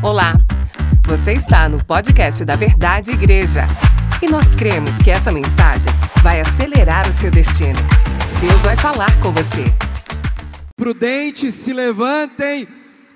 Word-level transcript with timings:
Olá, 0.00 0.34
você 1.08 1.32
está 1.32 1.68
no 1.68 1.84
podcast 1.84 2.44
da 2.44 2.54
Verdade 2.54 3.10
Igreja 3.10 3.62
e 4.22 4.28
nós 4.28 4.54
cremos 4.54 4.98
que 4.98 5.10
essa 5.10 5.32
mensagem 5.32 5.92
vai 6.22 6.40
acelerar 6.40 7.08
o 7.08 7.12
seu 7.12 7.32
destino. 7.32 7.80
Deus 8.40 8.60
vai 8.62 8.76
falar 8.76 9.10
com 9.20 9.32
você. 9.32 9.64
Prudentes 10.76 11.52
se 11.54 11.72
levantem 11.72 12.68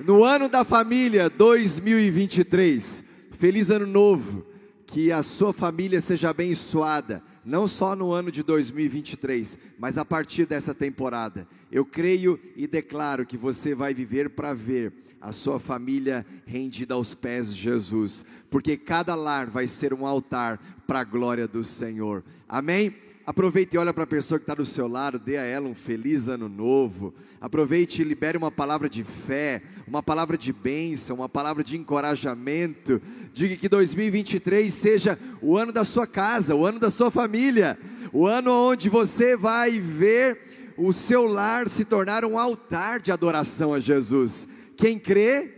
no 0.04 0.24
ano 0.24 0.48
da 0.48 0.64
família 0.64 1.30
2023. 1.30 3.04
Feliz 3.38 3.70
ano 3.70 3.86
novo, 3.86 4.44
que 4.84 5.12
a 5.12 5.22
sua 5.22 5.52
família 5.52 6.00
seja 6.00 6.30
abençoada 6.30 7.22
não 7.44 7.66
só 7.66 7.96
no 7.96 8.12
ano 8.12 8.30
de 8.30 8.42
2023, 8.42 9.58
mas 9.78 9.98
a 9.98 10.04
partir 10.04 10.46
dessa 10.46 10.74
temporada. 10.74 11.46
Eu 11.70 11.84
creio 11.84 12.38
e 12.56 12.66
declaro 12.66 13.26
que 13.26 13.36
você 13.36 13.74
vai 13.74 13.92
viver 13.92 14.30
para 14.30 14.54
ver 14.54 14.92
a 15.20 15.32
sua 15.32 15.60
família 15.60 16.26
rendida 16.44 16.94
aos 16.94 17.14
pés 17.14 17.54
de 17.54 17.62
Jesus, 17.62 18.24
porque 18.50 18.76
cada 18.76 19.14
lar 19.14 19.48
vai 19.48 19.66
ser 19.68 19.94
um 19.94 20.04
altar 20.04 20.60
para 20.86 21.00
a 21.00 21.04
glória 21.04 21.46
do 21.46 21.62
Senhor. 21.62 22.24
Amém? 22.48 22.94
Aproveite 23.24 23.76
e 23.76 23.78
olha 23.78 23.94
para 23.94 24.02
a 24.02 24.06
pessoa 24.06 24.36
que 24.36 24.42
está 24.42 24.54
do 24.54 24.64
seu 24.64 24.88
lado, 24.88 25.16
dê 25.16 25.36
a 25.36 25.44
ela 25.44 25.68
um 25.68 25.76
feliz 25.76 26.26
ano 26.26 26.48
novo. 26.48 27.14
Aproveite 27.40 28.02
e 28.02 28.04
libere 28.04 28.36
uma 28.36 28.50
palavra 28.50 28.88
de 28.88 29.04
fé, 29.04 29.62
uma 29.86 30.02
palavra 30.02 30.36
de 30.36 30.52
bênção, 30.52 31.16
uma 31.16 31.28
palavra 31.28 31.62
de 31.62 31.76
encorajamento. 31.76 33.00
Diga 33.32 33.56
que 33.56 33.68
2023 33.68 34.74
seja 34.74 35.16
o 35.40 35.56
ano 35.56 35.70
da 35.70 35.84
sua 35.84 36.04
casa, 36.04 36.56
o 36.56 36.66
ano 36.66 36.80
da 36.80 36.90
sua 36.90 37.12
família, 37.12 37.78
o 38.12 38.26
ano 38.26 38.50
onde 38.50 38.88
você 38.88 39.36
vai 39.36 39.78
ver 39.78 40.74
o 40.76 40.92
seu 40.92 41.24
lar 41.24 41.68
se 41.68 41.84
tornar 41.84 42.24
um 42.24 42.36
altar 42.36 43.00
de 43.00 43.12
adoração 43.12 43.72
a 43.72 43.78
Jesus. 43.78 44.48
Quem 44.76 44.98
crê? 44.98 45.54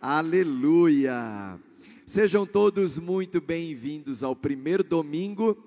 Aleluia! 0.00 1.58
Sejam 2.06 2.46
todos 2.46 2.98
muito 2.98 3.40
bem-vindos 3.40 4.22
ao 4.22 4.36
primeiro 4.36 4.84
domingo 4.84 5.58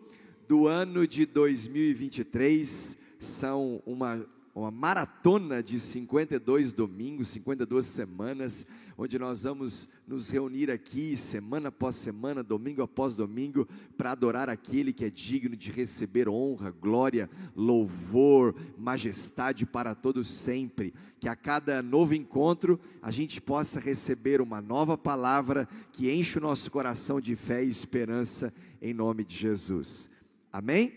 do 0.52 0.68
ano 0.68 1.08
de 1.08 1.26
2023 1.26 2.98
são 3.18 3.82
uma, 3.86 4.28
uma 4.54 4.70
maratona 4.70 5.64
de 5.64 5.80
52 5.80 6.74
domingos, 6.74 7.30
52 7.30 7.86
semanas, 7.86 8.68
onde 8.98 9.18
nós 9.18 9.44
vamos 9.44 9.88
nos 10.06 10.30
reunir 10.30 10.70
aqui 10.70 11.16
semana 11.16 11.70
após 11.70 11.96
semana, 11.96 12.44
domingo 12.44 12.82
após 12.82 13.16
domingo, 13.16 13.66
para 13.96 14.12
adorar 14.12 14.50
aquele 14.50 14.92
que 14.92 15.06
é 15.06 15.10
digno 15.10 15.56
de 15.56 15.72
receber 15.72 16.28
honra, 16.28 16.70
glória, 16.70 17.30
louvor, 17.56 18.54
majestade 18.78 19.66
para 19.66 19.96
todos 19.96 20.28
sempre. 20.28 20.94
Que 21.18 21.30
a 21.30 21.36
cada 21.38 21.82
novo 21.82 22.14
encontro 22.14 22.78
a 23.02 23.10
gente 23.10 23.40
possa 23.40 23.80
receber 23.80 24.42
uma 24.42 24.60
nova 24.60 24.98
palavra 24.98 25.66
que 25.94 26.12
enche 26.12 26.40
o 26.40 26.42
nosso 26.42 26.70
coração 26.70 27.22
de 27.22 27.38
fé 27.38 27.64
e 27.64 27.70
esperança 27.70 28.54
em 28.82 28.94
nome 28.94 29.24
de 29.24 29.38
Jesus. 29.38 30.11
Amém? 30.54 30.92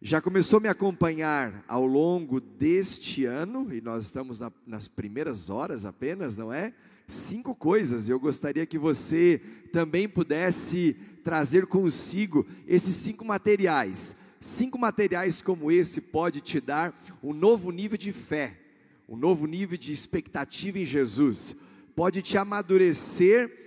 Já 0.00 0.22
começou 0.22 0.56
a 0.56 0.60
me 0.60 0.68
acompanhar 0.68 1.62
ao 1.68 1.84
longo 1.84 2.40
deste 2.40 3.26
ano, 3.26 3.72
e 3.74 3.82
nós 3.82 4.06
estamos 4.06 4.40
na, 4.40 4.50
nas 4.66 4.88
primeiras 4.88 5.50
horas 5.50 5.84
apenas, 5.84 6.38
não 6.38 6.50
é? 6.50 6.72
Cinco 7.06 7.54
coisas, 7.54 8.08
eu 8.08 8.18
gostaria 8.18 8.64
que 8.64 8.78
você 8.78 9.38
também 9.70 10.08
pudesse 10.08 10.96
trazer 11.22 11.66
consigo 11.66 12.46
esses 12.66 12.94
cinco 12.94 13.22
materiais. 13.22 14.16
Cinco 14.40 14.78
materiais 14.78 15.42
como 15.42 15.70
esse 15.70 16.00
pode 16.00 16.40
te 16.40 16.58
dar 16.58 16.98
um 17.22 17.34
novo 17.34 17.70
nível 17.70 17.98
de 17.98 18.14
fé, 18.14 18.58
um 19.06 19.14
novo 19.14 19.46
nível 19.46 19.76
de 19.76 19.92
expectativa 19.92 20.78
em 20.78 20.86
Jesus, 20.86 21.54
pode 21.94 22.22
te 22.22 22.38
amadurecer 22.38 23.58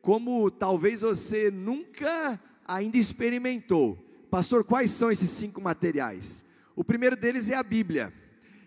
como 0.00 0.48
talvez 0.48 1.00
você 1.00 1.50
nunca 1.50 2.40
ainda 2.70 2.96
experimentou. 2.96 3.98
Pastor, 4.30 4.62
quais 4.62 4.90
são 4.90 5.10
esses 5.10 5.28
cinco 5.28 5.60
materiais? 5.60 6.44
O 6.76 6.84
primeiro 6.84 7.16
deles 7.16 7.50
é 7.50 7.56
a 7.56 7.62
Bíblia. 7.64 8.12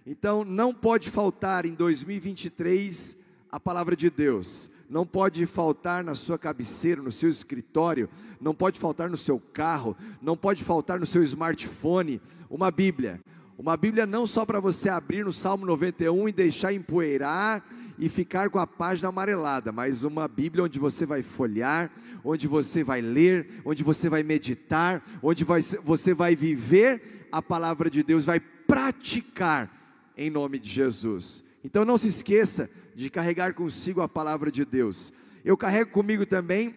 Então, 0.06 0.44
não 0.44 0.74
pode 0.74 1.10
faltar 1.10 1.66
em 1.66 1.74
2023 1.74 3.18
a 3.50 3.60
palavra 3.60 3.96
de 3.96 4.10
Deus. 4.10 4.70
Não 4.90 5.08
pode 5.08 5.46
faltar 5.46 6.04
na 6.04 6.14
sua 6.14 6.38
cabeceira, 6.38 7.02
no 7.02 7.12
seu 7.12 7.30
escritório, 7.30 8.10
não 8.42 8.54
pode 8.54 8.78
faltar 8.78 9.10
no 9.10 9.16
seu 9.16 9.40
carro, 9.40 9.96
não 10.22 10.36
pode 10.36 10.64
faltar 10.64 11.00
no 11.00 11.06
seu 11.06 11.24
smartphone 11.24 12.22
uma 12.50 12.70
Bíblia. 12.70 13.22
Uma 13.58 13.78
Bíblia 13.78 14.06
não 14.06 14.26
só 14.26 14.46
para 14.46 14.60
você 14.60 14.90
abrir 14.90 15.24
no 15.24 15.32
Salmo 15.32 15.66
91 15.66 16.28
e 16.28 16.32
deixar 16.34 16.74
empoeirar 16.74 17.64
e 17.98 18.10
ficar 18.10 18.50
com 18.50 18.60
a 18.60 18.68
página 18.68 19.10
amarelada, 19.10 19.72
mas 19.72 20.04
uma 20.04 20.28
Bíblia 20.28 20.64
onde 20.64 20.80
você 20.80 21.06
vai 21.06 21.22
folhear, 21.22 21.92
onde 22.24 22.48
você 22.48 22.84
vai 22.84 23.02
ler, 23.02 23.62
onde 23.64 23.84
você 23.84 24.10
vai 24.10 24.24
meditar, 24.24 25.04
onde 25.22 25.44
vai, 25.44 25.62
você 25.62 26.14
vai 26.14 26.36
viver 26.36 27.28
a 27.32 27.42
palavra 27.42 27.90
de 27.90 28.04
Deus, 28.04 28.26
vai 28.26 28.40
praticar 28.40 29.72
em 30.18 30.30
nome 30.30 30.60
de 30.60 30.70
Jesus. 30.70 31.44
Então 31.64 31.86
não 31.86 31.98
se 31.98 32.08
esqueça 32.08 32.70
de 32.96 33.10
carregar 33.10 33.54
consigo 33.54 34.02
a 34.02 34.10
palavra 34.10 34.52
de 34.52 34.66
Deus. 34.66 35.14
Eu 35.44 35.58
carrego 35.58 35.92
comigo 35.92 36.26
também 36.26 36.76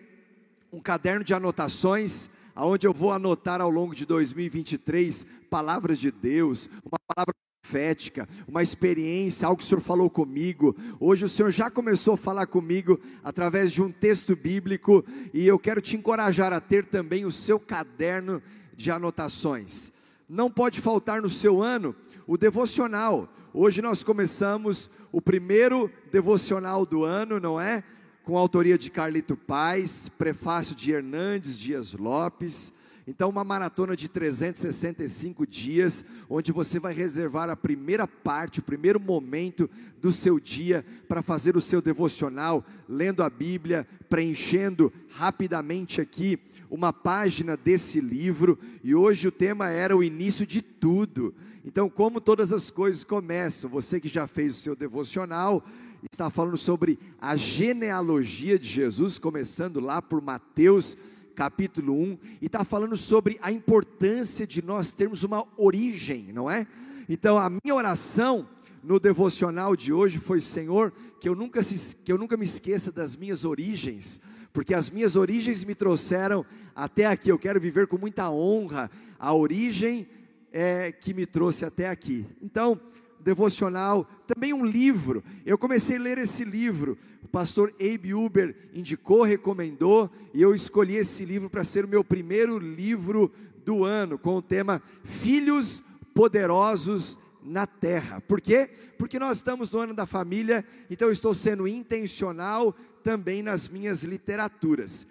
um 0.73 0.81
caderno 0.81 1.25
de 1.25 1.33
anotações, 1.35 2.31
aonde 2.55 2.87
eu 2.87 2.93
vou 2.93 3.13
anotar 3.13 3.61
ao 3.61 3.71
longo 3.71 3.95
de 3.95 4.05
2023 4.05 5.27
palavras 5.49 5.99
de 5.99 6.11
Deus, 6.11 6.69
uma 6.85 6.99
palavra 7.15 7.35
profética, 7.67 8.29
uma 8.47 8.63
experiência, 8.63 9.47
algo 9.47 9.59
que 9.59 9.65
o 9.65 9.67
Senhor 9.67 9.81
falou 9.81 10.09
comigo. 10.09 10.77
Hoje 11.01 11.25
o 11.25 11.29
Senhor 11.29 11.51
já 11.51 11.69
começou 11.69 12.15
a 12.15 12.17
falar 12.17 12.47
comigo 12.47 13.01
através 13.25 13.73
de 13.73 13.83
um 13.83 13.91
texto 13.91 14.37
bíblico 14.37 15.05
e 15.35 15.49
eu 15.49 15.59
quero 15.59 15.81
te 15.81 15.97
encorajar 15.97 16.53
a 16.53 16.61
ter 16.61 16.85
também 16.85 17.27
o 17.27 17.33
seu 17.33 17.59
caderno 17.59 18.41
de 18.77 18.89
anotações. 18.89 19.93
Não 20.29 20.49
pode 20.49 20.81
faltar 20.81 21.21
no 21.21 21.29
seu 21.29 21.61
ano 21.61 21.95
o 22.25 22.37
devocional. 22.37 23.29
Hoje 23.53 23.83
nós 23.83 24.05
começamos 24.05 24.89
o 25.11 25.21
primeiro 25.21 25.91
devocional 26.13 26.87
do 26.87 27.03
ano, 27.03 27.41
não 27.41 27.61
é? 27.61 27.83
Com 28.23 28.37
a 28.37 28.41
autoria 28.41 28.79
de 28.79 28.93
Carlito 28.93 29.37
Paz, 29.37 30.09
prefácio 30.17 30.77
de 30.77 30.93
Hernandes 30.93 31.59
Dias 31.59 31.95
Lopes. 31.95 32.73
Então, 33.09 33.31
uma 33.31 33.45
maratona 33.45 33.95
de 33.95 34.09
365 34.09 35.47
dias, 35.47 36.05
onde 36.29 36.51
você 36.51 36.81
vai 36.81 36.93
reservar 36.93 37.49
a 37.49 37.55
primeira 37.55 38.05
parte, 38.05 38.59
o 38.59 38.65
primeiro 38.65 38.99
momento 38.99 39.71
do 40.03 40.11
seu 40.11 40.41
dia 40.41 40.85
para 41.07 41.23
fazer 41.23 41.57
o 41.57 41.61
seu 41.61 41.81
devocional, 41.81 42.67
lendo 42.89 43.23
a 43.23 43.31
Bíblia, 43.31 43.87
preenchendo 44.09 44.93
rapidamente 45.09 46.01
aqui 46.01 46.37
uma 46.69 46.93
página 46.93 47.57
desse 47.57 48.01
livro. 48.01 48.59
E 48.83 48.93
hoje 48.93 49.29
o 49.29 49.33
tema 49.33 49.71
era 49.71 49.97
o 49.97 50.03
início 50.03 50.45
de 50.45 50.61
tudo. 50.61 51.33
Então, 51.65 51.89
como 51.89 52.21
todas 52.21 52.53
as 52.53 52.73
coisas 52.73 53.05
começam, 53.05 53.71
você 53.71 54.01
que 54.01 54.09
já 54.09 54.27
fez 54.27 54.57
o 54.57 54.61
seu 54.61 54.75
devocional, 54.75 55.65
está 56.11 56.29
falando 56.29 56.57
sobre 56.57 56.99
a 57.21 57.37
genealogia 57.37 58.59
de 58.59 58.69
Jesus, 58.69 59.17
começando 59.17 59.79
lá 59.79 60.03
por 60.03 60.21
Mateus 60.21 60.99
capítulo 61.37 61.93
1, 61.93 62.19
e 62.41 62.47
está 62.47 62.65
falando 62.65 62.97
sobre 62.97 63.39
a 63.43 63.53
importância 63.53 64.47
de 64.47 64.63
nós 64.63 64.95
termos 64.95 65.23
uma 65.23 65.47
origem, 65.57 66.33
não 66.33 66.51
é? 66.51 66.67
Então, 67.09 67.39
a 67.39 67.51
minha 67.51 67.75
oração 67.75 68.49
no 68.83 68.99
devocional 68.99 69.77
de 69.77 69.93
hoje 69.93 70.19
foi: 70.19 70.41
Senhor, 70.41 70.93
que 71.21 71.29
eu 71.29 71.35
nunca, 71.35 71.63
se, 71.63 71.95
que 71.97 72.11
eu 72.11 72.17
nunca 72.17 72.37
me 72.37 72.45
esqueça 72.45 72.91
das 72.91 73.17
minhas 73.17 73.45
origens, 73.45 74.21
porque 74.53 74.73
as 74.73 74.89
minhas 74.89 75.15
origens 75.15 75.63
me 75.63 75.75
trouxeram 75.75 76.45
até 76.75 77.05
aqui. 77.05 77.31
Eu 77.31 77.39
quero 77.39 77.61
viver 77.61 77.87
com 77.87 77.99
muita 77.99 78.31
honra 78.31 78.91
a 79.19 79.35
origem 79.35 80.09
é, 80.51 80.91
que 80.91 81.13
me 81.13 81.27
trouxe 81.27 81.67
até 81.67 81.91
aqui. 81.91 82.27
Então, 82.41 82.81
devocional, 83.27 84.09
também 84.25 84.55
um 84.55 84.65
livro. 84.65 85.23
Eu 85.45 85.59
comecei 85.59 85.97
a 85.97 86.01
ler 86.01 86.17
esse 86.17 86.45
livro. 86.45 86.97
O 87.25 87.27
pastor 87.27 87.75
Abe 87.81 88.15
Uber 88.15 88.55
indicou, 88.73 89.25
recomendou, 89.25 90.09
e 90.33 90.41
eu 90.41 90.55
escolhi 90.55 90.95
esse 90.95 91.25
livro 91.25 91.51
para 91.51 91.65
ser 91.65 91.85
o 91.85 91.89
meu 91.89 92.05
primeiro 92.05 92.57
livro 92.57 93.33
do 93.65 93.85
ano, 93.85 94.17
com 94.17 94.37
o 94.37 94.43
tema 94.43 94.81
Filhos 95.03 95.83
Poderosos 96.15 97.19
na 97.43 97.67
Terra. 97.67 98.21
Por 98.21 98.41
quê? 98.41 98.71
Porque 98.97 99.19
nós 99.19 99.39
estamos 99.39 99.73
no 99.73 99.81
ano 99.81 99.93
da 99.93 100.07
família, 100.07 100.65
então 100.89 101.09
eu 101.09 101.13
estou 101.13 101.35
sendo 101.35 101.67
intencional 101.67 102.73
também 103.03 103.43
nas 103.43 103.69
minhas 103.69 104.05
literaturas. 104.05 105.05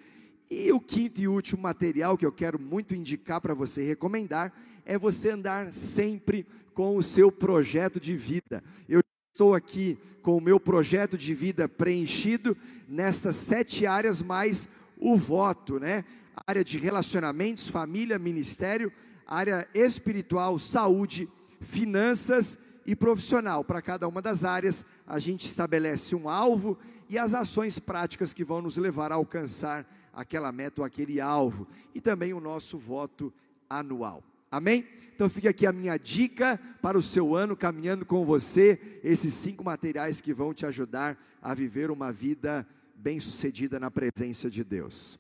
E 0.50 0.71
o 0.71 0.79
quinto 0.79 1.19
e 1.19 1.27
último 1.27 1.62
material 1.62 2.17
que 2.17 2.25
eu 2.25 2.31
quero 2.31 2.57
muito 2.57 2.95
indicar 2.95 3.41
para 3.41 3.53
você 3.53 3.83
recomendar 3.83 4.53
é 4.85 4.97
você 4.97 5.31
andar 5.31 5.73
sempre 5.73 6.45
com 6.75 6.98
o 6.98 7.01
seu 7.01 7.31
projeto 7.31 8.00
de 8.00 8.16
vida. 8.16 8.62
Eu 8.88 9.00
estou 9.33 9.56
aqui 9.56 9.98
com 10.22 10.38
o 10.38 10.42
meu 10.42 10.60
projeto 10.60 11.18
de 11.18 11.33
vida 11.33 11.69
preenchido 11.69 12.56
nessas 12.88 13.38
sete 13.38 13.88
áreas, 13.88 14.22
mais 14.22 14.69
o 14.98 15.16
voto, 15.16 15.80
né? 15.80 16.04
Área 16.45 16.66
de 16.66 16.77
relacionamentos, 16.77 17.69
família, 17.69 18.19
ministério, 18.19 18.92
área 19.25 19.68
espiritual, 19.74 20.60
saúde, 20.60 21.30
finanças 21.62 22.60
e 22.86 22.94
profissional. 22.94 23.63
Para 23.63 23.81
cada 23.81 24.07
uma 24.07 24.22
das 24.22 24.44
áreas, 24.44 24.86
a 25.07 25.18
gente 25.18 25.45
estabelece 25.45 26.13
um 26.13 26.27
alvo 26.27 26.77
e 27.10 27.18
as 27.18 27.33
ações 27.33 27.80
práticas 27.80 28.33
que 28.33 28.44
vão 28.44 28.62
nos 28.62 28.75
levar 28.75 29.13
a 29.13 29.16
alcançar 29.16 29.88
aquela 30.12 30.51
meta 30.51 30.81
ou 30.81 30.86
aquele 30.86 31.22
alvo, 31.22 31.68
e 31.94 32.01
também 32.01 32.33
o 32.33 32.39
nosso 32.42 32.77
voto 32.77 33.33
anual. 33.69 34.24
Amém? 34.55 34.87
Então 35.13 35.29
fica 35.29 35.49
aqui 35.49 35.65
a 35.65 35.73
minha 35.73 35.97
dica 35.97 36.57
para 36.81 36.97
o 36.97 37.01
seu 37.01 37.35
ano, 37.35 37.57
caminhando 37.57 38.05
com 38.05 38.23
você, 38.23 39.01
esses 39.03 39.33
cinco 39.33 39.65
materiais 39.65 40.21
que 40.21 40.33
vão 40.33 40.53
te 40.53 40.65
ajudar 40.65 41.21
a 41.41 41.53
viver 41.53 41.91
uma 41.91 42.09
vida 42.09 42.65
bem-sucedida 42.95 43.81
na 43.81 43.91
presença 43.91 44.49
de 44.49 44.63
Deus. 44.63 45.19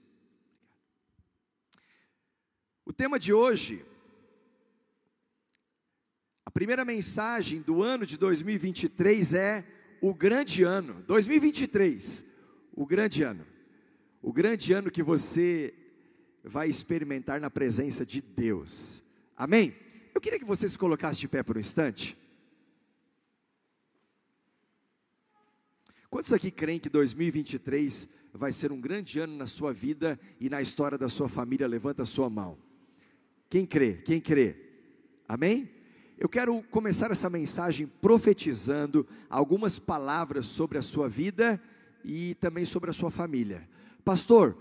O 2.85 2.93
tema 2.93 3.19
de 3.19 3.33
hoje, 3.33 3.85
a 6.45 6.51
primeira 6.51 6.85
mensagem 6.85 7.61
do 7.61 7.83
ano 7.83 8.05
de 8.05 8.17
2023 8.17 9.33
é 9.33 9.65
o 9.99 10.13
grande 10.13 10.63
ano. 10.63 11.03
2023, 11.05 12.25
o 12.71 12.85
grande 12.85 13.21
ano. 13.21 13.45
O 14.21 14.31
grande 14.31 14.71
ano 14.71 14.89
que 14.89 15.03
você 15.03 15.73
vai 16.41 16.69
experimentar 16.69 17.41
na 17.41 17.49
presença 17.49 18.05
de 18.05 18.21
Deus. 18.21 19.03
Amém? 19.37 19.75
Eu 20.13 20.21
queria 20.21 20.39
que 20.39 20.45
você 20.45 20.67
se 20.67 20.77
colocasse 20.77 21.19
de 21.19 21.27
pé 21.27 21.43
por 21.43 21.57
um 21.57 21.59
instante. 21.59 22.17
Quantos 26.09 26.31
aqui 26.31 26.49
creem 26.49 26.79
que 26.79 26.87
2023 26.87 28.07
vai 28.33 28.53
ser 28.53 28.71
um 28.71 28.79
grande 28.79 29.19
ano 29.19 29.35
na 29.35 29.47
sua 29.47 29.73
vida 29.73 30.17
e 30.39 30.49
na 30.49 30.61
história 30.61 30.97
da 30.97 31.09
sua 31.09 31.27
família? 31.27 31.67
Levanta 31.67 32.03
a 32.03 32.05
sua 32.05 32.29
mão. 32.29 32.57
Quem 33.49 33.65
crê? 33.65 33.95
Quem 33.95 34.21
crê? 34.21 34.55
Amém? 35.27 35.69
Eu 36.17 36.29
quero 36.29 36.63
começar 36.71 37.11
essa 37.11 37.29
mensagem 37.29 37.87
profetizando 38.01 39.05
algumas 39.29 39.77
palavras 39.77 40.45
sobre 40.45 40.77
a 40.77 40.81
sua 40.81 41.09
vida 41.09 41.61
e 42.05 42.35
também 42.35 42.63
sobre 42.63 42.89
a 42.89 42.93
sua 42.93 43.11
família. 43.11 43.67
Pastor, 44.05 44.57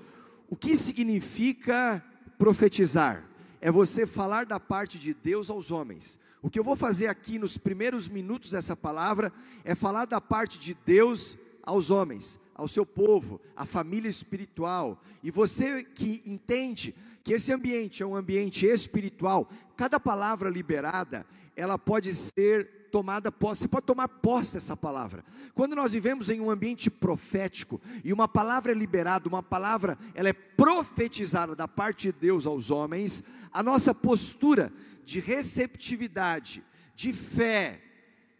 o 0.48 0.56
que 0.56 0.74
significa 0.74 2.04
profetizar? 2.36 3.33
É 3.64 3.70
você 3.72 4.06
falar 4.06 4.44
da 4.44 4.60
parte 4.60 4.98
de 4.98 5.14
Deus 5.14 5.48
aos 5.48 5.70
homens. 5.70 6.20
O 6.42 6.50
que 6.50 6.58
eu 6.58 6.62
vou 6.62 6.76
fazer 6.76 7.06
aqui 7.06 7.38
nos 7.38 7.56
primeiros 7.56 8.10
minutos 8.10 8.50
dessa 8.50 8.76
palavra 8.76 9.32
é 9.64 9.74
falar 9.74 10.04
da 10.04 10.20
parte 10.20 10.60
de 10.60 10.76
Deus 10.84 11.38
aos 11.62 11.90
homens, 11.90 12.38
ao 12.54 12.68
seu 12.68 12.84
povo, 12.84 13.40
à 13.56 13.64
família 13.64 14.10
espiritual. 14.10 15.02
E 15.22 15.30
você 15.30 15.82
que 15.82 16.22
entende 16.26 16.94
que 17.22 17.32
esse 17.32 17.54
ambiente 17.54 18.02
é 18.02 18.06
um 18.06 18.14
ambiente 18.14 18.66
espiritual, 18.66 19.48
cada 19.74 19.98
palavra 19.98 20.50
liberada, 20.50 21.24
ela 21.56 21.78
pode 21.78 22.14
ser 22.14 22.88
tomada 22.90 23.32
posse, 23.32 23.62
você 23.62 23.68
pode 23.68 23.86
tomar 23.86 24.08
posse 24.08 24.54
dessa 24.54 24.76
palavra. 24.76 25.24
Quando 25.52 25.74
nós 25.74 25.92
vivemos 25.92 26.30
em 26.30 26.40
um 26.40 26.50
ambiente 26.50 26.88
profético 26.88 27.80
e 28.04 28.12
uma 28.12 28.28
palavra 28.28 28.72
é 28.72 28.74
liberada, 28.74 29.28
uma 29.28 29.42
palavra 29.42 29.98
ela 30.14 30.28
é 30.28 30.32
profetizada 30.32 31.56
da 31.56 31.66
parte 31.66 32.12
de 32.12 32.12
Deus 32.12 32.46
aos 32.46 32.70
homens, 32.70 33.24
a 33.52 33.62
nossa 33.62 33.92
postura 33.92 34.72
de 35.04 35.18
receptividade, 35.20 36.62
de 36.94 37.12
fé 37.12 37.82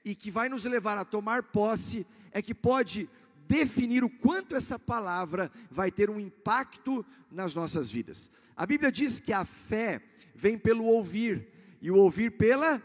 e 0.04 0.14
que 0.14 0.30
vai 0.30 0.48
nos 0.48 0.64
levar 0.64 0.98
a 0.98 1.04
tomar 1.04 1.42
posse 1.42 2.06
é 2.30 2.40
que 2.40 2.54
pode 2.54 3.08
definir 3.46 4.04
o 4.04 4.10
quanto 4.10 4.54
essa 4.56 4.78
palavra 4.78 5.50
vai 5.70 5.90
ter 5.90 6.08
um 6.10 6.20
impacto 6.20 7.04
nas 7.30 7.54
nossas 7.54 7.90
vidas. 7.90 8.30
A 8.56 8.64
Bíblia 8.64 8.90
diz 8.90 9.20
que 9.20 9.32
a 9.32 9.44
fé 9.44 10.00
vem 10.34 10.56
pelo 10.56 10.84
ouvir, 10.84 11.48
e 11.80 11.90
o 11.90 11.96
ouvir 11.96 12.30
pela 12.30 12.82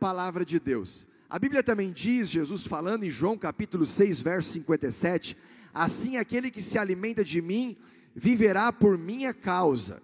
palavra 0.00 0.46
de 0.46 0.58
Deus. 0.58 1.06
A 1.28 1.38
Bíblia 1.38 1.62
também 1.62 1.92
diz, 1.92 2.30
Jesus 2.30 2.66
falando 2.66 3.04
em 3.04 3.10
João 3.10 3.36
capítulo 3.36 3.84
6, 3.84 4.20
verso 4.22 4.50
57, 4.52 5.36
assim 5.74 6.16
aquele 6.16 6.50
que 6.50 6.62
se 6.62 6.78
alimenta 6.78 7.22
de 7.22 7.42
mim 7.42 7.76
viverá 8.16 8.72
por 8.72 8.96
minha 8.96 9.34
causa. 9.34 10.02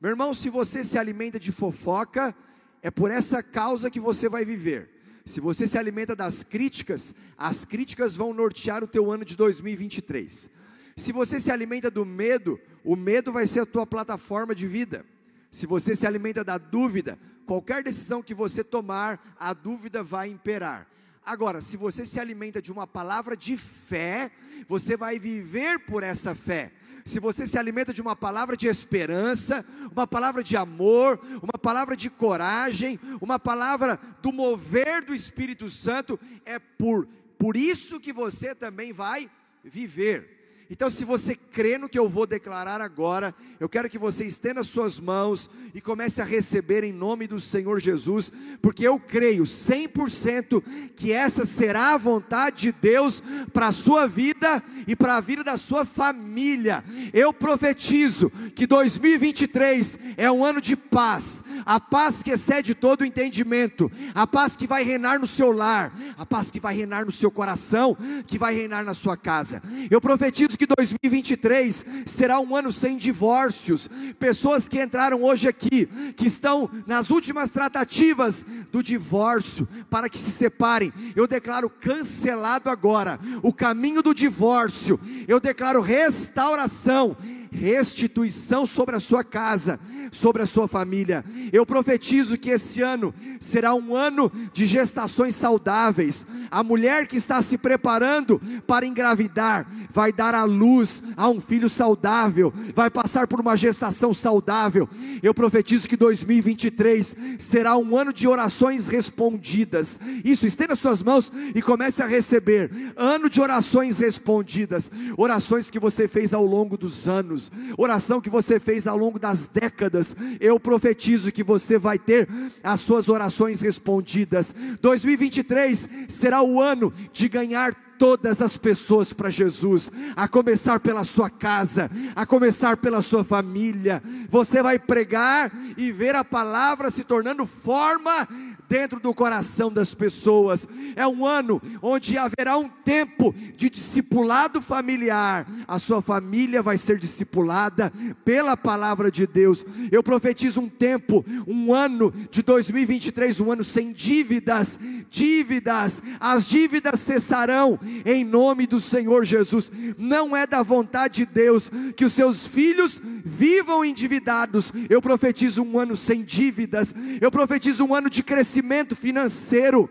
Meu 0.00 0.10
irmão, 0.10 0.34
se 0.34 0.50
você 0.50 0.84
se 0.84 0.98
alimenta 0.98 1.40
de 1.40 1.50
fofoca, 1.50 2.34
é 2.82 2.90
por 2.90 3.10
essa 3.10 3.42
causa 3.42 3.90
que 3.90 3.98
você 3.98 4.28
vai 4.28 4.44
viver. 4.44 4.90
Se 5.24 5.40
você 5.40 5.66
se 5.66 5.78
alimenta 5.78 6.14
das 6.14 6.42
críticas, 6.42 7.14
as 7.38 7.64
críticas 7.64 8.14
vão 8.14 8.34
nortear 8.34 8.84
o 8.84 8.88
teu 8.88 9.10
ano 9.10 9.24
de 9.24 9.36
2023. 9.36 10.50
Se 10.96 11.10
você 11.10 11.40
se 11.40 11.50
alimenta 11.50 11.90
do 11.90 12.04
medo, 12.04 12.60
o 12.84 12.94
medo 12.96 13.32
vai 13.32 13.46
ser 13.46 13.60
a 13.60 13.66
tua 13.66 13.86
plataforma 13.86 14.54
de 14.54 14.66
vida. 14.66 15.06
Se 15.50 15.66
você 15.66 15.94
se 15.94 16.06
alimenta 16.06 16.44
da 16.44 16.58
dúvida, 16.58 17.18
qualquer 17.52 17.82
decisão 17.82 18.22
que 18.22 18.32
você 18.32 18.64
tomar, 18.64 19.36
a 19.38 19.52
dúvida 19.52 20.02
vai 20.02 20.30
imperar. 20.30 20.86
Agora, 21.22 21.60
se 21.60 21.76
você 21.76 22.02
se 22.02 22.18
alimenta 22.18 22.62
de 22.62 22.72
uma 22.72 22.86
palavra 22.86 23.36
de 23.36 23.58
fé, 23.58 24.30
você 24.66 24.96
vai 24.96 25.18
viver 25.18 25.80
por 25.80 26.02
essa 26.02 26.34
fé 26.34 26.72
se 27.04 27.18
você 27.18 27.48
se 27.48 27.58
alimenta 27.58 27.92
de 27.92 28.00
uma 28.00 28.14
palavra 28.14 28.56
de 28.56 28.68
esperança, 28.68 29.66
uma 29.90 30.06
palavra 30.06 30.40
de 30.40 30.56
amor, 30.56 31.20
uma 31.42 31.58
palavra 31.60 31.96
de 31.96 32.08
coragem, 32.08 32.98
uma 33.20 33.40
palavra 33.40 33.98
do 34.22 34.32
mover 34.32 35.04
do 35.04 35.12
Espírito 35.12 35.68
Santo, 35.68 36.18
é 36.46 36.60
por, 36.60 37.08
por 37.36 37.56
isso 37.56 37.98
que 37.98 38.12
você 38.12 38.54
também 38.54 38.92
vai 38.92 39.28
viver. 39.64 40.41
Então, 40.72 40.88
se 40.88 41.04
você 41.04 41.34
crê 41.34 41.76
no 41.76 41.86
que 41.86 41.98
eu 41.98 42.08
vou 42.08 42.26
declarar 42.26 42.80
agora, 42.80 43.34
eu 43.60 43.68
quero 43.68 43.90
que 43.90 43.98
você 43.98 44.24
estenda 44.24 44.62
suas 44.62 44.98
mãos 44.98 45.50
e 45.74 45.82
comece 45.82 46.22
a 46.22 46.24
receber 46.24 46.82
em 46.82 46.94
nome 46.94 47.26
do 47.26 47.38
Senhor 47.38 47.78
Jesus, 47.78 48.32
porque 48.62 48.88
eu 48.88 48.98
creio 48.98 49.42
100% 49.42 50.62
que 50.96 51.12
essa 51.12 51.44
será 51.44 51.92
a 51.92 51.98
vontade 51.98 52.62
de 52.62 52.72
Deus 52.72 53.22
para 53.52 53.66
a 53.66 53.72
sua 53.72 54.06
vida 54.06 54.62
e 54.86 54.96
para 54.96 55.18
a 55.18 55.20
vida 55.20 55.44
da 55.44 55.58
sua 55.58 55.84
família. 55.84 56.82
Eu 57.12 57.34
profetizo 57.34 58.30
que 58.54 58.66
2023 58.66 59.98
é 60.16 60.32
um 60.32 60.42
ano 60.42 60.58
de 60.58 60.74
paz, 60.74 61.44
a 61.64 61.80
paz 61.80 62.22
que 62.22 62.30
excede 62.30 62.74
todo 62.74 63.02
o 63.02 63.04
entendimento, 63.04 63.90
a 64.14 64.26
paz 64.26 64.56
que 64.56 64.66
vai 64.66 64.82
reinar 64.82 65.18
no 65.18 65.26
seu 65.26 65.52
lar, 65.52 65.92
a 66.16 66.24
paz 66.24 66.50
que 66.50 66.60
vai 66.60 66.74
reinar 66.74 67.04
no 67.04 67.12
seu 67.12 67.30
coração, 67.30 67.96
que 68.26 68.38
vai 68.38 68.54
reinar 68.54 68.84
na 68.84 68.94
sua 68.94 69.16
casa. 69.16 69.62
Eu 69.90 70.00
profetizo 70.00 70.58
que 70.58 70.66
2023 70.66 71.84
será 72.06 72.40
um 72.40 72.54
ano 72.56 72.72
sem 72.72 72.96
divórcios. 72.96 73.88
Pessoas 74.18 74.68
que 74.68 74.82
entraram 74.82 75.22
hoje 75.22 75.48
aqui, 75.48 75.86
que 76.16 76.26
estão 76.26 76.70
nas 76.86 77.10
últimas 77.10 77.50
tratativas 77.50 78.44
do 78.70 78.82
divórcio, 78.82 79.68
para 79.90 80.08
que 80.08 80.18
se 80.18 80.30
separem. 80.30 80.92
Eu 81.14 81.26
declaro 81.26 81.68
cancelado 81.68 82.70
agora 82.70 83.18
o 83.42 83.52
caminho 83.52 84.02
do 84.02 84.14
divórcio. 84.14 84.98
Eu 85.26 85.40
declaro 85.40 85.80
restauração 85.80 87.16
restituição 87.52 88.64
sobre 88.64 88.96
a 88.96 89.00
sua 89.00 89.22
casa, 89.22 89.78
sobre 90.10 90.42
a 90.42 90.46
sua 90.46 90.66
família. 90.66 91.24
Eu 91.52 91.66
profetizo 91.66 92.38
que 92.38 92.50
esse 92.50 92.80
ano 92.80 93.14
será 93.38 93.74
um 93.74 93.94
ano 93.94 94.32
de 94.52 94.66
gestações 94.66 95.36
saudáveis. 95.36 96.26
A 96.50 96.62
mulher 96.62 97.06
que 97.06 97.16
está 97.16 97.40
se 97.42 97.58
preparando 97.58 98.40
para 98.66 98.86
engravidar 98.86 99.66
vai 99.90 100.12
dar 100.12 100.34
à 100.34 100.44
luz 100.44 101.02
a 101.16 101.28
um 101.28 101.40
filho 101.40 101.68
saudável, 101.68 102.52
vai 102.74 102.90
passar 102.90 103.26
por 103.26 103.40
uma 103.40 103.56
gestação 103.56 104.14
saudável. 104.14 104.88
Eu 105.22 105.34
profetizo 105.34 105.88
que 105.88 105.96
2023 105.96 107.16
será 107.38 107.76
um 107.76 107.96
ano 107.96 108.12
de 108.12 108.26
orações 108.26 108.88
respondidas. 108.88 110.00
Isso, 110.24 110.46
estenda 110.46 110.74
suas 110.74 111.02
mãos 111.02 111.30
e 111.54 111.60
comece 111.60 112.02
a 112.02 112.06
receber. 112.06 112.70
Ano 112.96 113.28
de 113.28 113.40
orações 113.40 113.98
respondidas, 113.98 114.90
orações 115.16 115.70
que 115.70 115.78
você 115.78 116.08
fez 116.08 116.32
ao 116.32 116.44
longo 116.44 116.76
dos 116.76 117.08
anos 117.08 117.41
anos, 117.42 117.50
oração 117.76 118.20
que 118.20 118.30
você 118.30 118.60
fez 118.60 118.86
ao 118.86 118.96
longo 118.96 119.18
das 119.18 119.48
décadas, 119.48 120.14
eu 120.40 120.60
profetizo 120.60 121.32
que 121.32 121.42
você 121.42 121.78
vai 121.78 121.98
ter 121.98 122.28
as 122.62 122.80
suas 122.80 123.08
orações 123.08 123.60
respondidas. 123.60 124.54
2023 124.80 125.88
será 126.08 126.42
o 126.42 126.60
ano 126.60 126.92
de 127.12 127.28
ganhar 127.28 127.74
todas 127.98 128.42
as 128.42 128.56
pessoas 128.56 129.12
para 129.12 129.30
Jesus, 129.30 129.88
a 130.16 130.26
começar 130.26 130.80
pela 130.80 131.04
sua 131.04 131.30
casa, 131.30 131.88
a 132.16 132.26
começar 132.26 132.76
pela 132.76 133.00
sua 133.00 133.22
família. 133.22 134.02
Você 134.28 134.60
vai 134.60 134.76
pregar 134.76 135.52
e 135.76 135.92
ver 135.92 136.16
a 136.16 136.24
palavra 136.24 136.90
se 136.90 137.04
tornando 137.04 137.46
forma 137.46 138.26
dentro 138.72 138.98
do 138.98 139.12
coração 139.12 139.70
das 139.70 139.92
pessoas. 139.92 140.66
É 140.96 141.06
um 141.06 141.26
ano 141.26 141.60
onde 141.82 142.16
haverá 142.16 142.56
um 142.56 142.70
tempo 142.70 143.34
de 143.54 143.68
discipulado 143.68 144.62
familiar. 144.62 145.46
A 145.68 145.78
sua 145.78 146.00
família 146.00 146.62
vai 146.62 146.78
ser 146.78 146.98
discipulada 146.98 147.92
pela 148.24 148.56
palavra 148.56 149.10
de 149.10 149.26
Deus. 149.26 149.66
Eu 149.90 150.02
profetizo 150.02 150.62
um 150.62 150.70
tempo, 150.70 151.22
um 151.46 151.74
ano 151.74 152.14
de 152.30 152.40
2023, 152.40 153.40
um 153.40 153.52
ano 153.52 153.62
sem 153.62 153.92
dívidas. 153.92 154.80
Dívidas, 155.10 156.02
as 156.18 156.48
dívidas 156.48 156.98
cessarão 157.00 157.78
em 158.06 158.24
nome 158.24 158.66
do 158.66 158.80
Senhor 158.80 159.22
Jesus. 159.26 159.70
Não 159.98 160.34
é 160.34 160.46
da 160.46 160.62
vontade 160.62 161.26
de 161.26 161.26
Deus 161.26 161.70
que 161.94 162.06
os 162.06 162.14
seus 162.14 162.46
filhos 162.46 163.02
vivam 163.22 163.84
endividados. 163.84 164.72
Eu 164.88 165.02
profetizo 165.02 165.62
um 165.62 165.78
ano 165.78 165.94
sem 165.94 166.24
dívidas. 166.24 166.94
Eu 167.20 167.30
profetizo 167.30 167.84
um 167.84 167.94
ano 167.94 168.08
de 168.08 168.22
crescimento 168.22 168.61
crescimento 168.62 168.94
financeiro. 168.94 169.90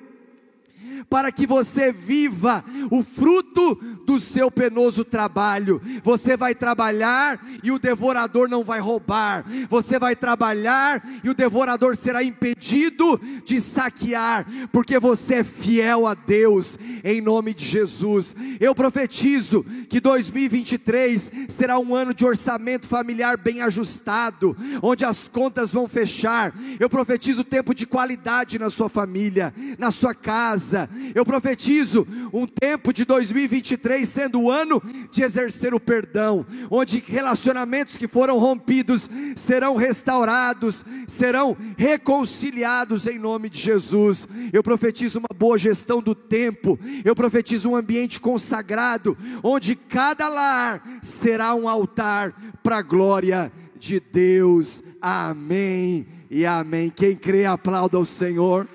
Para 1.09 1.31
que 1.31 1.45
você 1.45 1.91
viva 1.91 2.63
o 2.89 3.03
fruto 3.03 3.75
do 4.05 4.19
seu 4.19 4.51
penoso 4.51 5.03
trabalho. 5.03 5.81
Você 6.03 6.35
vai 6.35 6.53
trabalhar 6.53 7.39
e 7.63 7.71
o 7.71 7.79
devorador 7.79 8.49
não 8.49 8.63
vai 8.63 8.79
roubar. 8.79 9.45
Você 9.69 9.97
vai 9.99 10.15
trabalhar 10.15 11.01
e 11.23 11.29
o 11.29 11.33
devorador 11.33 11.95
será 11.95 12.23
impedido 12.23 13.19
de 13.45 13.59
saquear, 13.59 14.45
porque 14.71 14.99
você 14.99 15.35
é 15.35 15.43
fiel 15.43 16.07
a 16.07 16.13
Deus, 16.13 16.77
em 17.03 17.21
nome 17.21 17.53
de 17.53 17.65
Jesus. 17.65 18.35
Eu 18.59 18.75
profetizo 18.75 19.65
que 19.89 19.99
2023 19.99 21.31
será 21.47 21.79
um 21.79 21.95
ano 21.95 22.13
de 22.13 22.25
orçamento 22.25 22.87
familiar 22.87 23.37
bem 23.37 23.61
ajustado, 23.61 24.55
onde 24.81 25.05
as 25.05 25.27
contas 25.27 25.71
vão 25.71 25.87
fechar. 25.87 26.53
Eu 26.79 26.89
profetizo 26.89 27.43
tempo 27.43 27.73
de 27.73 27.85
qualidade 27.85 28.59
na 28.59 28.69
sua 28.69 28.89
família, 28.89 29.53
na 29.77 29.91
sua 29.91 30.13
casa. 30.13 30.89
Eu 31.13 31.25
profetizo 31.25 32.07
um 32.33 32.45
tempo 32.45 32.93
de 32.93 33.05
2023 33.05 34.07
sendo 34.07 34.41
o 34.41 34.51
ano 34.51 34.81
de 35.11 35.23
exercer 35.23 35.73
o 35.73 35.79
perdão, 35.79 36.45
onde 36.69 37.03
relacionamentos 37.05 37.97
que 37.97 38.07
foram 38.07 38.37
rompidos 38.37 39.09
serão 39.35 39.75
restaurados, 39.75 40.85
serão 41.07 41.55
reconciliados 41.77 43.07
em 43.07 43.19
nome 43.19 43.49
de 43.49 43.59
Jesus. 43.59 44.27
Eu 44.51 44.63
profetizo 44.63 45.19
uma 45.19 45.29
boa 45.37 45.57
gestão 45.57 46.01
do 46.01 46.15
tempo. 46.15 46.79
Eu 47.03 47.15
profetizo 47.15 47.69
um 47.69 47.75
ambiente 47.75 48.19
consagrado, 48.19 49.17
onde 49.43 49.75
cada 49.75 50.27
lar 50.27 50.83
será 51.01 51.55
um 51.55 51.67
altar 51.67 52.33
para 52.63 52.77
a 52.77 52.81
glória 52.81 53.51
de 53.77 53.99
Deus. 53.99 54.83
Amém 55.01 56.07
e 56.29 56.45
amém. 56.45 56.89
Quem 56.89 57.15
crê, 57.15 57.45
aplauda 57.45 57.99
o 57.99 58.05
Senhor. 58.05 58.67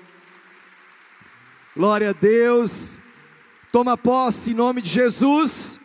Glória 1.77 2.09
a 2.09 2.13
Deus. 2.13 2.99
Toma 3.71 3.95
posse 3.95 4.49
em 4.49 4.55
nome 4.55 4.81
de 4.81 4.89
Jesus. 4.89 5.79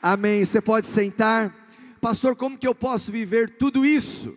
Amém. 0.00 0.42
Você 0.42 0.62
pode 0.62 0.86
sentar. 0.86 1.54
Pastor, 2.00 2.34
como 2.34 2.56
que 2.56 2.66
eu 2.66 2.74
posso 2.74 3.12
viver 3.12 3.58
tudo 3.58 3.84
isso? 3.84 4.34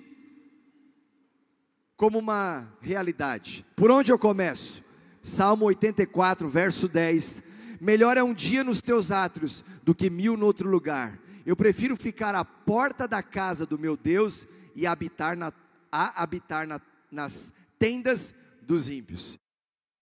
Como 1.96 2.20
uma 2.20 2.68
realidade. 2.82 3.66
Por 3.78 3.90
onde 3.90 4.12
eu 4.12 4.20
começo? 4.20 4.84
Salmo 5.24 5.68
84, 5.68 6.50
verso 6.50 6.90
10. 6.90 7.44
Melhor 7.80 8.18
é 8.18 8.24
um 8.24 8.34
dia 8.34 8.62
nos 8.62 8.82
teus 8.82 9.10
átrios 9.10 9.64
do 9.82 9.96
que 9.96 10.10
mil 10.10 10.36
no 10.36 10.46
outro 10.46 10.70
lugar. 10.70 11.18
Eu 11.46 11.56
prefiro 11.56 11.96
ficar 11.96 12.36
à 12.36 12.44
porta 12.44 13.08
da 13.08 13.24
casa 13.24 13.66
do 13.66 13.80
meu 13.80 13.96
Deus 13.96 14.46
e 14.76 14.86
habitar 14.86 15.38
na, 15.38 15.54
a 15.90 16.22
habitar 16.22 16.68
na, 16.68 16.82
nas 17.10 17.54
tendas 17.80 18.36
dos 18.62 18.90
ímpios. 18.90 19.40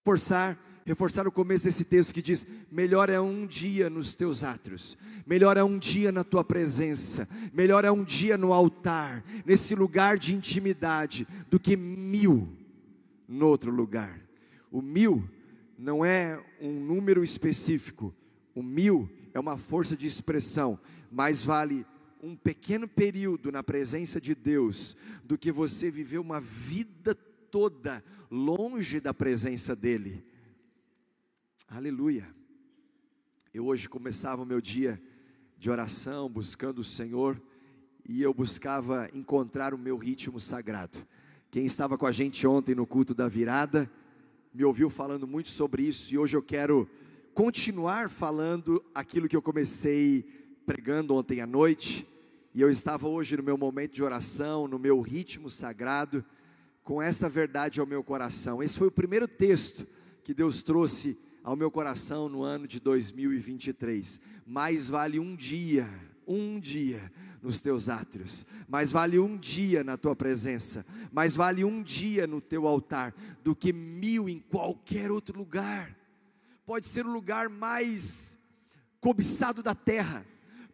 Forçar 0.04 0.58
reforçar 0.88 1.28
o 1.28 1.32
começo 1.32 1.66
desse 1.66 1.84
texto 1.84 2.14
que 2.14 2.22
diz: 2.22 2.48
melhor 2.72 3.10
é 3.10 3.20
um 3.20 3.46
dia 3.46 3.90
nos 3.90 4.16
teus 4.16 4.42
átrios, 4.42 4.98
melhor 5.26 5.58
é 5.58 5.64
um 5.64 5.78
dia 5.78 6.14
na 6.14 6.24
tua 6.24 6.46
presença, 6.46 7.28
melhor 7.54 7.84
é 7.84 7.92
um 7.92 8.06
dia 8.06 8.38
no 8.38 8.54
altar, 8.54 9.22
nesse 9.46 9.76
lugar 9.76 10.18
de 10.18 10.34
intimidade, 10.34 11.28
do 11.50 11.60
que 11.60 11.76
mil 11.76 12.48
no 13.28 13.48
outro 13.48 13.70
lugar. 13.70 14.18
O 14.72 14.82
mil 14.82 15.30
não 15.78 16.06
é 16.06 16.42
um 16.62 16.80
número 16.80 17.22
específico, 17.22 18.16
o 18.56 18.64
mil 18.64 19.10
é 19.34 19.40
uma 19.40 19.58
força 19.58 19.96
de 19.96 20.08
expressão, 20.08 20.80
mais 21.12 21.44
vale 21.44 21.86
um 22.24 22.34
pequeno 22.34 22.88
período 22.88 23.52
na 23.52 23.62
presença 23.62 24.22
de 24.22 24.34
Deus 24.34 24.96
do 25.26 25.38
que 25.38 25.52
você 25.52 25.92
viver 25.92 26.18
uma 26.18 26.40
vida 26.40 27.14
toda 27.52 28.02
longe 28.32 29.02
da 29.02 29.14
presença 29.14 29.76
dEle. 29.76 30.24
Aleluia. 31.70 32.26
Eu 33.54 33.66
hoje 33.66 33.90
começava 33.90 34.42
o 34.42 34.46
meu 34.46 34.62
dia 34.62 35.02
de 35.58 35.70
oração, 35.70 36.30
buscando 36.30 36.80
o 36.80 36.84
Senhor, 36.84 37.42
e 38.08 38.22
eu 38.22 38.34
buscava 38.34 39.10
encontrar 39.14 39.74
o 39.74 39.78
meu 39.78 39.98
ritmo 39.98 40.40
sagrado. 40.40 40.98
Quem 41.52 41.66
estava 41.66 41.98
com 41.98 42.06
a 42.06 42.12
gente 42.12 42.48
ontem 42.48 42.74
no 42.74 42.88
culto 42.88 43.14
da 43.14 43.28
virada, 43.28 43.92
me 44.54 44.64
ouviu 44.64 44.90
falando 44.90 45.28
muito 45.28 45.50
sobre 45.50 45.84
isso, 45.84 46.14
e 46.14 46.18
hoje 46.18 46.38
eu 46.38 46.42
quero 46.42 46.90
continuar 47.34 48.10
falando 48.10 48.82
aquilo 48.96 49.28
que 49.28 49.36
eu 49.36 49.42
comecei 49.42 50.24
pregando 50.66 51.16
ontem 51.16 51.42
à 51.42 51.46
noite, 51.46 52.08
e 52.54 52.62
eu 52.62 52.70
estava 52.70 53.10
hoje 53.10 53.36
no 53.36 53.44
meu 53.44 53.58
momento 53.58 53.94
de 53.94 54.02
oração, 54.02 54.70
no 54.70 54.80
meu 54.80 55.02
ritmo 55.02 55.50
sagrado, 55.50 56.24
com 56.82 57.02
essa 57.02 57.28
verdade 57.28 57.82
ao 57.82 57.86
meu 57.86 58.06
coração. 58.06 58.64
Esse 58.64 58.78
foi 58.78 58.88
o 58.88 58.92
primeiro 58.92 59.28
texto 59.28 59.86
que 60.24 60.34
Deus 60.34 60.64
trouxe 60.64 61.18
ao 61.48 61.56
meu 61.56 61.72
coração 61.72 62.28
no 62.28 62.44
ano 62.44 62.68
de 62.68 62.78
2023. 62.78 64.20
Mais 64.46 64.90
vale 64.90 65.18
um 65.18 65.34
dia, 65.34 65.90
um 66.28 66.60
dia 66.60 67.10
nos 67.42 67.62
teus 67.62 67.88
átrios, 67.88 68.46
mais 68.68 68.92
vale 68.92 69.18
um 69.18 69.38
dia 69.38 69.82
na 69.82 69.96
tua 69.96 70.14
presença, 70.14 70.86
mais 71.10 71.38
vale 71.38 71.64
um 71.64 71.82
dia 71.82 72.28
no 72.28 72.42
teu 72.42 72.68
altar 72.68 73.16
do 73.46 73.56
que 73.56 73.72
mil 73.72 74.28
em 74.28 74.40
qualquer 74.40 75.10
outro 75.10 75.38
lugar. 75.38 75.96
Pode 76.66 76.86
ser 76.86 77.06
o 77.06 77.14
lugar 77.14 77.48
mais 77.48 78.38
cobiçado 79.00 79.64
da 79.64 79.74
terra, 79.74 80.26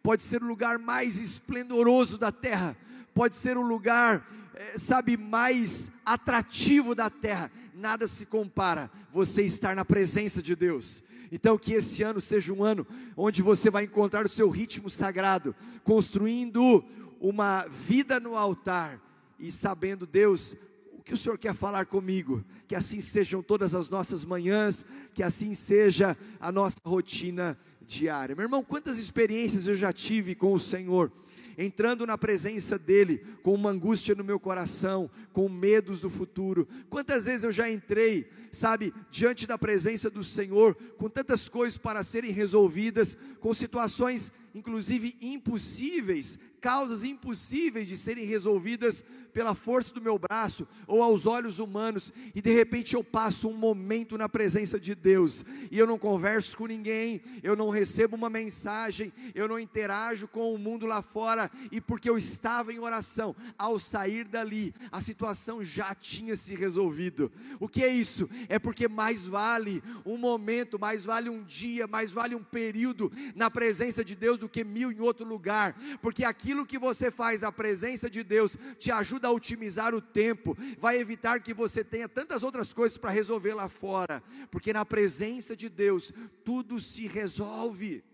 pode 0.02 0.24
ser 0.24 0.42
o 0.42 0.46
lugar 0.48 0.76
mais 0.80 1.20
esplendoroso 1.20 2.18
da 2.18 2.32
terra, 2.32 2.76
pode 3.14 3.36
ser 3.36 3.56
o 3.56 3.62
lugar, 3.62 4.28
é, 4.52 4.76
sabe, 4.76 5.16
mais 5.16 5.92
atrativo 6.04 6.96
da 6.96 7.08
terra, 7.08 7.48
nada 7.74 8.06
se 8.06 8.24
compara 8.24 8.90
você 9.12 9.42
estar 9.42 9.74
na 9.74 9.84
presença 9.84 10.40
de 10.40 10.54
Deus. 10.54 11.02
Então, 11.30 11.58
que 11.58 11.72
esse 11.72 12.02
ano 12.02 12.20
seja 12.20 12.52
um 12.52 12.62
ano 12.62 12.86
onde 13.16 13.42
você 13.42 13.68
vai 13.68 13.84
encontrar 13.84 14.24
o 14.24 14.28
seu 14.28 14.48
ritmo 14.48 14.88
sagrado, 14.88 15.54
construindo 15.82 16.84
uma 17.20 17.66
vida 17.66 18.20
no 18.20 18.36
altar 18.36 19.00
e 19.38 19.50
sabendo, 19.50 20.06
Deus, 20.06 20.56
o 20.92 21.02
que 21.02 21.12
o 21.12 21.16
Senhor 21.16 21.36
quer 21.36 21.54
falar 21.54 21.86
comigo. 21.86 22.44
Que 22.68 22.74
assim 22.74 23.00
sejam 23.00 23.42
todas 23.42 23.74
as 23.74 23.88
nossas 23.88 24.24
manhãs, 24.24 24.86
que 25.12 25.22
assim 25.22 25.54
seja 25.54 26.16
a 26.38 26.52
nossa 26.52 26.76
rotina 26.84 27.58
diária. 27.86 28.34
Meu 28.34 28.44
irmão, 28.44 28.62
quantas 28.62 28.98
experiências 28.98 29.66
eu 29.66 29.76
já 29.76 29.92
tive 29.92 30.34
com 30.34 30.52
o 30.52 30.58
Senhor 30.58 31.10
entrando 31.56 32.06
na 32.06 32.16
presença 32.18 32.78
dEle, 32.78 33.18
com 33.42 33.54
uma 33.54 33.70
angústia 33.70 34.14
no 34.14 34.24
meu 34.24 34.38
coração, 34.38 35.10
com 35.32 35.48
medos 35.48 36.00
do 36.00 36.10
futuro. 36.10 36.68
Quantas 36.88 37.26
vezes 37.26 37.44
eu 37.44 37.52
já 37.52 37.70
entrei, 37.70 38.28
sabe, 38.52 38.92
diante 39.10 39.46
da 39.46 39.58
presença 39.58 40.10
do 40.10 40.24
Senhor, 40.24 40.74
com 40.96 41.08
tantas 41.08 41.48
coisas 41.48 41.78
para 41.78 42.02
serem 42.02 42.30
resolvidas, 42.30 43.16
com 43.40 43.52
situações 43.52 44.32
inclusive 44.54 45.16
impossíveis, 45.20 46.38
causas 46.64 47.04
impossíveis 47.04 47.86
de 47.86 47.94
serem 47.94 48.24
resolvidas 48.24 49.04
pela 49.34 49.54
força 49.54 49.92
do 49.92 50.00
meu 50.00 50.16
braço 50.16 50.66
ou 50.86 51.02
aos 51.02 51.26
olhos 51.26 51.58
humanos, 51.58 52.12
e 52.34 52.40
de 52.40 52.54
repente 52.54 52.94
eu 52.94 53.02
passo 53.02 53.48
um 53.48 53.52
momento 53.52 54.16
na 54.16 54.28
presença 54.28 54.78
de 54.78 54.94
Deus, 54.94 55.44
e 55.70 55.78
eu 55.78 55.86
não 55.88 55.98
converso 55.98 56.56
com 56.56 56.66
ninguém, 56.66 57.20
eu 57.42 57.56
não 57.56 57.68
recebo 57.68 58.14
uma 58.16 58.30
mensagem, 58.30 59.12
eu 59.34 59.48
não 59.48 59.58
interajo 59.58 60.28
com 60.28 60.54
o 60.54 60.58
mundo 60.58 60.86
lá 60.86 61.02
fora, 61.02 61.50
e 61.72 61.80
porque 61.80 62.08
eu 62.08 62.16
estava 62.16 62.72
em 62.72 62.78
oração, 62.78 63.34
ao 63.58 63.78
sair 63.78 64.24
dali, 64.24 64.72
a 64.92 65.00
situação 65.00 65.64
já 65.64 65.94
tinha 65.94 66.36
se 66.36 66.54
resolvido. 66.54 67.30
O 67.58 67.68
que 67.68 67.82
é 67.82 67.92
isso? 67.92 68.30
É 68.48 68.58
porque 68.58 68.86
mais 68.86 69.26
vale 69.26 69.82
um 70.06 70.16
momento, 70.16 70.78
mais 70.78 71.04
vale 71.04 71.28
um 71.28 71.42
dia, 71.42 71.88
mais 71.88 72.12
vale 72.12 72.36
um 72.36 72.44
período 72.44 73.10
na 73.34 73.50
presença 73.50 74.04
de 74.04 74.14
Deus 74.14 74.38
do 74.38 74.48
que 74.48 74.62
mil 74.62 74.92
em 74.92 75.00
outro 75.00 75.26
lugar, 75.26 75.76
porque 76.00 76.24
aquilo 76.24 76.53
que 76.66 76.78
você 76.78 77.10
faz 77.10 77.40
na 77.40 77.50
presença 77.50 78.10
de 78.10 78.22
Deus 78.22 78.56
te 78.78 78.92
ajuda 78.92 79.28
a 79.28 79.32
otimizar 79.32 79.94
o 79.94 80.00
tempo, 80.00 80.54
vai 80.78 80.98
evitar 80.98 81.40
que 81.40 81.54
você 81.54 81.82
tenha 81.82 82.08
tantas 82.08 82.42
outras 82.42 82.72
coisas 82.72 82.98
para 82.98 83.10
resolver 83.10 83.54
lá 83.54 83.68
fora, 83.68 84.22
porque 84.50 84.72
na 84.72 84.84
presença 84.84 85.56
de 85.56 85.68
Deus 85.68 86.12
tudo 86.44 86.78
se 86.78 87.06
resolve. 87.06 88.04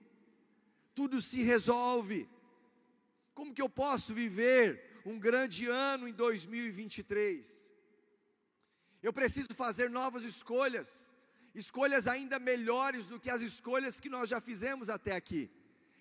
Tudo 0.94 1.20
se 1.20 1.42
resolve. 1.42 2.28
Como 3.35 3.52
que 3.52 3.62
eu 3.62 3.68
posso 3.68 4.14
viver 4.14 5.00
um 5.04 5.18
grande 5.18 5.66
ano 5.66 6.06
em 6.06 6.12
2023? 6.12 7.73
Eu 9.02 9.12
preciso 9.12 9.54
fazer 9.54 9.88
novas 9.88 10.25
escolhas, 10.25 11.14
escolhas 11.54 12.06
ainda 12.06 12.38
melhores 12.38 13.06
do 13.06 13.18
que 13.18 13.30
as 13.30 13.40
escolhas 13.40 13.99
que 13.99 14.11
nós 14.11 14.28
já 14.28 14.40
fizemos 14.40 14.90
até 14.90 15.16
aqui. 15.16 15.50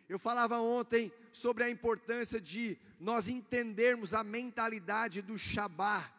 Eu 0.09 0.17
falava 0.17 0.59
ontem 0.59 1.13
sobre 1.31 1.63
a 1.63 1.69
importância 1.69 2.41
de 2.41 2.75
nós 2.99 3.29
entendermos 3.29 4.15
a 4.15 4.23
mentalidade 4.23 5.21
do 5.21 5.37
Shabá. 5.37 6.11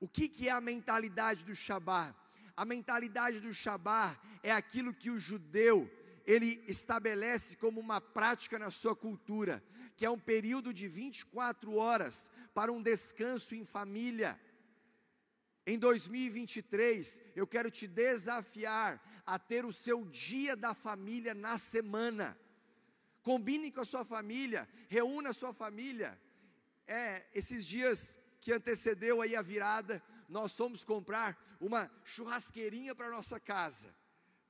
O 0.00 0.08
que, 0.08 0.26
que 0.26 0.48
é 0.48 0.52
a 0.52 0.60
mentalidade 0.60 1.44
do 1.44 1.54
Shabá? 1.54 2.16
A 2.56 2.64
mentalidade 2.64 3.38
do 3.38 3.52
Shabá 3.52 4.18
é 4.42 4.50
aquilo 4.50 4.94
que 4.94 5.10
o 5.10 5.18
judeu 5.18 5.88
ele 6.24 6.64
estabelece 6.66 7.56
como 7.56 7.78
uma 7.78 8.00
prática 8.00 8.58
na 8.58 8.70
sua 8.70 8.96
cultura, 8.96 9.62
que 9.98 10.06
é 10.06 10.10
um 10.10 10.18
período 10.18 10.72
de 10.72 10.88
24 10.88 11.74
horas 11.74 12.30
para 12.54 12.72
um 12.72 12.82
descanso 12.82 13.54
em 13.54 13.66
família. 13.66 14.40
Em 15.66 15.78
2023, 15.78 17.22
eu 17.36 17.46
quero 17.46 17.70
te 17.70 17.86
desafiar 17.86 19.22
a 19.26 19.38
ter 19.38 19.66
o 19.66 19.72
seu 19.72 20.06
dia 20.06 20.56
da 20.56 20.72
família 20.72 21.34
na 21.34 21.58
semana. 21.58 22.36
Combine 23.22 23.70
com 23.70 23.80
a 23.80 23.84
sua 23.84 24.04
família, 24.04 24.68
reúna 24.88 25.30
a 25.30 25.34
sua 25.34 25.52
família. 25.52 26.18
É, 26.86 27.26
esses 27.34 27.66
dias 27.66 28.18
que 28.40 28.52
antecedeu 28.52 29.20
aí 29.20 29.36
a 29.36 29.42
virada, 29.42 30.02
nós 30.28 30.56
fomos 30.56 30.84
comprar 30.84 31.36
uma 31.60 31.90
churrasqueirinha 32.04 32.94
para 32.94 33.10
nossa 33.10 33.38
casa. 33.38 33.94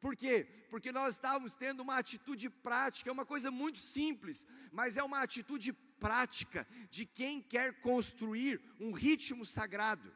Por 0.01 0.17
quê? 0.17 0.47
Porque 0.71 0.91
nós 0.91 1.15
estávamos 1.15 1.55
tendo 1.55 1.81
uma 1.81 1.97
atitude 1.99 2.49
prática, 2.49 3.11
é 3.11 3.13
uma 3.13 3.27
coisa 3.27 3.51
muito 3.51 3.79
simples, 3.79 4.47
mas 4.73 4.97
é 4.97 5.03
uma 5.03 5.21
atitude 5.21 5.73
prática 5.73 6.67
de 6.91 7.05
quem 7.05 7.43
quer 7.43 7.81
construir 7.81 8.61
um 8.81 8.93
ritmo 8.93 9.45
sagrado. 9.45 10.11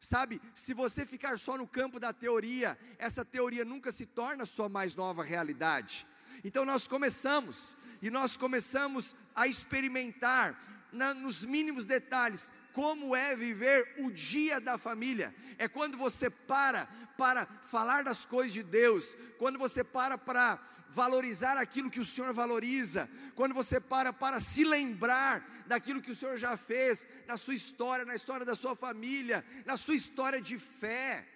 Sabe, 0.00 0.40
se 0.54 0.72
você 0.72 1.04
ficar 1.04 1.38
só 1.38 1.58
no 1.58 1.66
campo 1.66 1.98
da 1.98 2.12
teoria, 2.12 2.78
essa 2.98 3.24
teoria 3.24 3.64
nunca 3.64 3.90
se 3.92 4.06
torna 4.06 4.46
sua 4.46 4.68
mais 4.68 4.94
nova 4.94 5.22
realidade. 5.22 6.06
Então 6.46 6.64
nós 6.64 6.86
começamos, 6.86 7.76
e 8.00 8.08
nós 8.08 8.36
começamos 8.36 9.16
a 9.34 9.48
experimentar 9.48 10.56
na, 10.92 11.12
nos 11.12 11.44
mínimos 11.44 11.86
detalhes 11.86 12.52
como 12.72 13.16
é 13.16 13.34
viver 13.34 13.96
o 13.98 14.12
dia 14.12 14.60
da 14.60 14.78
família. 14.78 15.34
É 15.58 15.66
quando 15.66 15.98
você 15.98 16.30
para 16.30 16.86
para 17.16 17.46
falar 17.64 18.04
das 18.04 18.24
coisas 18.24 18.52
de 18.52 18.62
Deus, 18.62 19.16
quando 19.38 19.58
você 19.58 19.82
para 19.82 20.16
para 20.16 20.60
valorizar 20.90 21.56
aquilo 21.56 21.90
que 21.90 21.98
o 21.98 22.04
Senhor 22.04 22.32
valoriza, 22.32 23.10
quando 23.34 23.52
você 23.52 23.80
para 23.80 24.12
para 24.12 24.38
se 24.38 24.62
lembrar 24.62 25.64
daquilo 25.66 26.00
que 26.00 26.12
o 26.12 26.14
Senhor 26.14 26.36
já 26.36 26.56
fez 26.56 27.08
na 27.26 27.36
sua 27.36 27.54
história, 27.54 28.04
na 28.04 28.14
história 28.14 28.46
da 28.46 28.54
sua 28.54 28.76
família, 28.76 29.44
na 29.64 29.76
sua 29.76 29.96
história 29.96 30.40
de 30.40 30.56
fé. 30.60 31.26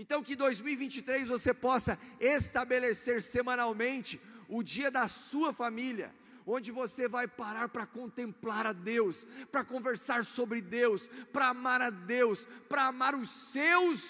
Então 0.00 0.22
que 0.22 0.34
2023 0.34 1.28
você 1.28 1.52
possa 1.52 1.98
estabelecer 2.18 3.22
semanalmente 3.22 4.18
o 4.48 4.62
dia 4.62 4.90
da 4.90 5.06
sua 5.06 5.52
família 5.52 6.10
onde 6.46 6.72
você 6.72 7.06
vai 7.06 7.28
parar 7.28 7.68
para 7.68 7.86
contemplar 7.86 8.66
a 8.66 8.72
Deus, 8.72 9.26
para 9.52 9.62
conversar 9.62 10.24
sobre 10.24 10.62
Deus, 10.62 11.06
para 11.30 11.48
amar 11.48 11.82
a 11.82 11.90
Deus, 11.90 12.48
para 12.66 12.86
amar 12.86 13.14
os 13.14 13.28
seus, 13.52 14.02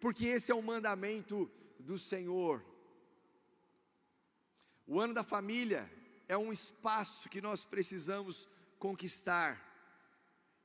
porque 0.00 0.24
esse 0.24 0.50
é 0.50 0.54
o 0.54 0.62
mandamento 0.62 1.48
do 1.78 1.98
Senhor. 1.98 2.64
O 4.86 4.98
ano 4.98 5.12
da 5.12 5.22
família 5.22 5.92
é 6.26 6.38
um 6.38 6.50
espaço 6.50 7.28
que 7.28 7.42
nós 7.42 7.66
precisamos 7.66 8.48
conquistar. 8.78 9.60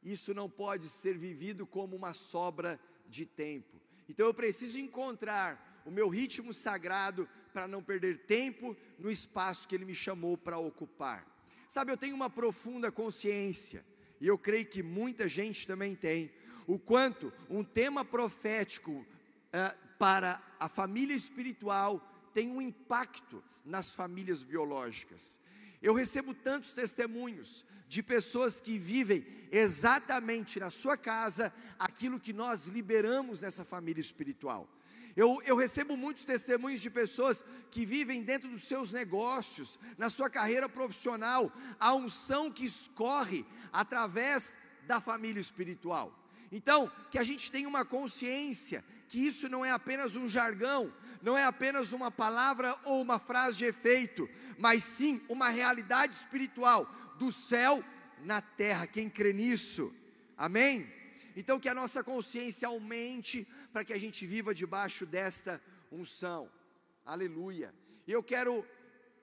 Isso 0.01 0.33
não 0.33 0.49
pode 0.49 0.87
ser 0.87 1.17
vivido 1.17 1.67
como 1.67 1.97
uma 1.97 2.13
sobra 2.13 2.79
de 3.05 3.25
tempo. 3.25 3.86
Então 4.09 4.25
eu 4.25 4.33
preciso 4.33 4.79
encontrar 4.79 5.81
o 5.85 5.91
meu 5.91 6.09
ritmo 6.09 6.53
sagrado 6.53 7.27
para 7.53 7.67
não 7.67 7.81
perder 7.81 8.25
tempo 8.25 8.75
no 8.99 9.09
espaço 9.09 9.67
que 9.67 9.75
Ele 9.75 9.85
me 9.85 9.95
chamou 9.95 10.37
para 10.37 10.57
ocupar. 10.57 11.25
Sabe, 11.67 11.91
eu 11.91 11.97
tenho 11.97 12.15
uma 12.15 12.29
profunda 12.29 12.91
consciência, 12.91 13.85
e 14.21 14.27
eu 14.27 14.37
creio 14.37 14.65
que 14.65 14.81
muita 14.81 15.27
gente 15.27 15.67
também 15.67 15.95
tem, 15.95 16.31
o 16.65 16.77
quanto 16.77 17.31
um 17.49 17.63
tema 17.63 18.03
profético 18.03 19.05
eh, 19.51 19.75
para 19.97 20.41
a 20.59 20.69
família 20.69 21.15
espiritual 21.15 22.01
tem 22.33 22.49
um 22.49 22.61
impacto 22.61 23.43
nas 23.65 23.89
famílias 23.89 24.43
biológicas. 24.43 25.39
Eu 25.81 25.93
recebo 25.93 26.33
tantos 26.33 26.73
testemunhos 26.73 27.65
de 27.87 28.03
pessoas 28.03 28.59
que 28.59 28.77
vivem 28.77 29.25
exatamente 29.51 30.59
na 30.59 30.69
sua 30.69 30.97
casa 30.97 31.53
aquilo 31.79 32.19
que 32.19 32.33
nós 32.33 32.65
liberamos 32.65 33.41
nessa 33.41 33.63
família 33.63 34.01
espiritual. 34.01 34.67
Eu, 35.15 35.41
eu 35.45 35.55
recebo 35.55 35.97
muitos 35.97 36.23
testemunhos 36.23 36.79
de 36.79 36.91
pessoas 36.91 37.43
que 37.71 37.85
vivem 37.85 38.21
dentro 38.21 38.47
dos 38.49 38.63
seus 38.63 38.91
negócios, 38.91 39.79
na 39.97 40.09
sua 40.09 40.29
carreira 40.29 40.69
profissional, 40.69 41.51
a 41.79 41.95
unção 41.95 42.51
que 42.51 42.65
escorre 42.65 43.43
através 43.73 44.57
da 44.85 45.01
família 45.01 45.39
espiritual. 45.39 46.13
Então, 46.51 46.91
que 47.09 47.17
a 47.17 47.23
gente 47.23 47.51
tenha 47.51 47.67
uma 47.67 47.83
consciência 47.83 48.85
que 49.07 49.25
isso 49.25 49.47
não 49.47 49.63
é 49.63 49.71
apenas 49.71 50.15
um 50.15 50.27
jargão, 50.27 50.93
não 51.21 51.37
é 51.37 51.43
apenas 51.43 51.93
uma 51.93 52.11
palavra 52.11 52.75
ou 52.83 53.01
uma 53.01 53.19
frase 53.19 53.57
de 53.57 53.65
efeito, 53.65 54.29
mas 54.57 54.83
sim 54.83 55.21
uma 55.29 55.49
realidade 55.49 56.15
espiritual 56.15 56.85
do 57.17 57.31
céu 57.31 57.83
na 58.23 58.41
terra. 58.41 58.87
Quem 58.87 59.09
crê 59.09 59.33
nisso? 59.33 59.93
Amém? 60.37 60.91
Então, 61.35 61.59
que 61.59 61.69
a 61.69 61.73
nossa 61.73 62.03
consciência 62.03 62.67
aumente 62.67 63.47
para 63.71 63.85
que 63.85 63.93
a 63.93 63.99
gente 63.99 64.25
viva 64.25 64.53
debaixo 64.53 65.05
desta 65.05 65.61
unção. 65.91 66.49
Aleluia. 67.05 67.73
E 68.07 68.11
eu 68.11 68.23
quero 68.23 68.65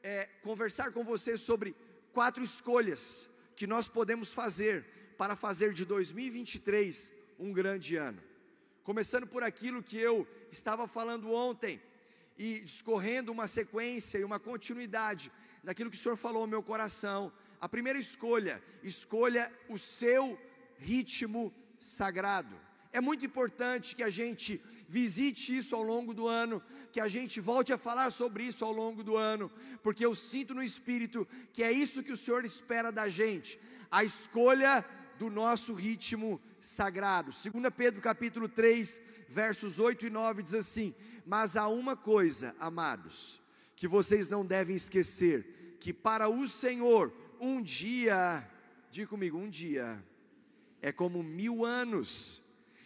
é, 0.03 0.27
conversar 0.43 0.93
com 0.93 1.05
você 1.05 1.37
sobre 1.37 1.75
quatro 2.13 2.43
escolhas 2.43 3.29
que 3.57 3.67
nós 3.67 3.89
podemos 3.89 4.29
fazer 4.33 4.85
para 5.19 5.37
fazer 5.37 5.73
de 5.73 5.85
2023 5.85 7.13
um 7.39 7.53
grande 7.53 7.97
ano. 7.97 8.23
Começando 8.85 9.27
por 9.27 9.43
aquilo 9.43 9.83
que 9.83 9.97
eu 9.97 10.29
estava 10.53 10.87
falando 10.87 11.33
ontem 11.33 11.81
e 12.37 12.61
discorrendo 12.61 13.33
uma 13.33 13.47
sequência 13.49 14.19
e 14.19 14.25
uma 14.25 14.39
continuidade 14.39 15.33
daquilo 15.63 15.91
que 15.91 15.97
o 15.97 15.99
Senhor 15.99 16.19
falou 16.19 16.43
ao 16.43 16.47
meu 16.47 16.63
coração. 16.63 17.33
A 17.59 17.67
primeira 17.67 17.99
escolha, 17.99 18.63
escolha 18.83 19.51
o 19.71 19.79
seu 19.79 20.39
ritmo 20.77 21.51
sagrado. 21.81 22.55
É 22.93 23.01
muito 23.01 23.25
importante 23.25 23.97
que 23.97 24.03
a 24.03 24.11
gente 24.11 24.63
visite 24.87 25.57
isso 25.57 25.75
ao 25.75 25.83
longo 25.83 26.13
do 26.13 26.29
ano, 26.29 26.63
que 26.93 27.01
a 27.01 27.09
gente 27.09 27.41
volte 27.41 27.73
a 27.73 27.79
falar 27.79 28.11
sobre 28.11 28.45
isso 28.45 28.67
ao 28.67 28.73
longo 28.73 29.03
do 29.03 29.17
ano, 29.17 29.51
porque 29.83 30.05
eu 30.05 30.15
sinto 30.15 30.53
no 30.55 30.63
espírito 30.63 31.27
que 31.55 31.63
é 31.63 31.73
isso 31.73 32.03
que 32.03 32.13
o 32.13 32.19
Senhor 32.19 32.45
espera 32.45 32.93
da 32.93 33.09
gente, 33.09 33.59
a 33.91 34.05
escolha 34.05 34.85
do 35.19 35.31
nosso 35.31 35.73
ritmo 35.73 36.39
sagrado. 36.54 36.54
2 37.31 37.53
Pedro 37.77 38.01
capítulo 38.01 38.49
3, 38.49 39.03
versos 39.29 39.79
8 39.79 40.07
e 40.07 40.11
9 40.11 40.43
diz 40.43 40.55
assim: 40.55 40.95
"Mas 41.27 41.57
há 41.59 41.69
uma 41.69 41.95
coisa, 41.95 42.57
amados, 42.59 43.43
que 43.77 43.87
vocês 43.87 44.31
não 44.31 44.47
devem 44.47 44.75
esquecer, 44.75 45.77
que 45.79 45.93
para 45.93 46.27
o 46.27 46.49
Senhor 46.49 47.13
um 47.39 47.61
dia, 47.61 48.49
diga 48.91 49.09
comigo, 49.09 49.37
um 49.37 49.51
dia 49.51 50.03
é 50.81 50.91
como 50.91 51.23
mil 51.23 51.67
anos, 51.67 52.43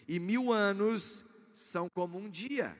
e 0.08 0.18
mil 0.18 0.52
anos 0.52 1.24
são 1.52 1.88
como 1.88 2.18
um 2.18 2.28
dia. 2.28 2.76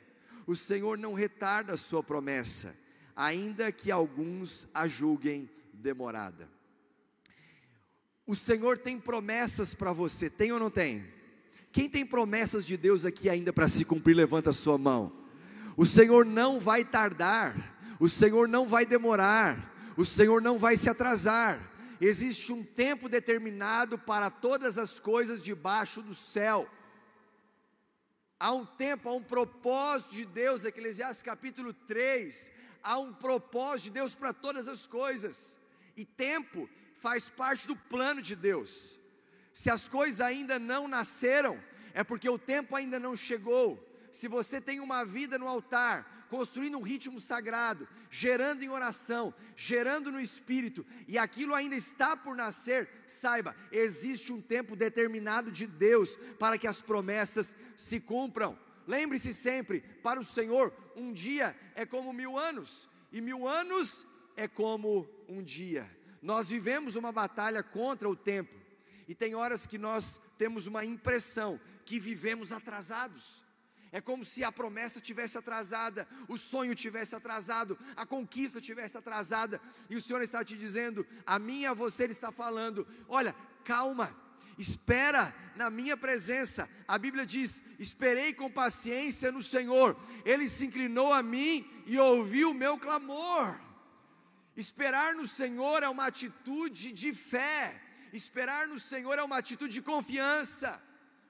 O 0.49 0.57
Senhor 0.57 0.99
não 0.99 1.15
retarda 1.15 1.75
a 1.75 1.77
sua 1.77 2.03
promessa, 2.03 2.77
ainda 3.15 3.71
que 3.71 3.93
alguns 3.93 4.67
a 4.75 4.89
julguem 4.89 5.49
demorada. 5.73 6.58
O 8.29 8.35
Senhor 8.37 8.79
tem 8.79 9.01
promessas 9.01 9.75
para 9.75 9.93
você, 9.93 10.31
tem 10.31 10.53
ou 10.53 10.61
não 10.61 10.71
tem? 10.71 11.05
Quem 11.73 11.88
tem 11.88 12.07
promessas 12.07 12.64
de 12.64 12.77
Deus 12.77 13.05
aqui 13.05 13.29
ainda 13.29 13.53
para 13.53 13.67
se 13.67 13.85
cumprir, 13.85 14.14
levanta 14.14 14.51
a 14.51 14.53
sua 14.53 14.79
mão. 14.79 15.12
O 15.77 15.85
Senhor 15.85 16.25
não 16.25 16.61
vai 16.61 16.85
tardar, 16.85 17.97
o 17.99 18.09
Senhor 18.09 18.47
não 18.47 18.69
vai 18.69 18.87
demorar, 18.87 19.75
o 19.97 20.05
Senhor 20.05 20.41
não 20.41 20.59
vai 20.59 20.77
se 20.77 20.88
atrasar 20.88 21.69
existe 22.01 22.53
um 22.53 22.62
tempo 22.62 23.09
determinado 23.09 23.99
para 23.99 24.31
todas 24.31 24.79
as 24.79 25.01
coisas 25.01 25.43
debaixo 25.43 26.03
do 26.03 26.14
céu. 26.14 26.69
Há 28.38 28.53
um 28.53 28.64
tempo, 28.64 29.09
há 29.09 29.14
um 29.14 29.23
propósito 29.23 30.14
de 30.14 30.25
Deus, 30.25 30.64
Eclesiastes 30.64 31.23
capítulo 31.23 31.73
3, 31.73 32.53
há 32.83 32.99
um 32.99 33.12
propósito 33.12 33.87
de 33.87 33.91
Deus 33.93 34.14
para 34.14 34.33
todas 34.33 34.69
as 34.69 34.87
coisas, 34.87 35.59
e 35.97 36.05
tempo 36.05 36.69
faz 36.99 37.29
parte 37.29 37.67
do 37.67 37.77
plano 37.77 38.21
de 38.21 38.37
Deus. 38.37 39.01
Se 39.53 39.71
as 39.71 39.89
coisas 39.89 40.21
ainda 40.21 40.59
não 40.59 40.87
nasceram, 40.87 41.59
é 41.95 42.05
porque 42.05 42.29
o 42.29 42.39
tempo 42.39 42.77
ainda 42.77 42.99
não 42.99 43.17
chegou. 43.17 43.85
Se 44.13 44.29
você 44.29 44.61
tem 44.61 44.81
uma 44.81 45.05
vida 45.05 45.39
no 45.39 45.49
altar, 45.49 46.27
construindo 46.29 46.79
um 46.79 46.83
ritmo 46.83 47.21
sagrado, 47.21 47.89
gerando 48.11 48.63
em 48.63 48.69
oração, 48.69 49.35
gerando 49.57 50.13
no 50.13 50.21
espírito, 50.21 50.85
e 51.07 51.19
aquilo 51.19 51.55
ainda 51.55 51.75
está 51.75 52.17
por 52.17 52.37
nascer, 52.37 52.89
saiba, 53.07 53.57
existe 53.73 54.33
um 54.33 54.41
tempo 54.41 54.77
determinado 54.77 55.51
de 55.51 55.67
Deus 55.67 56.17
para 56.39 56.59
que 56.59 56.67
as 56.67 56.81
promessas 56.81 57.57
se 57.77 57.99
cumpram. 57.99 58.59
Lembre-se 58.87 59.33
sempre, 59.35 59.81
para 60.03 60.21
o 60.21 60.25
Senhor, 60.25 60.73
um 60.97 61.13
dia 61.13 61.57
é 61.75 61.85
como 61.85 62.13
mil 62.13 62.39
anos, 62.39 62.89
e 63.13 63.21
mil 63.21 63.47
anos 63.47 64.07
é 64.37 64.47
como 64.47 65.09
um 65.29 65.43
dia. 65.43 65.98
Nós 66.21 66.49
vivemos 66.49 66.97
uma 66.97 67.13
batalha 67.13 67.63
contra 67.63 68.09
o 68.09 68.17
tempo, 68.17 68.55
e 69.07 69.15
tem 69.15 69.35
horas 69.35 69.67
que 69.67 69.79
nós 69.79 70.21
temos 70.37 70.67
uma 70.67 70.85
impressão 70.85 71.61
que 71.85 71.99
vivemos 71.99 72.53
atrasados. 72.53 73.47
É 73.91 74.01
como 74.01 74.25
se 74.25 74.45
a 74.45 74.53
promessa 74.53 75.01
tivesse 75.01 75.39
atrasada, 75.39 76.07
o 76.29 76.37
sonho 76.37 76.75
tivesse 76.75 77.17
atrasado, 77.17 77.79
a 77.97 78.05
conquista 78.05 78.61
tivesse 78.61 78.99
atrasada, 78.99 79.61
e 79.89 79.97
o 79.97 80.01
Senhor 80.01 80.21
está 80.23 80.45
te 80.45 80.57
dizendo, 80.57 81.07
a 81.25 81.39
mim 81.39 81.61
e 81.61 81.67
a 81.67 81.73
você 81.73 82.05
Ele 82.05 82.13
está 82.13 82.31
falando: 82.31 82.87
olha, 83.09 83.35
calma, 83.65 84.15
espera 84.59 85.35
na 85.57 85.71
minha 85.71 85.97
presença. 85.97 86.69
A 86.87 86.99
Bíblia 86.99 87.25
diz: 87.25 87.63
esperei 87.79 88.35
com 88.35 88.51
paciência 88.51 89.33
no 89.33 89.43
Senhor, 89.43 89.99
ele 90.25 90.49
se 90.49 90.67
inclinou 90.67 91.13
a 91.13 91.23
mim 91.23 91.67
e 91.87 91.99
ouviu 91.99 92.51
o 92.51 92.55
meu 92.55 92.77
clamor. 92.77 93.59
Esperar 94.64 95.11
no 95.14 95.25
Senhor 95.25 95.79
é 95.85 95.88
uma 95.88 96.07
atitude 96.12 96.90
de 97.01 97.11
fé, 97.14 97.81
esperar 98.12 98.62
no 98.66 98.79
Senhor 98.90 99.16
é 99.16 99.23
uma 99.23 99.38
atitude 99.42 99.73
de 99.73 99.83
confiança. 99.90 100.71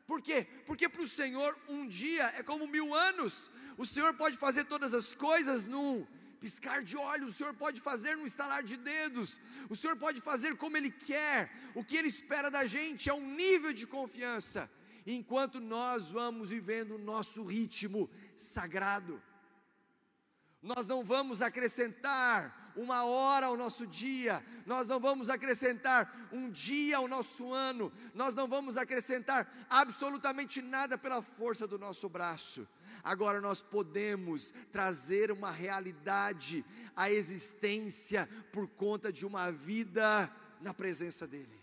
Por 0.06 0.22
quê? 0.26 0.38
Porque 0.68 0.88
para 0.88 1.02
o 1.02 1.12
Senhor 1.20 1.50
um 1.68 1.86
dia 1.86 2.26
é 2.38 2.42
como 2.42 2.66
mil 2.76 2.94
anos. 2.94 3.50
O 3.76 3.84
Senhor 3.84 4.14
pode 4.14 4.38
fazer 4.44 4.64
todas 4.64 4.94
as 5.00 5.14
coisas 5.14 5.68
num 5.68 6.06
piscar 6.40 6.82
de 6.82 6.96
olhos, 6.96 7.34
o 7.34 7.36
Senhor 7.36 7.52
pode 7.52 7.82
fazer 7.82 8.16
num 8.16 8.24
estalar 8.24 8.62
de 8.62 8.78
dedos, 8.78 9.40
o 9.68 9.76
Senhor 9.76 9.96
pode 10.04 10.22
fazer 10.22 10.56
como 10.56 10.78
Ele 10.78 10.90
quer, 10.90 11.52
o 11.74 11.84
que 11.84 11.96
Ele 11.98 12.08
espera 12.08 12.50
da 12.50 12.64
gente 12.64 13.10
é 13.10 13.14
um 13.14 13.28
nível 13.42 13.72
de 13.74 13.86
confiança, 13.86 14.70
enquanto 15.06 15.60
nós 15.60 16.10
vamos 16.10 16.48
vivendo 16.48 16.92
o 16.94 17.04
nosso 17.12 17.42
ritmo 17.44 18.08
sagrado. 18.36 19.22
Nós 20.62 20.88
não 20.88 21.04
vamos 21.04 21.42
acrescentar 21.42 22.67
uma 22.76 23.04
hora 23.04 23.46
ao 23.46 23.57
nosso 23.57 23.87
dia, 23.87 24.44
nós 24.66 24.87
não 24.87 25.00
vamos 25.00 25.31
acrescentar 25.31 26.28
um 26.33 26.50
dia 26.50 26.96
ao 26.96 27.09
nosso 27.09 27.52
ano, 27.52 27.92
nós 28.14 28.35
não 28.35 28.46
vamos 28.46 28.76
acrescentar 28.76 29.66
absolutamente 29.68 30.62
nada 30.62 30.96
pela 30.96 31.22
força 31.22 31.66
do 31.66 31.78
nosso 31.78 32.09
braço. 32.09 32.66
Agora 33.02 33.40
nós 33.40 33.62
podemos 33.62 34.52
trazer 34.72 35.31
uma 35.31 35.50
realidade 35.50 36.64
à 36.94 37.11
existência 37.11 38.28
por 38.52 38.68
conta 38.68 39.12
de 39.12 39.24
uma 39.24 39.50
vida 39.50 40.31
na 40.61 40.74
presença 40.74 41.26
dEle, 41.26 41.61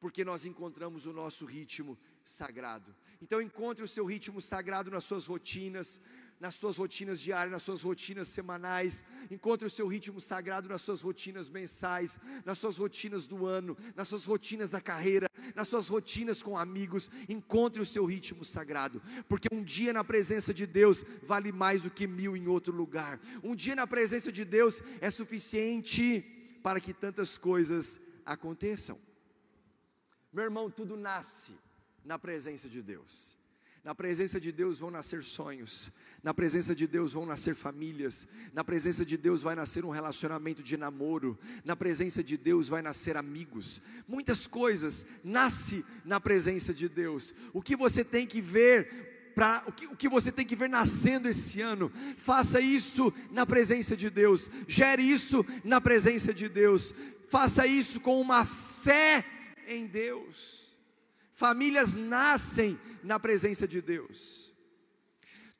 porque 0.00 0.24
nós 0.24 0.46
encontramos 0.46 1.06
o 1.06 1.12
nosso 1.12 1.44
ritmo 1.44 1.98
sagrado. 2.24 2.94
Então, 3.20 3.40
encontre 3.40 3.82
o 3.82 3.88
seu 3.88 4.04
ritmo 4.04 4.40
sagrado 4.40 4.90
nas 4.90 5.04
suas 5.04 5.26
rotinas, 5.26 6.00
nas 6.40 6.54
suas 6.54 6.76
rotinas 6.76 7.20
diárias, 7.20 7.52
nas 7.52 7.62
suas 7.62 7.82
rotinas 7.82 8.28
semanais, 8.28 9.04
encontre 9.30 9.66
o 9.66 9.70
seu 9.70 9.86
ritmo 9.86 10.20
sagrado 10.20 10.68
nas 10.68 10.82
suas 10.82 11.00
rotinas 11.00 11.48
mensais, 11.48 12.18
nas 12.44 12.58
suas 12.58 12.76
rotinas 12.76 13.26
do 13.26 13.46
ano, 13.46 13.76
nas 13.96 14.08
suas 14.08 14.24
rotinas 14.24 14.70
da 14.70 14.80
carreira, 14.80 15.28
nas 15.54 15.68
suas 15.68 15.88
rotinas 15.88 16.42
com 16.42 16.56
amigos, 16.56 17.10
encontre 17.28 17.80
o 17.80 17.86
seu 17.86 18.04
ritmo 18.04 18.44
sagrado, 18.44 19.02
porque 19.28 19.48
um 19.52 19.62
dia 19.62 19.92
na 19.92 20.04
presença 20.04 20.52
de 20.54 20.66
Deus 20.66 21.04
vale 21.22 21.52
mais 21.52 21.82
do 21.82 21.90
que 21.90 22.06
mil 22.06 22.36
em 22.36 22.46
outro 22.46 22.72
lugar, 22.72 23.20
um 23.42 23.54
dia 23.54 23.74
na 23.74 23.86
presença 23.86 24.30
de 24.30 24.44
Deus 24.44 24.82
é 25.00 25.10
suficiente 25.10 26.20
para 26.62 26.80
que 26.80 26.92
tantas 26.92 27.38
coisas 27.38 28.00
aconteçam. 28.24 28.98
Meu 30.32 30.44
irmão, 30.44 30.70
tudo 30.70 30.96
nasce 30.96 31.54
na 32.04 32.18
presença 32.18 32.68
de 32.68 32.82
Deus. 32.82 33.37
Na 33.88 33.94
presença 33.94 34.38
de 34.38 34.52
Deus 34.52 34.78
vão 34.78 34.90
nascer 34.90 35.24
sonhos, 35.24 35.90
na 36.22 36.34
presença 36.34 36.74
de 36.74 36.86
Deus 36.86 37.14
vão 37.14 37.24
nascer 37.24 37.54
famílias, 37.54 38.28
na 38.52 38.62
presença 38.62 39.02
de 39.02 39.16
Deus 39.16 39.40
vai 39.40 39.54
nascer 39.54 39.82
um 39.82 39.88
relacionamento 39.88 40.62
de 40.62 40.76
namoro, 40.76 41.38
na 41.64 41.74
presença 41.74 42.22
de 42.22 42.36
Deus 42.36 42.68
vai 42.68 42.82
nascer 42.82 43.16
amigos. 43.16 43.80
Muitas 44.06 44.46
coisas 44.46 45.06
nasce 45.24 45.82
na 46.04 46.20
presença 46.20 46.74
de 46.74 46.86
Deus. 46.86 47.34
O 47.50 47.62
que 47.62 47.74
você 47.74 48.04
tem 48.04 48.26
que 48.26 48.42
ver 48.42 49.32
Pra, 49.34 49.62
o, 49.66 49.72
que, 49.72 49.86
o 49.86 49.96
que 49.96 50.08
você 50.08 50.32
tem 50.32 50.44
que 50.44 50.56
ver 50.56 50.68
nascendo 50.68 51.28
esse 51.28 51.60
ano, 51.62 51.90
faça 52.16 52.60
isso 52.60 53.10
na 53.30 53.46
presença 53.46 53.96
de 53.96 54.10
Deus, 54.10 54.50
gere 54.66 55.02
isso 55.02 55.46
na 55.64 55.80
presença 55.80 56.34
de 56.34 56.48
Deus, 56.48 56.92
faça 57.28 57.64
isso 57.64 58.00
com 58.00 58.20
uma 58.20 58.44
fé 58.44 59.24
em 59.66 59.86
Deus. 59.86 60.67
Famílias 61.38 61.94
nascem 61.94 62.76
na 63.00 63.20
presença 63.20 63.64
de 63.68 63.80
Deus. 63.80 64.52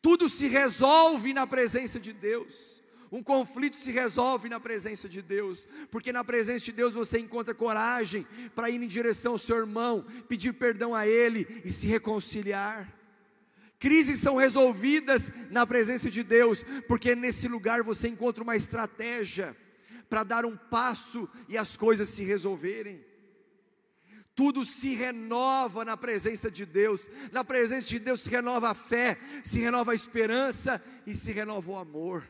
Tudo 0.02 0.28
se 0.28 0.48
resolve 0.48 1.32
na 1.32 1.46
presença 1.46 2.00
de 2.00 2.12
Deus. 2.12 2.82
Um 3.12 3.22
conflito 3.22 3.76
se 3.76 3.92
resolve 3.92 4.48
na 4.48 4.58
presença 4.58 5.08
de 5.08 5.22
Deus, 5.22 5.68
porque 5.88 6.12
na 6.12 6.24
presença 6.24 6.64
de 6.64 6.72
Deus 6.72 6.94
você 6.94 7.20
encontra 7.20 7.54
coragem 7.54 8.26
para 8.56 8.68
ir 8.68 8.82
em 8.82 8.88
direção 8.88 9.32
ao 9.32 9.38
seu 9.38 9.56
irmão, 9.56 10.04
pedir 10.28 10.52
perdão 10.54 10.96
a 10.96 11.06
ele 11.06 11.46
e 11.64 11.70
se 11.70 11.86
reconciliar. 11.86 12.92
Crises 13.78 14.18
são 14.18 14.34
resolvidas 14.34 15.32
na 15.48 15.64
presença 15.64 16.10
de 16.10 16.24
Deus, 16.24 16.64
porque 16.88 17.14
nesse 17.14 17.46
lugar 17.46 17.84
você 17.84 18.08
encontra 18.08 18.42
uma 18.42 18.56
estratégia 18.56 19.56
para 20.10 20.24
dar 20.24 20.44
um 20.44 20.56
passo 20.56 21.28
e 21.48 21.56
as 21.56 21.76
coisas 21.76 22.08
se 22.08 22.24
resolverem 22.24 23.06
tudo 24.38 24.64
se 24.64 24.94
renova 24.94 25.84
na 25.84 25.96
presença 25.96 26.48
de 26.48 26.64
Deus, 26.64 27.10
na 27.32 27.42
presença 27.42 27.88
de 27.88 27.98
Deus 27.98 28.20
se 28.20 28.30
renova 28.30 28.70
a 28.70 28.74
fé, 28.74 29.18
se 29.42 29.58
renova 29.58 29.90
a 29.90 29.96
esperança 29.96 30.80
e 31.04 31.12
se 31.12 31.32
renova 31.32 31.72
o 31.72 31.76
amor. 31.76 32.22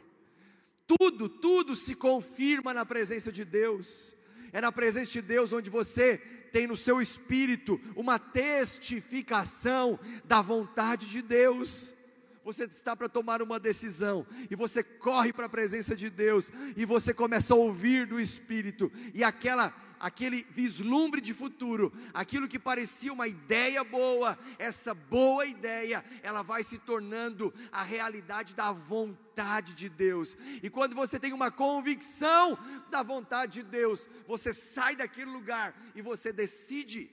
Tudo, 0.87 1.29
tudo 1.29 1.77
se 1.77 1.95
confirma 1.95 2.73
na 2.73 2.87
presença 2.87 3.31
de 3.31 3.45
Deus. 3.45 4.17
É 4.55 4.59
na 4.59 4.73
presença 4.73 5.13
de 5.13 5.21
Deus 5.21 5.53
onde 5.53 5.69
você 5.69 6.17
tem 6.51 6.67
no 6.67 6.77
seu 6.77 7.03
espírito 7.03 7.79
uma 7.95 8.19
testificação 8.19 10.01
da 10.25 10.41
vontade 10.41 11.11
de 11.11 11.21
Deus. 11.21 11.95
Você 12.43 12.65
está 12.65 12.97
para 12.97 13.11
tomar 13.11 13.43
uma 13.43 13.61
decisão 13.61 14.27
e 14.51 14.57
você 14.57 14.83
corre 14.83 15.31
para 15.31 15.45
a 15.45 15.51
presença 15.51 15.95
de 15.95 16.09
Deus 16.09 16.51
e 16.75 16.87
você 16.87 17.13
começa 17.13 17.53
a 17.53 17.59
ouvir 17.59 18.07
do 18.07 18.19
Espírito 18.19 18.91
e 19.13 19.23
aquela 19.23 19.75
aquele 19.99 20.47
vislumbre 20.51 21.21
de 21.21 21.35
futuro, 21.35 21.93
aquilo 22.15 22.49
que 22.49 22.59
parecia 22.59 23.13
uma 23.13 23.27
ideia 23.27 23.83
boa, 23.83 24.39
essa 24.59 24.95
boa 24.95 25.45
ideia, 25.47 26.05
ela 26.23 26.43
vai 26.43 26.63
se 26.63 26.79
tornando 26.79 27.53
a 27.71 27.83
realidade 27.83 28.55
da 28.55 28.73
vontade 28.73 29.75
de 29.75 29.89
Deus. 29.89 30.37
E 30.63 30.71
quando 30.71 30.95
você 30.95 31.19
tem 31.19 31.33
uma 31.33 31.51
convicção 31.51 32.59
da 32.91 33.03
vontade 33.03 33.55
de 33.55 33.63
Deus, 33.63 34.09
você 34.27 34.53
sai 34.53 34.97
daquele 34.97 35.31
lugar 35.31 35.75
e 35.95 36.03
você 36.03 36.33
decide. 36.33 37.11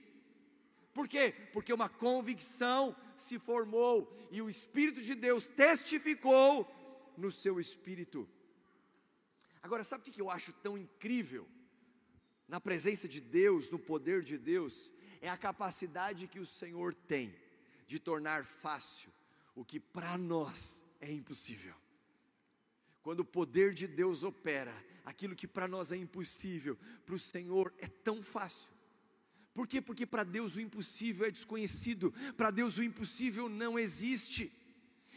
Por 0.93 1.07
quê? 1.07 1.33
Porque 1.51 1.73
uma 1.73 1.89
convicção 1.89 2.95
se 3.17 3.37
formou 3.37 4.15
e 4.31 4.41
o 4.41 4.49
Espírito 4.49 5.01
de 5.01 5.15
Deus 5.15 5.49
testificou 5.49 6.71
no 7.17 7.31
seu 7.31 7.59
espírito. 7.59 8.27
Agora, 9.61 9.83
sabe 9.83 10.07
o 10.07 10.11
que 10.11 10.21
eu 10.21 10.29
acho 10.29 10.53
tão 10.53 10.77
incrível? 10.77 11.47
Na 12.47 12.59
presença 12.59 13.07
de 13.07 13.19
Deus, 13.19 13.69
no 13.69 13.79
poder 13.79 14.21
de 14.21 14.37
Deus, 14.37 14.93
é 15.21 15.29
a 15.29 15.37
capacidade 15.37 16.27
que 16.27 16.39
o 16.39 16.45
Senhor 16.45 16.93
tem 16.93 17.33
de 17.87 17.99
tornar 17.99 18.45
fácil 18.45 19.11
o 19.55 19.63
que 19.63 19.79
para 19.79 20.17
nós 20.17 20.83
é 20.99 21.11
impossível. 21.11 21.73
Quando 23.01 23.21
o 23.21 23.25
poder 23.25 23.73
de 23.73 23.87
Deus 23.87 24.23
opera, 24.23 24.73
aquilo 25.03 25.35
que 25.35 25.47
para 25.47 25.67
nós 25.67 25.91
é 25.91 25.97
impossível, 25.97 26.77
para 27.05 27.15
o 27.15 27.19
Senhor 27.19 27.73
é 27.77 27.87
tão 27.87 28.21
fácil. 28.21 28.73
Por 29.53 29.67
quê? 29.67 29.81
Porque 29.81 30.05
para 30.05 30.23
Deus 30.23 30.55
o 30.55 30.61
impossível 30.61 31.25
é 31.25 31.31
desconhecido, 31.31 32.11
para 32.35 32.51
Deus 32.51 32.77
o 32.77 32.83
impossível 32.83 33.47
não 33.47 33.79
existe. 33.79 34.51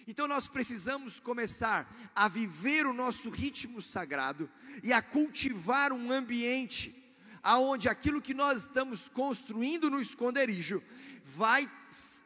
Então 0.06 0.28
nós 0.28 0.46
precisamos 0.46 1.18
começar 1.18 2.10
a 2.14 2.28
viver 2.28 2.86
o 2.86 2.94
nosso 2.94 3.28
ritmo 3.28 3.82
sagrado 3.82 4.48
e 4.82 4.92
a 4.92 5.02
cultivar 5.02 5.92
um 5.92 6.12
ambiente 6.12 7.07
aonde 7.42 7.88
aquilo 7.88 8.22
que 8.22 8.34
nós 8.34 8.62
estamos 8.62 9.08
construindo 9.08 9.90
no 9.90 10.00
esconderijo 10.00 10.82
vai 11.24 11.70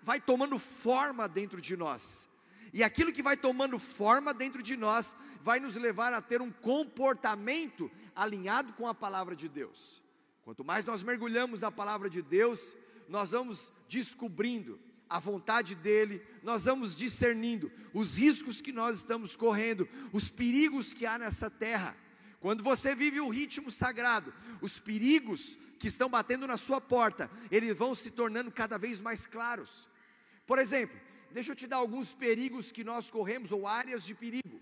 vai 0.02 0.20
tomando 0.20 0.58
forma 0.58 1.28
dentro 1.28 1.60
de 1.60 1.76
nós. 1.76 2.28
E 2.72 2.82
aquilo 2.82 3.12
que 3.12 3.22
vai 3.22 3.36
tomando 3.36 3.78
forma 3.78 4.32
dentro 4.32 4.62
de 4.62 4.76
nós 4.76 5.16
vai 5.42 5.60
nos 5.60 5.76
levar 5.76 6.12
a 6.12 6.22
ter 6.22 6.40
um 6.40 6.50
comportamento 6.50 7.90
alinhado 8.14 8.72
com 8.72 8.88
a 8.88 8.94
palavra 8.94 9.36
de 9.36 9.48
Deus. 9.48 10.02
Quanto 10.42 10.64
mais 10.64 10.84
nós 10.84 11.02
mergulhamos 11.02 11.60
na 11.60 11.70
palavra 11.70 12.10
de 12.10 12.22
Deus, 12.22 12.76
nós 13.08 13.30
vamos 13.30 13.72
descobrindo 13.88 14.80
a 15.08 15.18
vontade 15.18 15.74
dele, 15.74 16.22
nós 16.42 16.64
vamos 16.64 16.96
discernindo 16.96 17.70
os 17.92 18.16
riscos 18.18 18.60
que 18.60 18.72
nós 18.72 18.96
estamos 18.96 19.36
correndo, 19.36 19.86
os 20.10 20.30
perigos 20.30 20.94
que 20.94 21.04
há 21.04 21.18
nessa 21.18 21.50
terra. 21.50 21.94
Quando 22.42 22.64
você 22.64 22.92
vive 22.92 23.20
o 23.20 23.28
ritmo 23.28 23.70
sagrado, 23.70 24.34
os 24.60 24.76
perigos 24.76 25.56
que 25.78 25.86
estão 25.86 26.08
batendo 26.08 26.44
na 26.44 26.56
sua 26.56 26.80
porta, 26.80 27.30
eles 27.52 27.78
vão 27.78 27.94
se 27.94 28.10
tornando 28.10 28.50
cada 28.50 28.76
vez 28.76 29.00
mais 29.00 29.28
claros. 29.28 29.88
Por 30.44 30.58
exemplo, 30.58 31.00
deixa 31.30 31.52
eu 31.52 31.56
te 31.56 31.68
dar 31.68 31.76
alguns 31.76 32.12
perigos 32.12 32.72
que 32.72 32.82
nós 32.82 33.12
corremos 33.12 33.52
ou 33.52 33.64
áreas 33.64 34.02
de 34.04 34.12
perigo. 34.12 34.60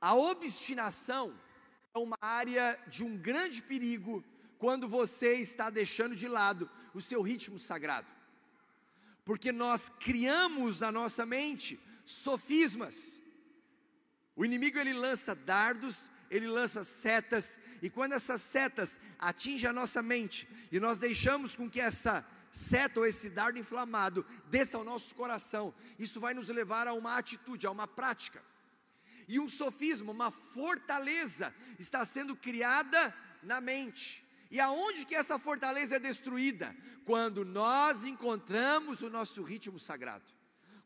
A 0.00 0.14
obstinação 0.14 1.38
é 1.94 1.98
uma 1.98 2.16
área 2.22 2.82
de 2.86 3.04
um 3.04 3.14
grande 3.18 3.60
perigo 3.60 4.24
quando 4.56 4.88
você 4.88 5.34
está 5.34 5.68
deixando 5.68 6.16
de 6.16 6.26
lado 6.26 6.70
o 6.94 7.02
seu 7.02 7.20
ritmo 7.20 7.58
sagrado. 7.58 8.10
Porque 9.26 9.52
nós 9.52 9.90
criamos 10.00 10.80
na 10.80 10.90
nossa 10.90 11.26
mente 11.26 11.78
sofismas 12.02 13.17
o 14.38 14.44
inimigo 14.44 14.78
ele 14.78 14.92
lança 14.92 15.34
dardos, 15.34 16.08
ele 16.30 16.46
lança 16.46 16.84
setas, 16.84 17.58
e 17.82 17.90
quando 17.90 18.12
essas 18.12 18.40
setas 18.40 19.00
atingem 19.18 19.68
a 19.68 19.72
nossa 19.72 20.00
mente, 20.00 20.48
e 20.70 20.78
nós 20.78 21.00
deixamos 21.00 21.56
com 21.56 21.68
que 21.68 21.80
essa 21.80 22.24
seta 22.48 23.00
ou 23.00 23.06
esse 23.06 23.28
dardo 23.28 23.58
inflamado 23.58 24.24
desça 24.48 24.76
ao 24.76 24.84
nosso 24.84 25.12
coração, 25.16 25.74
isso 25.98 26.20
vai 26.20 26.34
nos 26.34 26.48
levar 26.50 26.86
a 26.86 26.92
uma 26.92 27.18
atitude, 27.18 27.66
a 27.66 27.70
uma 27.72 27.88
prática. 27.88 28.40
E 29.26 29.40
um 29.40 29.48
sofisma, 29.48 30.12
uma 30.12 30.30
fortaleza 30.30 31.52
está 31.76 32.04
sendo 32.04 32.36
criada 32.36 33.12
na 33.42 33.60
mente. 33.60 34.24
E 34.52 34.60
aonde 34.60 35.04
que 35.04 35.16
essa 35.16 35.36
fortaleza 35.36 35.96
é 35.96 35.98
destruída? 35.98 36.74
Quando 37.04 37.44
nós 37.44 38.04
encontramos 38.04 39.02
o 39.02 39.10
nosso 39.10 39.42
ritmo 39.42 39.80
sagrado. 39.80 40.32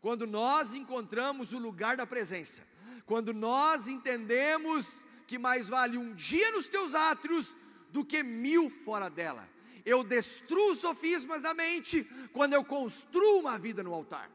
Quando 0.00 0.26
nós 0.26 0.74
encontramos 0.74 1.52
o 1.52 1.58
lugar 1.58 1.98
da 1.98 2.06
presença. 2.06 2.71
Quando 3.06 3.32
nós 3.34 3.88
entendemos 3.88 5.04
que 5.26 5.38
mais 5.38 5.68
vale 5.68 5.96
um 5.96 6.14
dia 6.14 6.50
nos 6.52 6.66
teus 6.66 6.94
átrios 6.94 7.54
do 7.90 8.04
que 8.04 8.22
mil 8.22 8.68
fora 8.68 9.08
dela. 9.08 9.48
Eu 9.84 10.04
destruo 10.04 10.74
sofismas 10.74 11.42
da 11.42 11.54
mente 11.54 12.04
quando 12.32 12.52
eu 12.54 12.64
construo 12.64 13.40
uma 13.40 13.58
vida 13.58 13.82
no 13.82 13.94
altar. 13.94 14.30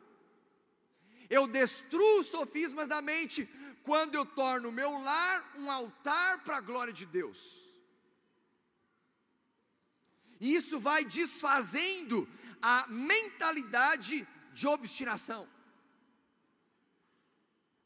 Eu 1.30 1.48
destruo 1.48 2.24
sofismas 2.24 2.90
da 2.90 3.02
mente 3.02 3.48
quando 3.84 4.16
eu 4.16 4.26
torno 4.26 4.72
meu 4.72 4.98
lar 4.98 5.54
um 5.58 5.70
altar 5.72 6.44
para 6.44 6.58
a 6.58 6.62
glória 6.62 6.94
de 6.94 7.06
Deus. 7.06 7.40
E 10.40 10.54
isso 10.56 10.80
vai 10.80 11.04
desfazendo 11.04 12.28
a 12.62 12.86
mentalidade 12.88 14.28
de 14.54 14.68
obstinação. 14.68 15.48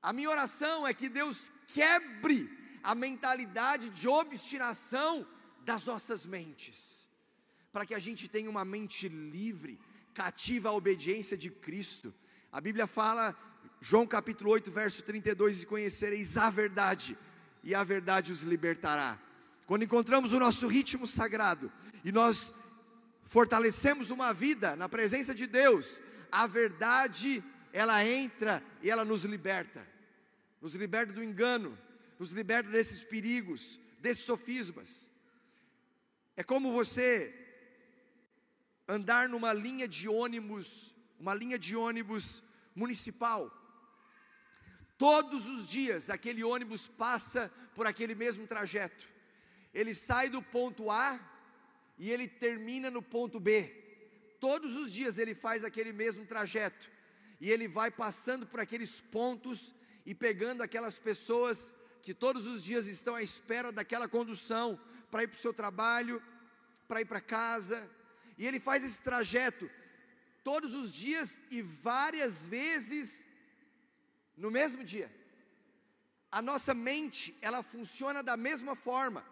A 0.01 0.11
minha 0.11 0.29
oração 0.29 0.87
é 0.87 0.93
que 0.93 1.07
Deus 1.07 1.51
quebre 1.67 2.49
a 2.83 2.95
mentalidade 2.95 3.89
de 3.89 4.07
obstinação 4.07 5.25
das 5.63 5.85
nossas 5.85 6.25
mentes, 6.25 7.07
para 7.71 7.85
que 7.85 7.93
a 7.93 7.99
gente 7.99 8.27
tenha 8.27 8.49
uma 8.49 8.65
mente 8.65 9.07
livre, 9.07 9.79
cativa 10.13 10.69
à 10.69 10.71
obediência 10.71 11.37
de 11.37 11.51
Cristo. 11.51 12.13
A 12.51 12.59
Bíblia 12.59 12.87
fala, 12.87 13.37
João 13.79 14.07
capítulo 14.07 14.49
8, 14.49 14.71
verso 14.71 15.03
32: 15.03 15.61
E 15.61 15.65
conhecereis 15.67 16.35
a 16.35 16.49
verdade, 16.49 17.15
e 17.63 17.75
a 17.75 17.83
verdade 17.83 18.31
os 18.31 18.41
libertará. 18.41 19.19
Quando 19.67 19.83
encontramos 19.83 20.33
o 20.33 20.39
nosso 20.39 20.67
ritmo 20.67 21.05
sagrado 21.05 21.71
e 22.03 22.11
nós 22.11 22.53
fortalecemos 23.25 24.09
uma 24.09 24.33
vida 24.33 24.75
na 24.75 24.89
presença 24.89 25.33
de 25.33 25.45
Deus, 25.45 26.01
a 26.31 26.47
verdade 26.47 27.43
ela 27.71 28.03
entra 28.03 28.63
e 28.81 28.89
ela 28.89 29.05
nos 29.05 29.23
liberta. 29.23 29.90
Nos 30.62 30.76
liberta 30.76 31.12
do 31.12 31.24
engano, 31.24 31.78
nos 32.19 32.32
liberta 32.32 32.69
desses 32.69 33.04
perigos, 33.04 33.80
desses 34.00 34.24
sofismas. 34.24 35.10
É 36.36 36.43
como 36.43 36.71
você 36.71 37.34
andar 38.88 39.28
numa 39.28 39.54
linha 39.54 39.88
de 39.88 40.08
ônibus, 40.08 40.95
uma 41.19 41.34
linha 41.34 41.58
de 41.58 41.76
ônibus 41.76 42.43
municipal. 42.76 43.52
Todos 44.97 45.50
os 45.50 45.65
dias 45.65 46.10
aquele 46.10 46.43
ônibus 46.43 46.88
passa 46.88 47.52
por 47.74 47.88
aquele 47.88 48.13
mesmo 48.13 48.45
trajeto 48.45 49.12
ele 49.74 49.93
sai 49.93 50.30
do 50.30 50.41
ponto 50.41 50.89
A 50.91 51.19
e 51.97 52.12
ele 52.12 52.28
termina 52.28 52.91
no 52.91 53.02
ponto 53.02 53.39
B. 53.39 53.69
Todos 54.39 54.76
os 54.76 54.91
dias 54.91 55.17
ele 55.17 55.34
faz 55.34 55.63
aquele 55.63 55.93
mesmo 55.93 56.26
trajeto 56.26 56.89
e 57.39 57.50
ele 57.50 57.67
vai 57.67 57.89
passando 57.89 58.45
por 58.45 58.60
aqueles 58.60 59.00
pontos 59.00 59.74
e 60.05 60.13
pegando 60.15 60.63
aquelas 60.63 60.97
pessoas 60.97 61.73
que 62.01 62.13
todos 62.13 62.47
os 62.47 62.63
dias 62.63 62.87
estão 62.87 63.15
à 63.15 63.21
espera 63.21 63.71
daquela 63.71 64.07
condução 64.07 64.79
para 65.09 65.23
ir 65.23 65.27
para 65.27 65.37
o 65.37 65.39
seu 65.39 65.53
trabalho, 65.53 66.21
para 66.87 67.01
ir 67.01 67.05
para 67.05 67.21
casa, 67.21 67.89
e 68.37 68.47
ele 68.47 68.59
faz 68.59 68.83
esse 68.83 69.01
trajeto 69.01 69.69
todos 70.43 70.73
os 70.73 70.91
dias 70.93 71.39
e 71.49 71.61
várias 71.61 72.47
vezes 72.47 73.23
no 74.35 74.49
mesmo 74.49 74.83
dia. 74.83 75.11
A 76.31 76.41
nossa 76.41 76.73
mente, 76.73 77.37
ela 77.41 77.61
funciona 77.61 78.23
da 78.23 78.37
mesma 78.37 78.75
forma. 78.75 79.23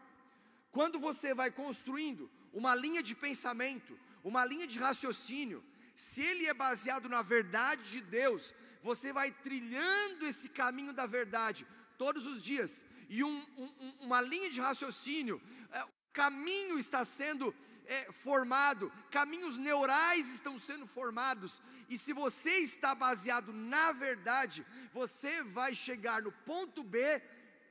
Quando 0.72 1.00
você 1.00 1.34
vai 1.34 1.50
construindo 1.50 2.30
uma 2.54 2.76
linha 2.76 3.02
de 3.02 3.16
pensamento, 3.16 3.98
uma 4.24 4.46
linha 4.46 4.68
de 4.68 4.78
raciocínio, 4.78 5.64
se 5.96 6.22
ele 6.22 6.46
é 6.46 6.54
baseado 6.54 7.10
na 7.10 7.22
verdade 7.22 7.92
de 7.92 8.02
Deus, 8.02 8.54
você 8.82 9.12
vai 9.12 9.32
trilhando 9.32 10.26
esse 10.26 10.50
caminho 10.50 10.94
da 10.94 11.06
verdade 11.06 11.66
todos 11.98 12.26
os 12.26 12.42
dias, 12.42 12.86
e 13.10 13.24
um, 13.24 13.46
um, 13.58 13.94
uma 14.02 14.22
linha 14.22 14.50
de 14.50 14.62
raciocínio, 14.62 15.42
é, 15.72 15.86
caminho 16.14 16.80
está 16.80 17.04
sendo 17.04 17.54
é, 17.86 18.12
formado, 18.12 18.92
caminhos 19.12 19.58
neurais 19.58 20.28
estão 20.34 20.58
sendo 20.60 20.88
formados, 20.88 21.62
e 21.90 21.98
se 21.98 22.14
você 22.14 22.52
está 22.60 22.94
baseado 22.94 23.52
na 23.52 23.92
verdade, 23.92 24.66
você 24.94 25.44
vai 25.44 25.74
chegar 25.74 26.22
no 26.22 26.32
ponto 26.32 26.84
B 26.84 27.22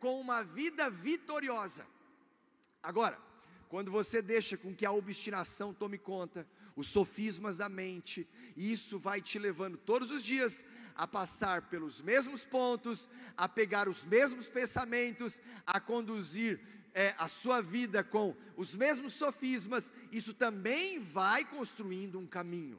com 0.01 0.21
uma 0.21 0.43
vida 0.43 0.91
vitoriosa. 0.91 1.87
Agora, 2.83 3.19
quando 3.69 3.91
você 3.91 4.21
deixa 4.21 4.57
com 4.57 4.75
que 4.75 4.87
a 4.87 4.93
obstinação 4.93 5.73
tome 5.73 5.99
conta, 5.99 6.47
os 6.75 6.89
sofismas 6.89 7.57
da 7.57 7.69
mente, 7.69 8.29
isso 8.57 8.99
vai 8.99 9.21
te 9.21 9.39
levando 9.39 9.77
todos 9.77 10.11
os 10.11 10.23
dias 10.23 10.65
a 10.99 11.07
passar 11.07 11.63
pelos 11.63 12.03
mesmos 12.03 12.45
pontos, 12.45 13.09
a 13.37 13.49
pegar 13.49 13.89
os 13.89 14.05
mesmos 14.05 14.49
pensamentos, 14.49 15.41
a 15.65 15.79
conduzir 15.79 16.61
é, 16.93 17.15
a 17.17 17.29
sua 17.29 17.63
vida 17.63 18.03
com 18.03 18.35
os 18.57 18.75
mesmos 18.75 19.13
sofismas, 19.13 19.93
isso 20.11 20.35
também 20.35 20.99
vai 20.99 21.45
construindo 21.45 22.19
um 22.19 22.27
caminho. 22.27 22.77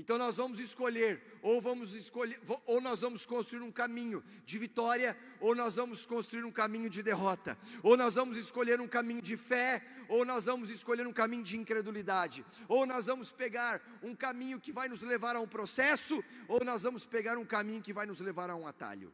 Então 0.00 0.16
nós 0.16 0.38
vamos 0.38 0.58
escolher, 0.58 1.22
ou 1.42 1.60
vamos 1.60 1.94
escolher, 1.94 2.40
ou 2.64 2.80
nós 2.80 3.02
vamos 3.02 3.26
construir 3.26 3.60
um 3.60 3.70
caminho 3.70 4.24
de 4.46 4.56
vitória, 4.56 5.14
ou 5.38 5.54
nós 5.54 5.76
vamos 5.76 6.06
construir 6.06 6.42
um 6.42 6.50
caminho 6.50 6.88
de 6.88 7.02
derrota, 7.02 7.58
ou 7.82 7.98
nós 7.98 8.14
vamos 8.14 8.38
escolher 8.38 8.80
um 8.80 8.88
caminho 8.88 9.20
de 9.20 9.36
fé, 9.36 9.86
ou 10.08 10.24
nós 10.24 10.46
vamos 10.46 10.70
escolher 10.70 11.06
um 11.06 11.12
caminho 11.12 11.42
de 11.42 11.58
incredulidade, 11.58 12.46
ou 12.66 12.86
nós 12.86 13.06
vamos 13.06 13.30
pegar 13.30 13.82
um 14.02 14.14
caminho 14.14 14.58
que 14.58 14.72
vai 14.72 14.88
nos 14.88 15.02
levar 15.02 15.36
a 15.36 15.40
um 15.40 15.46
processo, 15.46 16.24
ou 16.48 16.64
nós 16.64 16.82
vamos 16.82 17.04
pegar 17.04 17.36
um 17.36 17.44
caminho 17.44 17.82
que 17.82 17.92
vai 17.92 18.06
nos 18.06 18.20
levar 18.20 18.48
a 18.48 18.56
um 18.56 18.66
atalho. 18.66 19.12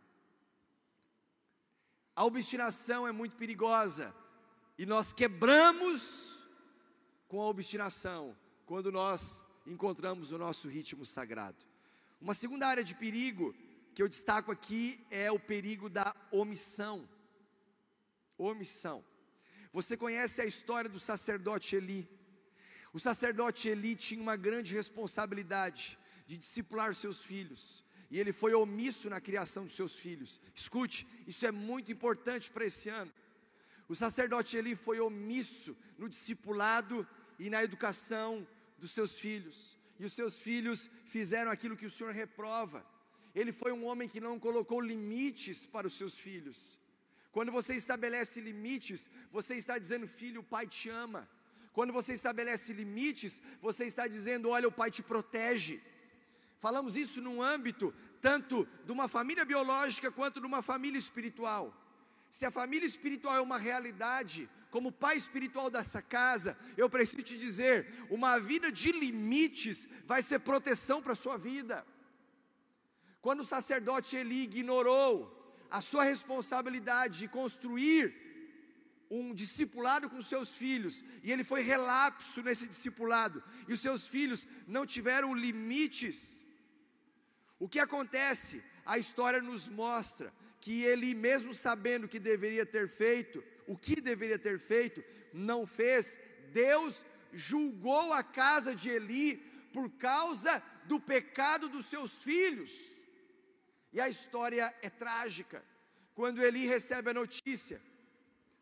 A 2.14 2.25
obstinação 2.25 3.09
é 3.09 3.11
muito 3.11 3.35
perigosa, 3.35 4.14
e 4.79 4.87
nós 4.87 5.12
quebramos 5.12 6.46
com 7.27 7.42
a 7.42 7.46
obstinação 7.49 8.37
quando 8.64 8.92
nós 8.92 9.44
encontramos 9.66 10.33
o 10.33 10.38
nosso 10.38 10.68
ritmo 10.68 11.05
sagrado. 11.05 11.64
Uma 12.20 12.35
segunda 12.35 12.66
área 12.66 12.85
de 12.85 12.94
perigo 12.94 13.55
que 13.94 14.02
eu 14.02 14.09
destaco 14.09 14.52
aqui 14.52 15.05
é 15.11 15.31
o 15.31 15.38
perigo 15.38 15.88
da 15.88 16.14
omissão. 16.31 17.09
Omissão. 18.38 19.05
Você 19.72 19.96
conhece 19.96 20.40
a 20.40 20.46
história 20.46 20.88
do 20.88 21.00
sacerdote 21.00 21.76
Eli? 21.76 22.09
O 22.92 22.98
sacerdote 22.98 23.68
Eli 23.68 23.94
tinha 23.94 24.22
uma 24.22 24.37
grande 24.37 24.74
responsabilidade 24.74 25.98
de 26.26 26.37
discipular 26.37 26.94
seus 26.94 27.22
filhos, 27.22 27.85
e 28.11 28.18
ele 28.18 28.33
foi 28.33 28.55
omisso 28.55 29.11
na 29.11 29.20
criação 29.20 29.64
dos 29.64 29.74
seus 29.74 29.94
filhos. 29.94 30.40
Escute, 30.55 31.07
isso 31.26 31.44
é 31.46 31.52
muito 31.52 31.92
importante 31.92 32.50
para 32.50 32.64
esse 32.64 32.88
ano. 32.88 33.12
O 33.88 33.94
sacerdote 33.94 34.57
Eli 34.57 34.74
foi 34.74 34.98
omisso 35.00 35.76
no 35.98 36.09
discipulado 36.09 37.07
e 37.38 37.50
na 37.50 37.62
educação 37.62 38.46
dos 38.78 38.90
seus 38.90 39.12
filhos, 39.12 39.78
e 39.98 40.04
os 40.04 40.12
seus 40.12 40.38
filhos 40.38 40.90
fizeram 41.06 41.50
aquilo 41.50 41.76
que 41.76 41.86
o 41.86 41.90
Senhor 41.90 42.12
reprova. 42.12 42.84
Ele 43.34 43.52
foi 43.52 43.72
um 43.72 43.84
homem 43.84 44.08
que 44.08 44.20
não 44.20 44.38
colocou 44.38 44.80
limites 44.80 45.66
para 45.66 45.86
os 45.86 45.94
seus 45.94 46.14
filhos. 46.14 46.78
Quando 47.32 47.52
você 47.52 47.74
estabelece 47.74 48.40
limites, 48.40 49.10
você 49.30 49.56
está 49.56 49.78
dizendo, 49.78 50.06
filho, 50.08 50.40
o 50.40 50.44
pai 50.44 50.66
te 50.66 50.88
ama. 50.88 51.28
Quando 51.72 51.92
você 51.92 52.14
estabelece 52.14 52.72
limites, 52.72 53.42
você 53.60 53.84
está 53.84 54.06
dizendo, 54.06 54.48
olha, 54.48 54.68
o 54.68 54.72
pai 54.72 54.90
te 54.90 55.02
protege. 55.02 55.80
Falamos 56.58 56.96
isso 56.96 57.20
num 57.20 57.42
âmbito 57.42 57.94
tanto 58.22 58.66
de 58.84 58.92
uma 58.92 59.08
família 59.08 59.44
biológica 59.44 60.10
quanto 60.10 60.40
de 60.40 60.46
uma 60.46 60.62
família 60.62 60.98
espiritual. 60.98 61.64
Se 62.30 62.44
a 62.44 62.50
família 62.50 62.86
espiritual 62.86 63.36
é 63.36 63.40
uma 63.40 63.58
realidade, 63.58 64.48
como 64.70 64.92
pai 64.92 65.16
espiritual 65.16 65.70
dessa 65.70 66.02
casa, 66.02 66.56
eu 66.76 66.88
preciso 66.90 67.22
te 67.22 67.38
dizer: 67.38 67.86
uma 68.10 68.38
vida 68.38 68.70
de 68.70 68.92
limites 68.92 69.88
vai 70.04 70.22
ser 70.22 70.40
proteção 70.40 71.00
para 71.02 71.12
a 71.12 71.16
sua 71.16 71.36
vida. 71.38 71.86
Quando 73.20 73.40
o 73.40 73.44
sacerdote 73.44 74.16
Eli 74.16 74.42
ignorou 74.44 75.14
a 75.70 75.80
sua 75.80 76.04
responsabilidade 76.04 77.18
de 77.20 77.28
construir 77.28 78.14
um 79.10 79.32
discipulado 79.32 80.10
com 80.10 80.20
seus 80.20 80.50
filhos, 80.50 81.04
e 81.22 81.32
ele 81.32 81.44
foi 81.44 81.62
relapso 81.62 82.42
nesse 82.42 82.66
discipulado, 82.66 83.42
e 83.68 83.72
os 83.72 83.80
seus 83.80 84.06
filhos 84.06 84.46
não 84.66 84.84
tiveram 84.84 85.34
limites. 85.34 86.44
O 87.58 87.68
que 87.68 87.78
acontece? 87.78 88.62
A 88.84 88.98
história 88.98 89.40
nos 89.40 89.68
mostra 89.68 90.32
que 90.66 90.83
ele, 90.83 91.14
mesmo 91.14 91.55
sabendo 91.55 92.09
que 92.09 92.18
deveria 92.18 92.66
ter 92.66 92.88
feito, 92.88 93.40
o 93.68 93.79
que 93.79 94.00
deveria 94.00 94.37
ter 94.37 94.59
feito, 94.59 95.00
não 95.33 95.64
fez, 95.64 96.18
Deus 96.52 97.07
julgou 97.33 98.12
a 98.12 98.24
casa 98.24 98.74
de 98.74 98.90
Eli 98.90 99.37
por 99.72 99.88
causa 99.90 100.61
do 100.87 100.98
pecado 100.98 101.68
dos 101.68 101.87
seus 101.87 102.20
filhos. 102.20 102.72
E 103.92 104.00
a 104.00 104.09
história 104.09 104.74
é 104.83 104.90
trágica. 104.90 105.64
Quando 106.16 106.42
Eli 106.42 106.66
recebe 106.66 107.11
a 107.11 107.14
notícia 107.14 107.81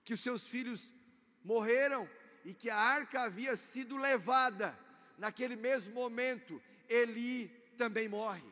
que 0.05 0.13
os 0.13 0.21
seus 0.21 0.47
filhos 0.47 0.95
morreram 1.43 2.07
e 2.45 2.53
que 2.53 2.69
a 2.69 2.77
arca 2.77 3.23
havia 3.23 3.57
sido 3.57 3.97
levada, 3.97 4.79
naquele 5.17 5.57
mesmo 5.57 5.95
momento, 5.95 6.61
Eli 6.87 7.49
também 7.79 8.09
morre. 8.11 8.45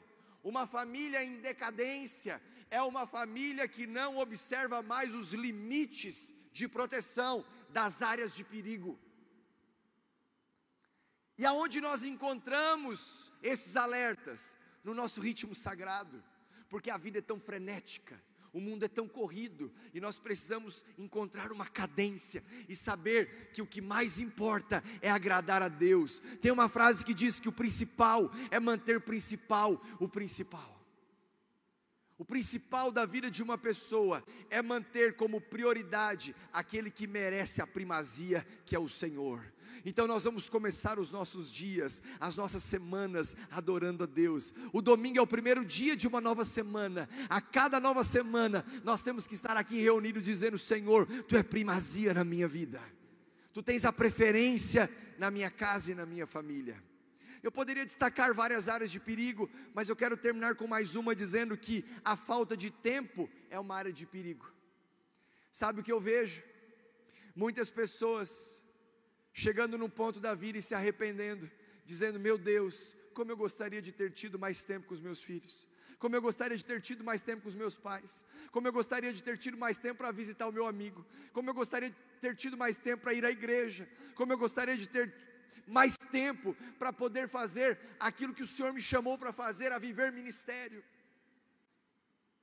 Uma 0.42 0.66
família 0.66 1.22
em 1.22 1.36
decadência 1.36 2.40
é 2.72 2.80
uma 2.80 3.06
família 3.06 3.68
que 3.68 3.86
não 3.86 4.16
observa 4.16 4.80
mais 4.82 5.14
os 5.14 5.34
limites 5.34 6.34
de 6.50 6.66
proteção 6.66 7.44
das 7.68 8.00
áreas 8.00 8.34
de 8.34 8.42
perigo. 8.42 8.98
E 11.36 11.44
aonde 11.44 11.82
nós 11.82 12.02
encontramos 12.02 13.30
esses 13.42 13.76
alertas? 13.76 14.56
No 14.82 14.94
nosso 14.94 15.20
ritmo 15.20 15.54
sagrado, 15.54 16.24
porque 16.68 16.90
a 16.90 16.96
vida 16.96 17.18
é 17.18 17.22
tão 17.22 17.38
frenética, 17.38 18.20
o 18.52 18.60
mundo 18.60 18.84
é 18.84 18.88
tão 18.88 19.06
corrido 19.06 19.72
e 19.92 20.00
nós 20.00 20.18
precisamos 20.18 20.84
encontrar 20.98 21.52
uma 21.52 21.66
cadência 21.66 22.42
e 22.68 22.74
saber 22.74 23.50
que 23.52 23.62
o 23.62 23.66
que 23.66 23.80
mais 23.82 24.18
importa 24.18 24.82
é 25.00 25.10
agradar 25.10 25.62
a 25.62 25.68
Deus. 25.68 26.20
Tem 26.40 26.50
uma 26.50 26.68
frase 26.70 27.04
que 27.04 27.14
diz 27.14 27.38
que 27.38 27.48
o 27.48 27.52
principal 27.52 28.30
é 28.50 28.58
manter 28.58 29.00
principal 29.02 29.80
o 30.00 30.08
principal. 30.08 30.71
O 32.22 32.24
principal 32.24 32.92
da 32.92 33.04
vida 33.04 33.28
de 33.28 33.42
uma 33.42 33.58
pessoa 33.58 34.22
é 34.48 34.62
manter 34.62 35.16
como 35.16 35.40
prioridade 35.40 36.36
aquele 36.52 36.88
que 36.88 37.04
merece 37.04 37.60
a 37.60 37.66
primazia, 37.66 38.46
que 38.64 38.76
é 38.76 38.78
o 38.78 38.88
Senhor. 38.88 39.44
Então 39.84 40.06
nós 40.06 40.22
vamos 40.22 40.48
começar 40.48 41.00
os 41.00 41.10
nossos 41.10 41.52
dias, 41.52 42.00
as 42.20 42.36
nossas 42.36 42.62
semanas 42.62 43.34
adorando 43.50 44.04
a 44.04 44.06
Deus. 44.06 44.54
O 44.72 44.80
domingo 44.80 45.18
é 45.18 45.20
o 45.20 45.26
primeiro 45.26 45.64
dia 45.64 45.96
de 45.96 46.06
uma 46.06 46.20
nova 46.20 46.44
semana. 46.44 47.08
A 47.28 47.40
cada 47.40 47.80
nova 47.80 48.04
semana 48.04 48.64
nós 48.84 49.02
temos 49.02 49.26
que 49.26 49.34
estar 49.34 49.56
aqui 49.56 49.82
reunidos 49.82 50.24
dizendo: 50.24 50.56
Senhor, 50.56 51.06
tu 51.24 51.36
é 51.36 51.42
primazia 51.42 52.14
na 52.14 52.22
minha 52.22 52.46
vida. 52.46 52.80
Tu 53.52 53.64
tens 53.64 53.84
a 53.84 53.92
preferência 53.92 54.88
na 55.18 55.28
minha 55.28 55.50
casa 55.50 55.90
e 55.90 55.94
na 55.96 56.06
minha 56.06 56.28
família. 56.28 56.80
Eu 57.42 57.50
poderia 57.50 57.84
destacar 57.84 58.32
várias 58.32 58.68
áreas 58.68 58.90
de 58.90 59.00
perigo, 59.00 59.50
mas 59.74 59.88
eu 59.88 59.96
quero 59.96 60.16
terminar 60.16 60.54
com 60.54 60.66
mais 60.66 60.94
uma 60.94 61.14
dizendo 61.14 61.56
que 61.56 61.84
a 62.04 62.16
falta 62.16 62.56
de 62.56 62.70
tempo 62.70 63.28
é 63.50 63.58
uma 63.58 63.74
área 63.74 63.92
de 63.92 64.06
perigo. 64.06 64.50
Sabe 65.50 65.80
o 65.80 65.82
que 65.82 65.92
eu 65.92 66.00
vejo? 66.00 66.42
Muitas 67.34 67.70
pessoas 67.70 68.64
chegando 69.32 69.76
num 69.76 69.90
ponto 69.90 70.20
da 70.20 70.34
vida 70.34 70.58
e 70.58 70.62
se 70.62 70.74
arrependendo, 70.74 71.50
dizendo: 71.84 72.20
Meu 72.20 72.38
Deus, 72.38 72.96
como 73.12 73.32
eu 73.32 73.36
gostaria 73.36 73.82
de 73.82 73.90
ter 73.90 74.12
tido 74.12 74.38
mais 74.38 74.62
tempo 74.62 74.86
com 74.86 74.94
os 74.94 75.00
meus 75.00 75.20
filhos, 75.22 75.68
como 75.98 76.14
eu 76.14 76.22
gostaria 76.22 76.56
de 76.56 76.64
ter 76.64 76.80
tido 76.80 77.02
mais 77.02 77.22
tempo 77.22 77.42
com 77.42 77.48
os 77.48 77.54
meus 77.54 77.76
pais, 77.76 78.24
como 78.50 78.68
eu 78.68 78.72
gostaria 78.72 79.12
de 79.12 79.22
ter 79.22 79.36
tido 79.36 79.56
mais 79.56 79.78
tempo 79.78 79.98
para 79.98 80.12
visitar 80.12 80.46
o 80.46 80.52
meu 80.52 80.66
amigo, 80.66 81.04
como 81.32 81.50
eu 81.50 81.54
gostaria 81.54 81.90
de 81.90 81.96
ter 82.20 82.36
tido 82.36 82.56
mais 82.56 82.76
tempo 82.76 83.02
para 83.02 83.14
ir 83.14 83.24
à 83.24 83.30
igreja, 83.30 83.88
como 84.14 84.32
eu 84.32 84.38
gostaria 84.38 84.76
de 84.76 84.88
ter 84.88 85.12
mais 85.66 85.96
tempo 85.96 86.54
para 86.78 86.92
poder 86.92 87.28
fazer 87.28 87.78
aquilo 87.98 88.34
que 88.34 88.42
o 88.42 88.46
Senhor 88.46 88.72
me 88.72 88.80
chamou 88.80 89.16
para 89.18 89.32
fazer, 89.32 89.72
a 89.72 89.78
viver 89.78 90.12
ministério. 90.12 90.82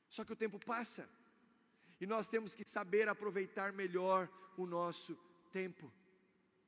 Só 0.10 0.24
que 0.24 0.34
o 0.34 0.36
tempo 0.36 0.60
passa 0.66 1.08
e 2.02 2.08
nós 2.08 2.28
temos 2.28 2.56
que 2.56 2.64
saber 2.64 3.08
aproveitar 3.08 3.74
melhor 3.74 4.30
o 4.58 4.66
nosso 4.66 5.18
tempo. 5.52 5.92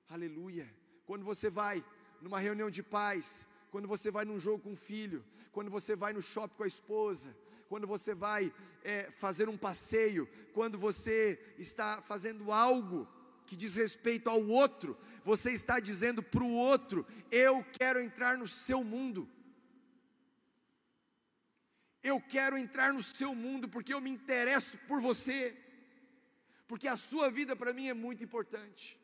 Aleluia. 0.10 0.68
Quando 1.06 1.24
você 1.24 1.50
vai 1.50 1.84
numa 2.22 2.40
reunião 2.40 2.70
de 2.70 2.84
paz, 2.84 3.48
quando 3.72 3.88
você 3.88 4.12
vai 4.12 4.26
num 4.26 4.40
jogo 4.40 4.64
com 4.64 4.74
o 4.74 4.76
filho, 4.76 5.24
quando 5.52 5.72
você 5.72 5.96
vai 5.96 6.14
no 6.14 6.22
shopping 6.22 6.56
com 6.56 6.64
a 6.64 6.68
esposa, 6.68 7.36
quando 7.70 7.88
você 7.88 8.14
vai 8.14 8.54
é, 8.84 9.10
fazer 9.12 9.48
um 9.48 9.58
passeio, 9.58 10.28
quando 10.54 10.78
você 10.78 11.40
está 11.58 12.02
fazendo 12.02 12.52
algo 12.52 13.08
que 13.52 13.58
diz 13.64 13.76
respeito 13.76 14.30
ao 14.30 14.42
outro, 14.48 14.98
você 15.26 15.52
está 15.52 15.78
dizendo 15.78 16.24
para 16.24 16.42
o 16.42 16.54
outro: 16.54 17.06
eu 17.30 17.56
quero 17.78 18.00
entrar 18.00 18.38
no 18.38 18.48
seu 18.48 18.82
mundo. 18.82 19.30
Eu 22.02 22.18
quero 22.36 22.58
entrar 22.58 22.94
no 22.94 23.04
seu 23.04 23.36
mundo 23.36 23.68
porque 23.68 23.94
eu 23.94 24.00
me 24.06 24.10
interesso 24.10 24.78
por 24.88 25.02
você, 25.02 25.40
porque 26.66 26.88
a 26.88 26.96
sua 26.96 27.30
vida 27.30 27.54
para 27.54 27.74
mim 27.74 27.90
é 27.90 27.94
muito 27.94 28.24
importante. 28.24 28.98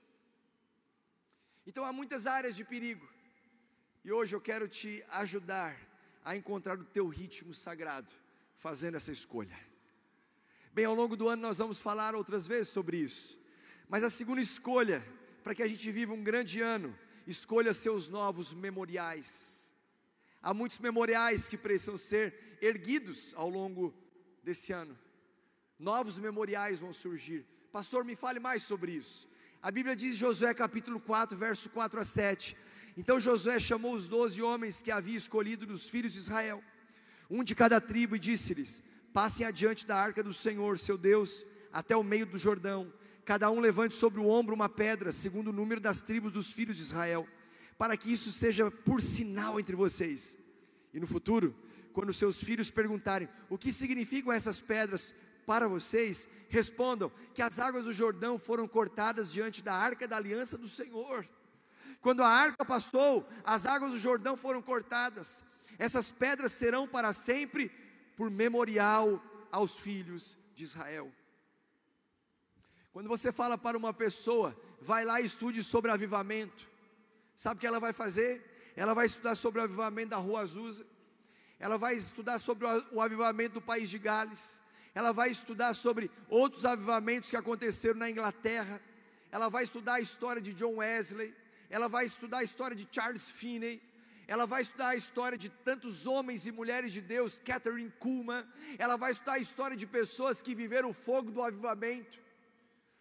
Então 1.65 1.83
há 1.83 1.91
muitas 1.91 2.25
áreas 2.25 2.55
de 2.55 2.63
perigo, 2.63 3.05
e 4.05 4.13
hoje 4.13 4.33
eu 4.33 4.39
quero 4.49 4.65
te 4.69 5.03
ajudar 5.23 5.77
a 6.23 6.37
encontrar 6.37 6.79
o 6.79 6.85
teu 6.85 7.05
ritmo 7.09 7.53
sagrado, 7.53 8.13
fazendo 8.55 8.95
essa 8.95 9.11
escolha. 9.11 9.59
Bem, 10.71 10.85
ao 10.85 10.95
longo 10.95 11.17
do 11.17 11.27
ano 11.27 11.41
nós 11.41 11.57
vamos 11.57 11.81
falar 11.81 12.15
outras 12.15 12.47
vezes 12.47 12.69
sobre 12.69 12.97
isso. 13.09 13.45
Mas 13.89 14.03
a 14.03 14.09
segunda 14.09 14.41
escolha, 14.41 15.05
para 15.41 15.55
que 15.55 15.63
a 15.63 15.67
gente 15.67 15.89
viva 15.91 16.13
um 16.13 16.23
grande 16.23 16.59
ano, 16.59 16.93
escolha 17.25 17.73
seus 17.73 18.09
novos 18.09 18.53
memoriais. 18.53 19.73
Há 20.41 20.53
muitos 20.53 20.79
memoriais 20.79 21.47
que 21.47 21.57
precisam 21.57 21.95
ser 21.95 22.57
erguidos 22.61 23.33
ao 23.35 23.49
longo 23.49 23.93
desse 24.43 24.73
ano. 24.73 24.97
Novos 25.79 26.19
memoriais 26.19 26.79
vão 26.79 26.91
surgir. 26.91 27.45
Pastor, 27.71 28.03
me 28.03 28.15
fale 28.15 28.39
mais 28.39 28.63
sobre 28.63 28.91
isso. 28.91 29.29
A 29.61 29.71
Bíblia 29.71 29.95
diz 29.95 30.17
Josué 30.17 30.53
capítulo 30.53 30.99
4, 30.99 31.37
verso 31.37 31.69
4 31.69 31.99
a 31.99 32.03
7. 32.03 32.57
Então 32.97 33.19
Josué 33.19 33.57
chamou 33.59 33.93
os 33.93 34.07
doze 34.07 34.41
homens 34.41 34.81
que 34.81 34.91
havia 34.91 35.15
escolhido 35.15 35.65
dos 35.65 35.87
filhos 35.87 36.13
de 36.13 36.19
Israel, 36.19 36.61
um 37.29 37.43
de 37.43 37.55
cada 37.55 37.79
tribo, 37.79 38.15
e 38.15 38.19
disse-lhes: 38.19 38.83
Passem 39.13 39.45
adiante 39.45 39.85
da 39.85 39.97
arca 39.97 40.21
do 40.21 40.33
Senhor, 40.33 40.77
seu 40.77 40.97
Deus, 40.97 41.45
até 41.71 41.95
o 41.95 42.03
meio 42.03 42.25
do 42.25 42.37
Jordão 42.37 42.91
cada 43.27 43.51
um 43.51 43.59
levante 43.59 43.93
sobre 43.93 44.21
o 44.21 44.27
ombro 44.29 44.55
uma 44.55 44.69
pedra, 44.69 45.11
segundo 45.11 45.49
o 45.49 45.53
número 45.53 45.81
das 45.81 45.99
tribos 45.99 46.31
dos 46.31 46.53
filhos 46.53 46.77
de 46.77 46.83
Israel, 46.83 47.27
para 47.77 47.97
que 47.97 48.09
isso 48.09 48.31
seja 48.31 48.71
por 48.71 49.01
sinal 49.01 49.59
entre 49.59 49.75
vocês. 49.75 50.39
E 50.93 50.99
no 51.01 51.05
futuro, 51.05 51.53
quando 51.91 52.13
seus 52.13 52.41
filhos 52.41 52.71
perguntarem 52.71 53.27
o 53.49 53.57
que 53.57 53.73
significam 53.73 54.31
essas 54.31 54.61
pedras 54.61 55.13
para 55.45 55.67
vocês, 55.67 56.29
respondam 56.47 57.11
que 57.33 57.41
as 57.41 57.59
águas 57.59 57.83
do 57.83 57.91
Jordão 57.91 58.39
foram 58.39 58.65
cortadas 58.65 59.29
diante 59.29 59.61
da 59.61 59.73
arca 59.73 60.07
da 60.07 60.15
aliança 60.15 60.57
do 60.57 60.69
Senhor. 60.69 61.27
Quando 61.99 62.23
a 62.23 62.29
arca 62.29 62.63
passou, 62.63 63.27
as 63.43 63.65
águas 63.65 63.91
do 63.91 63.99
Jordão 63.99 64.37
foram 64.37 64.61
cortadas. 64.61 65.43
Essas 65.77 66.09
pedras 66.09 66.53
serão 66.53 66.87
para 66.87 67.11
sempre 67.11 67.69
por 68.15 68.31
memorial 68.31 69.21
aos 69.51 69.75
filhos 69.75 70.39
de 70.55 70.63
Israel. 70.63 71.11
Quando 72.91 73.07
você 73.07 73.31
fala 73.31 73.57
para 73.57 73.77
uma 73.77 73.93
pessoa, 73.93 74.55
vai 74.81 75.05
lá 75.05 75.21
e 75.21 75.25
estude 75.25 75.63
sobre 75.63 75.91
avivamento. 75.91 76.67
Sabe 77.35 77.57
o 77.57 77.61
que 77.61 77.67
ela 77.67 77.79
vai 77.79 77.93
fazer? 77.93 78.43
Ela 78.75 78.93
vai 78.93 79.05
estudar 79.05 79.35
sobre 79.35 79.59
o 79.59 79.63
avivamento 79.63 80.09
da 80.09 80.17
Rua 80.17 80.41
Azusa. 80.41 80.85
Ela 81.59 81.77
vai 81.77 81.95
estudar 81.95 82.39
sobre 82.39 82.65
o 82.91 83.01
avivamento 83.01 83.55
do 83.55 83.61
país 83.61 83.89
de 83.89 83.99
Gales. 83.99 84.61
Ela 84.93 85.11
vai 85.11 85.29
estudar 85.29 85.73
sobre 85.73 86.09
outros 86.29 86.65
avivamentos 86.65 87.29
que 87.29 87.37
aconteceram 87.37 87.99
na 87.99 88.09
Inglaterra. 88.09 88.81
Ela 89.31 89.49
vai 89.49 89.63
estudar 89.63 89.95
a 89.95 90.01
história 90.01 90.41
de 90.41 90.53
John 90.53 90.77
Wesley. 90.77 91.33
Ela 91.69 91.87
vai 91.87 92.05
estudar 92.05 92.39
a 92.39 92.43
história 92.43 92.75
de 92.75 92.87
Charles 92.91 93.27
Finney 93.27 93.81
ela 94.27 94.45
vai 94.45 94.61
estudar 94.61 94.89
a 94.89 94.95
história 94.95 95.37
de 95.37 95.47
tantos 95.47 96.05
homens 96.05 96.45
e 96.45 96.51
mulheres 96.51 96.91
de 96.91 96.99
Deus, 96.99 97.39
Catherine 97.39 97.89
Kuhlman, 97.97 98.45
ela 98.77 98.97
vai 98.97 99.13
estudar 99.13 99.33
a 99.33 99.39
história 99.39 99.77
de 99.77 99.87
pessoas 99.87 100.41
que 100.41 100.53
viveram 100.53 100.89
o 100.89 100.93
fogo 100.93 101.31
do 101.31 101.41
avivamento, 101.41 102.19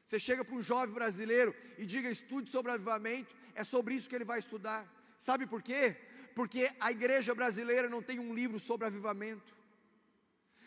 você 0.07 0.21
chega 0.21 0.45
para 0.45 0.55
um 0.55 0.63
jovem 0.63 0.95
brasileiro 0.95 1.53
e 1.77 1.85
diga 1.85 2.09
estude 2.09 2.49
sobre 2.49 2.71
avivamento, 2.71 3.35
é 3.57 3.65
sobre 3.65 3.93
isso 3.97 4.09
que 4.09 4.15
ele 4.15 4.25
vai 4.25 4.39
estudar. 4.39 4.87
Sabe 5.19 5.49
por 5.49 5.61
quê? 5.61 5.97
Porque 6.33 6.71
a 6.79 6.93
igreja 6.93 7.35
brasileira 7.35 7.89
não 7.89 8.01
tem 8.01 8.21
um 8.21 8.33
livro 8.33 8.61
sobre 8.61 8.87
avivamento. 8.87 9.53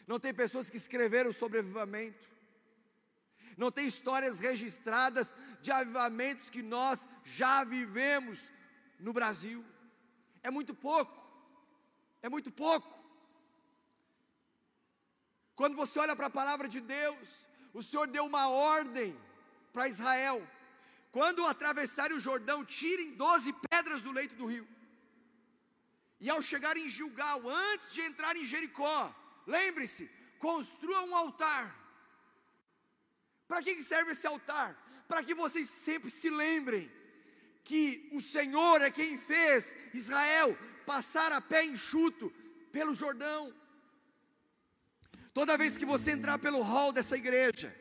Não 0.06 0.20
tem 0.20 0.34
pessoas 0.34 0.70
que 0.70 0.76
escreveram 0.76 1.32
sobre 1.32 1.60
avivamento. 1.60 2.28
Não 3.56 3.72
tem 3.72 3.88
histórias 3.88 4.42
registradas 4.42 5.34
de 5.62 5.72
avivamentos 5.72 6.50
que 6.50 6.62
nós 6.62 7.08
já 7.24 7.64
vivemos 7.64 8.52
no 9.00 9.14
Brasil. 9.14 9.64
É 10.44 10.52
muito 10.52 10.76
pouco. 10.76 11.26
É 12.22 12.28
muito 12.28 12.52
pouco. 12.52 12.94
Quando 15.56 15.78
você 15.78 15.98
olha 15.98 16.16
para 16.16 16.26
a 16.26 16.38
palavra 16.42 16.68
de 16.68 16.82
Deus, 16.82 17.50
o 17.74 17.82
Senhor 17.82 18.08
deu 18.08 18.26
uma 18.26 18.50
ordem 18.50 19.18
para 19.74 19.88
Israel: 19.88 20.38
quando 21.12 21.46
atravessarem 21.46 22.18
o 22.18 22.26
Jordão, 22.28 22.66
tirem 22.66 23.16
doze 23.16 23.52
pedras 23.70 24.04
do 24.04 24.12
leito 24.12 24.36
do 24.36 24.46
rio. 24.46 24.68
E 26.20 26.30
ao 26.30 26.42
chegar 26.42 26.76
em 26.78 26.90
Gilgal, 26.90 27.42
antes 27.48 27.94
de 27.94 28.02
entrar 28.02 28.36
em 28.36 28.44
Jericó, 28.44 29.14
lembre-se, 29.48 30.10
construa 30.38 31.02
um 31.04 31.16
altar. 31.16 31.66
Para 33.48 33.64
que 33.64 33.82
serve 33.82 34.12
esse 34.12 34.28
altar? 34.28 34.70
Para 35.08 35.24
que 35.24 35.34
vocês 35.34 35.68
sempre 35.70 36.12
se 36.12 36.30
lembrem 36.30 36.92
que 37.64 38.10
o 38.12 38.22
Senhor 38.22 38.82
é 38.82 38.92
quem 38.92 39.18
fez 39.18 39.76
Israel 39.94 40.58
passar 40.86 41.32
a 41.32 41.42
pé 41.42 41.64
enxuto 41.66 42.30
pelo 42.72 42.94
Jordão. 42.94 43.54
Toda 45.34 45.58
vez 45.58 45.78
que 45.78 45.86
você 45.86 46.12
entrar 46.12 46.38
pelo 46.40 46.62
hall 46.62 46.92
dessa 46.92 47.16
igreja, 47.18 47.76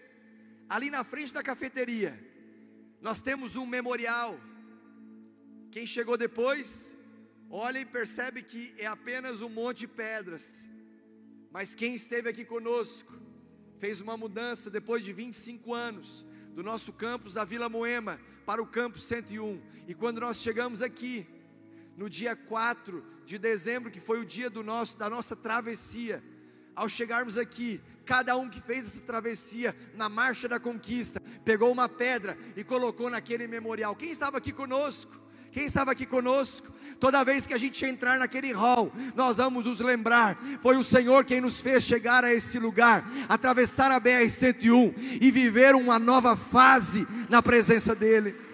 ali 0.69 0.91
na 0.91 1.03
frente 1.03 1.33
da 1.33 1.43
cafeteria, 1.43 2.19
nós 3.01 3.23
temos 3.23 3.57
um 3.57 3.67
memorial. 3.67 4.39
Quem 5.71 5.87
chegou 5.87 6.17
depois, 6.17 6.97
olha 7.49 7.79
e 7.79 7.85
percebe 7.85 8.43
que 8.43 8.75
é 8.79 8.87
apenas 8.87 9.41
um 9.41 9.49
monte 9.49 9.81
de 9.81 9.89
pedras. 9.89 10.69
Mas 11.51 11.75
quem 11.75 11.95
esteve 11.95 12.29
aqui 12.29 12.45
conosco, 12.45 13.13
fez 13.79 14.01
uma 14.01 14.17
mudança 14.17 14.71
depois 14.71 15.05
de 15.05 15.13
25 15.13 15.73
anos, 15.73 16.27
do 16.53 16.63
nosso 16.63 16.93
campus 16.93 17.35
da 17.35 17.45
Vila 17.45 17.69
Moema 17.69 18.21
para 18.45 18.63
o 18.63 18.67
campus 18.67 19.05
101. 19.05 19.63
E 19.87 19.95
quando 19.95 20.21
nós 20.21 20.39
chegamos 20.39 20.83
aqui, 20.83 21.27
no 21.97 22.11
dia 22.11 22.35
4 22.35 23.05
de 23.25 23.39
dezembro, 23.39 23.91
que 23.91 24.01
foi 24.01 24.21
o 24.21 24.25
dia 24.25 24.51
do 24.51 24.63
nosso, 24.63 24.99
da 24.99 25.09
nossa 25.09 25.37
travessia, 25.37 26.23
ao 26.79 26.89
chegarmos 26.89 27.37
aqui, 27.37 27.81
cada 28.07 28.37
um 28.37 28.49
que 28.49 28.61
fez 28.61 28.87
essa 28.87 29.01
travessia 29.01 29.77
na 29.97 30.09
marcha 30.09 30.49
da 30.49 30.61
conquista, 30.61 31.21
pegou 31.45 31.73
uma 31.73 31.89
pedra 31.89 32.39
e 32.57 32.63
colocou 32.63 33.11
naquele 33.11 33.49
memorial. 33.49 33.97
Quem 33.97 34.11
estava 34.11 34.39
aqui 34.39 34.53
conosco? 34.53 35.21
Quem 35.51 35.67
estava 35.67 35.91
aqui 35.91 36.07
conosco? 36.07 36.73
Toda 37.01 37.25
vez 37.25 37.47
que 37.47 37.55
a 37.55 37.59
gente 37.59 37.85
entrar 37.85 38.19
naquele 38.19 38.53
hall, 38.53 38.93
nós 39.17 39.39
vamos 39.39 39.67
nos 39.67 39.81
lembrar: 39.81 40.39
foi 40.63 40.77
o 40.77 40.83
Senhor 40.85 41.25
quem 41.25 41.41
nos 41.41 41.61
fez 41.61 41.83
chegar 41.83 42.25
a 42.25 42.33
esse 42.33 42.61
lugar, 42.61 43.05
atravessar 43.29 43.91
a 43.91 44.01
BR-101 44.01 45.19
e 45.21 45.31
viver 45.33 45.75
uma 45.75 45.99
nova 45.99 46.37
fase 46.37 47.09
na 47.29 47.43
presença 47.43 47.95
dEle. 47.95 48.48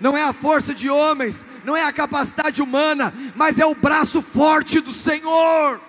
Não 0.00 0.16
é 0.16 0.22
a 0.22 0.32
força 0.32 0.74
de 0.74 0.90
homens, 0.90 1.44
não 1.64 1.76
é 1.76 1.84
a 1.84 1.92
capacidade 1.92 2.62
humana, 2.62 3.12
mas 3.34 3.58
é 3.58 3.66
o 3.66 3.74
braço 3.74 4.20
forte 4.20 4.80
do 4.80 4.92
Senhor. 4.92 5.80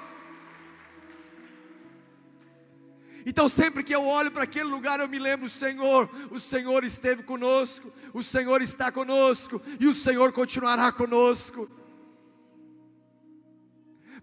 Então, 3.26 3.49
sempre 3.49 3.84
que 3.84 3.93
eu 3.93 4.05
olho 4.05 4.32
para 4.32 4.43
aquele 4.43 4.70
lugar, 4.70 5.01
eu 5.01 5.10
me 5.10 5.20
lembro: 5.20 5.49
Senhor, 5.49 6.10
o 6.32 6.39
Senhor 6.39 6.86
esteve 6.86 7.24
conosco, 7.24 7.91
o 8.14 8.24
Senhor 8.24 8.62
está 8.62 8.89
conosco 8.89 9.62
e 9.80 9.86
o 9.86 9.93
Senhor 9.93 10.32
continuará 10.32 10.93
conosco. 10.93 11.70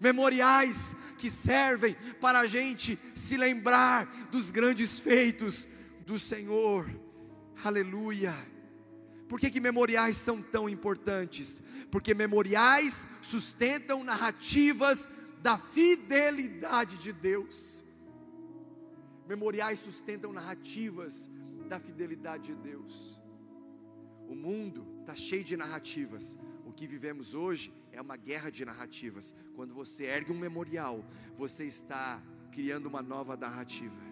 Memoriais 0.00 0.96
que 1.18 1.30
servem 1.30 1.94
para 2.18 2.40
a 2.40 2.46
gente 2.46 2.98
se 3.14 3.36
lembrar 3.36 4.06
dos 4.30 4.50
grandes 4.50 4.98
feitos 4.98 5.68
do 6.06 6.18
Senhor. 6.18 6.90
Aleluia. 7.62 8.53
Por 9.28 9.40
que, 9.40 9.50
que 9.50 9.60
memoriais 9.60 10.16
são 10.16 10.42
tão 10.42 10.68
importantes? 10.68 11.62
Porque 11.90 12.14
memoriais 12.14 13.06
sustentam 13.22 14.04
narrativas 14.04 15.10
da 15.42 15.56
fidelidade 15.56 16.98
de 16.98 17.12
Deus. 17.12 17.84
Memoriais 19.26 19.78
sustentam 19.78 20.32
narrativas 20.32 21.30
da 21.68 21.80
fidelidade 21.80 22.54
de 22.54 22.54
Deus. 22.54 23.20
O 24.28 24.34
mundo 24.34 24.86
está 25.00 25.16
cheio 25.16 25.44
de 25.44 25.56
narrativas. 25.56 26.38
O 26.66 26.72
que 26.72 26.86
vivemos 26.86 27.34
hoje 27.34 27.72
é 27.92 28.00
uma 28.00 28.16
guerra 28.16 28.50
de 28.50 28.64
narrativas. 28.64 29.34
Quando 29.54 29.72
você 29.72 30.04
ergue 30.04 30.32
um 30.32 30.38
memorial, 30.38 31.02
você 31.36 31.64
está 31.64 32.22
criando 32.52 32.86
uma 32.86 33.00
nova 33.02 33.36
narrativa. 33.36 34.02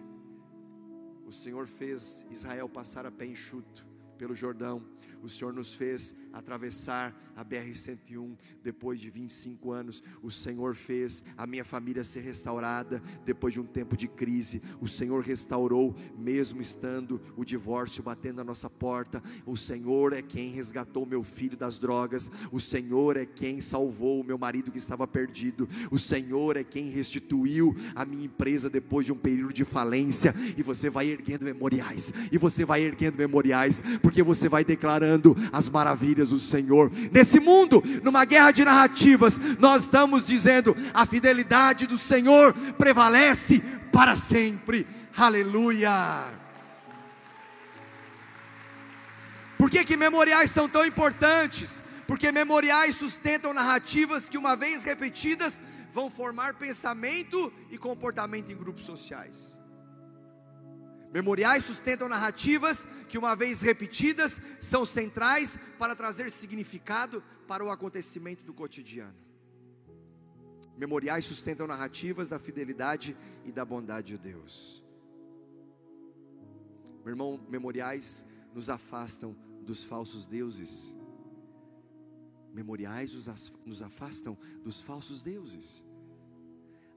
O 1.25 1.31
Senhor 1.31 1.67
fez 1.67 2.25
Israel 2.31 2.67
passar 2.67 3.05
a 3.05 3.11
pé 3.11 3.25
enxuto 3.25 3.92
pelo 4.17 4.35
Jordão. 4.35 4.83
O 5.23 5.29
Senhor 5.29 5.53
nos 5.53 5.73
fez 5.73 6.13
atravessar 6.33 7.15
a 7.33 7.45
BR-101 7.45 8.35
depois 8.61 8.99
de 8.99 9.09
25 9.09 9.71
anos. 9.71 10.03
O 10.21 10.29
Senhor 10.29 10.75
fez 10.75 11.23
a 11.37 11.47
minha 11.47 11.63
família 11.63 12.03
ser 12.03 12.21
restaurada 12.21 13.01
depois 13.23 13.53
de 13.53 13.61
um 13.61 13.65
tempo 13.65 13.95
de 13.95 14.07
crise. 14.07 14.61
O 14.81 14.87
Senhor 14.87 15.23
restaurou, 15.23 15.95
mesmo 16.17 16.61
estando 16.61 17.21
o 17.37 17.45
divórcio 17.45 18.03
batendo 18.03 18.41
a 18.41 18.43
nossa 18.43 18.69
porta. 18.69 19.23
O 19.45 19.55
Senhor 19.55 20.11
é 20.11 20.21
quem 20.21 20.49
resgatou 20.49 21.05
meu 21.05 21.23
filho 21.23 21.55
das 21.55 21.79
drogas. 21.79 22.29
O 22.51 22.59
Senhor 22.59 23.15
é 23.15 23.25
quem 23.25 23.61
salvou 23.61 24.19
o 24.19 24.25
meu 24.25 24.37
marido 24.37 24.71
que 24.71 24.77
estava 24.77 25.07
perdido. 25.07 25.69
O 25.89 25.97
Senhor 25.97 26.57
é 26.57 26.65
quem 26.65 26.89
restituiu 26.89 27.75
a 27.95 28.03
minha 28.03 28.25
empresa 28.25 28.69
depois 28.69 29.05
de 29.05 29.13
um 29.13 29.17
período 29.17 29.53
de 29.53 29.63
falência. 29.63 30.33
E 30.57 30.61
você 30.61 30.89
vai 30.89 31.07
erguendo 31.07 31.45
memoriais. 31.45 32.11
E 32.29 32.37
você 32.37 32.65
vai 32.65 32.81
erguendo 32.81 33.17
memoriais, 33.17 33.81
porque 34.03 34.21
você 34.21 34.49
vai 34.49 34.65
declarando 34.65 35.33
as 35.49 35.69
maravilhas 35.69 36.31
do 36.31 36.37
Senhor. 36.37 36.91
Nesse 37.09 37.39
mundo, 37.39 37.81
numa 38.03 38.25
guerra 38.25 38.51
de 38.51 38.65
narrativas, 38.65 39.39
nós 39.57 39.85
estamos 39.85 40.27
dizendo: 40.27 40.75
a 40.93 41.05
fidelidade 41.05 41.87
do 41.87 41.97
Senhor 41.97 42.53
prevalece 42.77 43.63
para 43.93 44.13
sempre. 44.13 44.85
Aleluia. 45.15 46.25
Por 49.57 49.69
que, 49.69 49.85
que 49.85 49.95
memoriais 49.95 50.51
são 50.51 50.67
tão 50.67 50.85
importantes? 50.85 51.81
Porque 52.05 52.29
memoriais 52.29 52.95
sustentam 52.95 53.53
narrativas 53.53 54.27
que, 54.27 54.37
uma 54.37 54.57
vez 54.57 54.83
repetidas, 54.83 55.61
vão 55.93 56.09
formar 56.09 56.55
pensamento 56.55 57.53
e 57.71 57.77
comportamento 57.77 58.51
em 58.51 58.57
grupos 58.57 58.83
sociais. 58.83 59.62
Memoriais 61.13 61.63
sustentam 61.63 62.09
narrativas 62.09 62.87
que, 63.07 63.19
uma 63.19 63.35
vez 63.35 63.61
repetidas, 63.61 64.41
são 64.59 64.83
centrais 64.83 65.59
para 65.77 65.95
trazer 65.95 66.31
significado 66.31 67.23
para 67.47 67.63
o 67.63 67.69
acontecimento 67.69 68.43
do 68.43 68.51
cotidiano. 68.51 69.13
Memoriais 70.75 71.23
sustentam 71.23 71.67
narrativas 71.67 72.29
da 72.29 72.39
fidelidade 72.39 73.15
e 73.45 73.51
da 73.51 73.63
bondade 73.63 74.07
de 74.07 74.17
Deus. 74.17 74.83
Meu 77.03 77.11
irmão, 77.11 77.39
memoriais 77.47 78.25
nos 78.51 78.67
afastam 78.67 79.35
dos 79.61 79.83
falsos 79.83 80.25
deuses. 80.25 80.95
Memoriais 82.51 83.13
nos 83.67 83.83
afastam 83.83 84.35
dos 84.63 84.81
falsos 84.81 85.21
deuses. 85.21 85.85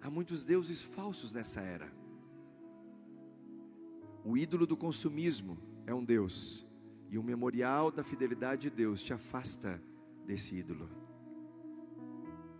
Há 0.00 0.08
muitos 0.08 0.42
deuses 0.42 0.80
falsos 0.80 1.32
nessa 1.32 1.60
era. 1.60 2.05
O 4.28 4.36
ídolo 4.36 4.66
do 4.66 4.76
consumismo 4.76 5.56
é 5.86 5.94
um 5.94 6.04
Deus, 6.04 6.66
e 7.08 7.16
o 7.16 7.22
memorial 7.22 7.92
da 7.92 8.02
fidelidade 8.02 8.62
de 8.62 8.70
Deus 8.70 9.00
te 9.00 9.12
afasta 9.12 9.80
desse 10.26 10.56
ídolo. 10.56 10.90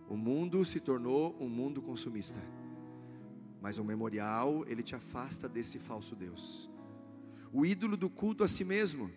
O 0.07 0.15
mundo 0.15 0.63
se 0.63 0.79
tornou 0.79 1.35
um 1.37 1.49
mundo 1.49 1.81
consumista, 1.81 2.41
mas 3.61 3.77
o 3.77 3.83
memorial 3.83 4.63
ele 4.65 4.81
te 4.81 4.95
afasta 4.95 5.49
desse 5.49 5.77
falso 5.77 6.15
Deus. 6.15 6.71
O 7.51 7.65
ídolo 7.65 7.97
do 7.97 8.09
culto 8.09 8.45
a 8.45 8.47
si 8.47 8.63
mesmo. 8.63 9.11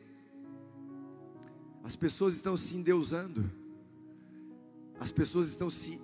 As 1.84 1.94
pessoas 1.94 2.34
estão 2.34 2.56
se 2.56 2.76
endeusando, 2.76 3.48
as 4.98 5.12
pessoas 5.12 5.46
estão 5.46 5.70
se 5.70 6.02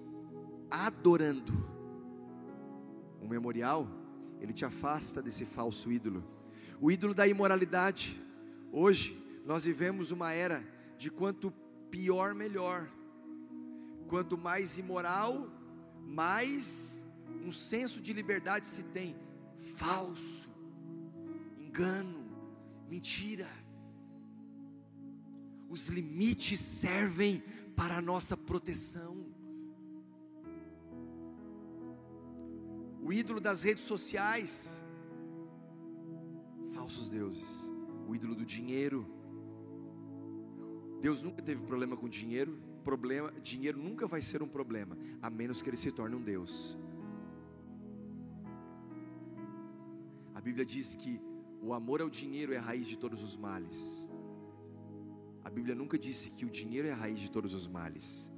adorando. 0.70 1.52
O 3.20 3.26
memorial, 3.26 3.88
ele 4.40 4.52
te 4.52 4.64
afasta 4.64 5.20
desse 5.20 5.44
falso 5.44 5.90
ídolo 5.90 6.35
o 6.80 6.90
ídolo 6.90 7.14
da 7.14 7.26
imoralidade. 7.26 8.20
Hoje 8.72 9.22
nós 9.44 9.64
vivemos 9.64 10.10
uma 10.10 10.32
era 10.32 10.62
de 10.98 11.10
quanto 11.10 11.50
pior, 11.90 12.34
melhor. 12.34 12.88
Quanto 14.08 14.38
mais 14.38 14.78
imoral, 14.78 15.48
mais 16.04 17.04
um 17.44 17.50
senso 17.50 18.00
de 18.00 18.12
liberdade 18.12 18.66
se 18.66 18.82
tem. 18.82 19.16
Falso, 19.74 20.50
engano, 21.58 22.24
mentira. 22.88 23.48
Os 25.68 25.88
limites 25.88 26.60
servem 26.60 27.42
para 27.74 27.96
a 27.96 28.02
nossa 28.02 28.36
proteção. 28.36 29.26
O 33.02 33.12
ídolo 33.12 33.40
das 33.40 33.62
redes 33.62 33.84
sociais, 33.84 34.82
falsos 36.76 37.08
deuses, 37.08 37.72
o 38.06 38.14
ídolo 38.14 38.34
do 38.34 38.44
dinheiro. 38.44 39.00
Deus 41.00 41.22
nunca 41.22 41.40
teve 41.42 41.62
problema 41.62 41.96
com 41.96 42.06
dinheiro, 42.06 42.52
problema, 42.84 43.32
dinheiro 43.40 43.78
nunca 43.78 44.06
vai 44.06 44.20
ser 44.20 44.42
um 44.42 44.48
problema, 44.56 44.96
a 45.22 45.30
menos 45.30 45.62
que 45.62 45.70
ele 45.70 45.76
se 45.78 45.90
torne 45.90 46.14
um 46.14 46.22
Deus. 46.22 46.78
A 50.34 50.40
Bíblia 50.40 50.66
diz 50.66 50.94
que 50.94 51.18
o 51.62 51.72
amor 51.72 52.02
ao 52.02 52.10
dinheiro 52.10 52.52
é 52.52 52.58
a 52.58 52.66
raiz 52.70 52.86
de 52.86 52.98
todos 52.98 53.22
os 53.22 53.36
males. 53.36 54.08
A 55.42 55.48
Bíblia 55.48 55.74
nunca 55.74 55.98
disse 55.98 56.30
que 56.30 56.44
o 56.44 56.50
dinheiro 56.50 56.88
é 56.88 56.92
a 56.92 56.96
raiz 57.04 57.18
de 57.18 57.30
todos 57.30 57.54
os 57.54 57.66
males, 57.66 58.30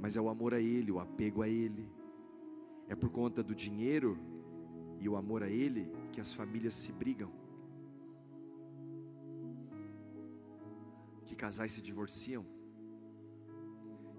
mas 0.00 0.16
é 0.16 0.20
o 0.20 0.28
amor 0.28 0.52
a 0.52 0.60
Ele, 0.60 0.90
o 0.90 0.98
apego 0.98 1.42
a 1.42 1.48
Ele, 1.48 1.88
É 2.90 2.94
por 2.96 3.10
conta 3.10 3.42
do 3.42 3.54
dinheiro 3.54 4.18
e 4.98 5.06
o 5.08 5.14
amor 5.14 5.42
a 5.42 5.48
Ele 5.48 5.92
que 6.10 6.22
as 6.22 6.32
famílias 6.32 6.72
se 6.72 6.90
brigam, 6.90 7.30
casais 11.44 11.72
se 11.72 11.82
divorciam, 11.88 12.44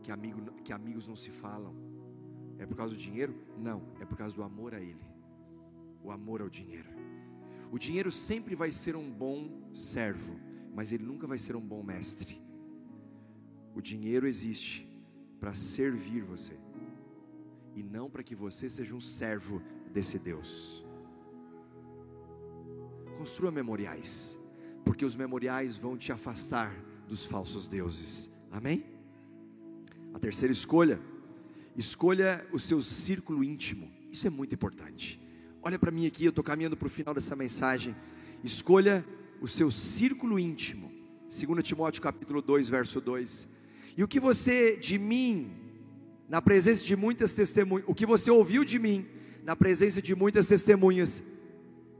que, 0.04 0.12
amigo, 0.12 0.40
que 0.64 0.74
amigos 0.80 1.06
não 1.12 1.16
se 1.24 1.32
falam. 1.44 1.74
É 2.58 2.66
por 2.66 2.76
causa 2.76 2.94
do 2.96 3.00
dinheiro? 3.08 3.34
Não, 3.58 3.80
é 4.02 4.06
por 4.06 4.18
causa 4.18 4.36
do 4.36 4.44
amor 4.44 4.74
a 4.74 4.82
Ele, 4.82 5.06
o 6.04 6.12
amor 6.12 6.42
ao 6.42 6.50
dinheiro. 6.50 6.90
O 7.72 7.78
dinheiro 7.78 8.12
sempre 8.12 8.56
vai 8.56 8.72
ser 8.72 8.96
um 8.96 9.10
bom 9.12 9.38
servo, 9.74 10.40
mas 10.74 10.92
ele 10.92 11.04
nunca 11.04 11.28
vai 11.28 11.38
ser 11.38 11.56
um 11.56 11.62
bom 11.62 11.84
mestre. 11.84 12.42
O 13.76 13.82
dinheiro 13.82 14.28
existe 14.28 14.90
para 15.40 15.54
servir 15.54 16.24
você, 16.24 16.58
e 17.76 17.84
não 17.84 18.10
para 18.10 18.24
que 18.24 18.36
você 18.36 18.68
seja 18.68 18.96
um 18.96 19.00
servo 19.00 19.62
desse 19.94 20.18
Deus. 20.18 20.86
Construa 23.18 23.52
memoriais, 23.52 24.40
porque 24.84 25.06
os 25.06 25.16
memoriais 25.16 25.78
vão 25.78 25.96
te 25.96 26.12
afastar 26.12 26.74
dos 27.10 27.26
falsos 27.26 27.68
deuses. 27.68 28.30
Amém? 28.51 28.86
A 30.14 30.20
terceira 30.20 30.53
escolha, 30.53 30.99
escolha 31.76 32.45
o 32.53 32.60
seu 32.60 32.80
círculo 32.82 33.43
íntimo. 33.43 33.91
Isso 34.12 34.28
é 34.28 34.30
muito 34.30 34.53
importante. 34.53 35.20
Olha 35.62 35.80
para 35.80 35.91
mim 35.91 36.05
aqui, 36.05 36.24
eu 36.24 36.30
estou 36.30 36.43
caminhando 36.43 36.78
para 36.78 36.86
o 36.86 36.89
final 36.89 37.14
dessa 37.14 37.36
mensagem. 37.36 37.95
Escolha 38.43 39.03
o 39.41 39.47
seu 39.47 39.72
círculo 39.72 40.38
íntimo. 40.38 40.91
2 41.30 41.64
Timóteo 41.64 42.01
capítulo 42.01 42.41
2, 42.41 42.70
verso 42.70 43.01
2. 43.01 43.47
E 43.97 44.03
o 44.03 44.07
que 44.07 44.20
você 44.20 44.78
de 44.78 44.99
mim, 44.99 45.51
na 46.30 46.41
presença 46.41 46.84
de 46.84 46.95
muitas 46.95 47.34
testemunhas, 47.34 47.86
o 47.88 47.95
que 47.95 48.05
você 48.05 48.30
ouviu 48.30 48.64
de 48.64 48.78
mim, 48.78 49.07
na 49.43 49.55
presença 49.55 49.99
de 49.99 50.16
muitas 50.16 50.47
testemunhas, 50.47 51.24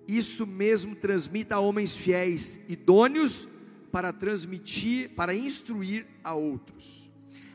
isso 0.08 0.46
mesmo 0.46 0.96
transmita 0.96 1.56
a 1.56 1.60
homens 1.60 1.96
fiéis, 1.96 2.60
idôneos 2.68 3.48
para 3.92 4.14
transmitir, 4.14 5.10
para 5.16 5.34
instruir 5.36 6.06
a 6.24 6.34
outros. 6.34 7.12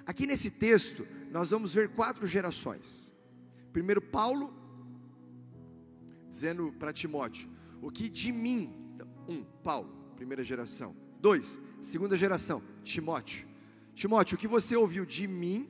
Aqui 0.07 0.27
nesse 0.27 0.51
texto, 0.51 1.07
nós 1.31 1.51
vamos 1.51 1.73
ver 1.73 1.91
quatro 1.91 2.27
gerações. 2.27 3.13
Primeiro, 3.73 4.01
Paulo, 4.01 4.53
dizendo 6.29 6.73
para 6.79 6.93
Timóteo: 6.93 7.49
O 7.81 7.91
que 7.91 8.09
de 8.09 8.31
mim, 8.31 8.73
um, 9.29 9.43
Paulo, 9.63 9.89
primeira 10.17 10.43
geração. 10.43 10.95
Dois, 11.21 11.61
segunda 11.81 12.17
geração, 12.17 12.63
Timóteo. 12.83 13.49
Timóteo, 13.95 14.37
o 14.37 14.39
que 14.39 14.49
você 14.49 14.77
ouviu 14.77 15.07
de 15.07 15.27
mim, 15.27 15.69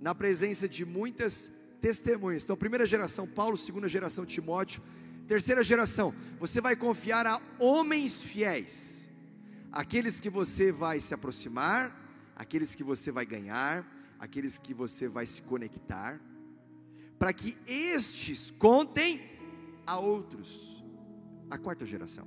na 0.00 0.14
presença 0.14 0.68
de 0.68 0.84
muitas 0.84 1.52
testemunhas. 1.80 2.44
Então, 2.44 2.56
primeira 2.56 2.86
geração, 2.86 3.26
Paulo, 3.26 3.56
segunda 3.56 3.88
geração, 3.88 4.24
Timóteo. 4.24 4.82
Terceira 5.26 5.62
geração, 5.62 6.12
você 6.40 6.60
vai 6.60 6.74
confiar 6.74 7.26
a 7.26 7.40
homens 7.58 8.16
fiéis, 8.16 8.99
aqueles 9.72 10.18
que 10.18 10.30
você 10.30 10.72
vai 10.72 11.00
se 11.00 11.14
aproximar, 11.14 11.96
aqueles 12.36 12.74
que 12.74 12.82
você 12.82 13.10
vai 13.12 13.24
ganhar, 13.24 13.86
aqueles 14.18 14.58
que 14.58 14.74
você 14.74 15.08
vai 15.08 15.26
se 15.26 15.42
conectar, 15.42 16.20
para 17.18 17.32
que 17.32 17.56
estes 17.66 18.50
contem 18.50 19.20
a 19.86 19.98
outros, 19.98 20.82
a 21.50 21.58
quarta 21.58 21.84
geração. 21.86 22.26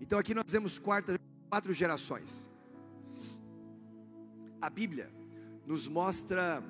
Então 0.00 0.18
aqui 0.18 0.34
nós 0.34 0.44
temos 0.44 0.78
quarta, 0.78 1.18
quatro 1.48 1.72
gerações. 1.72 2.50
A 4.60 4.70
Bíblia 4.70 5.10
nos 5.66 5.86
mostra 5.86 6.62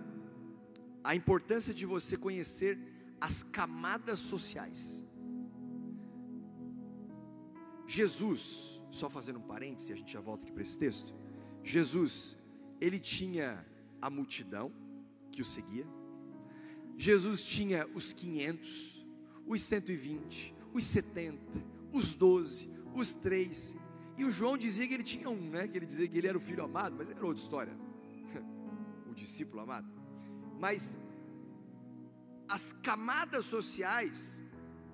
a 1.02 1.14
importância 1.14 1.72
de 1.72 1.86
você 1.86 2.16
conhecer 2.16 2.78
as 3.20 3.42
camadas 3.42 4.20
sociais. 4.20 5.04
Jesus, 7.86 8.79
só 8.90 9.08
fazendo 9.08 9.38
um 9.38 9.42
parêntese, 9.42 9.92
a 9.92 9.96
gente 9.96 10.12
já 10.12 10.20
volta 10.20 10.44
aqui 10.44 10.52
para 10.52 10.62
esse 10.62 10.78
texto. 10.78 11.14
Jesus, 11.62 12.36
ele 12.80 12.98
tinha 12.98 13.64
a 14.00 14.10
multidão 14.10 14.72
que 15.30 15.40
o 15.40 15.44
seguia. 15.44 15.86
Jesus 16.96 17.42
tinha 17.42 17.86
os 17.94 18.12
500, 18.12 19.06
os 19.46 19.62
120, 19.62 20.54
os 20.72 20.84
70, 20.84 21.40
os 21.92 22.14
12, 22.14 22.70
os 22.94 23.14
3. 23.14 23.76
E 24.18 24.24
o 24.24 24.30
João 24.30 24.58
dizia 24.58 24.86
que 24.86 24.94
ele 24.94 25.02
tinha 25.02 25.30
um, 25.30 25.50
né? 25.50 25.66
Que 25.66 25.78
ele 25.78 25.86
dizia 25.86 26.06
que 26.06 26.18
ele 26.18 26.28
era 26.28 26.36
o 26.36 26.40
filho 26.40 26.62
amado, 26.62 26.94
mas 26.96 27.10
era 27.10 27.24
outra 27.24 27.42
história. 27.42 27.72
o 29.08 29.14
discípulo 29.14 29.62
amado. 29.62 29.88
Mas 30.58 30.98
as 32.46 32.72
camadas 32.82 33.44
sociais 33.44 34.44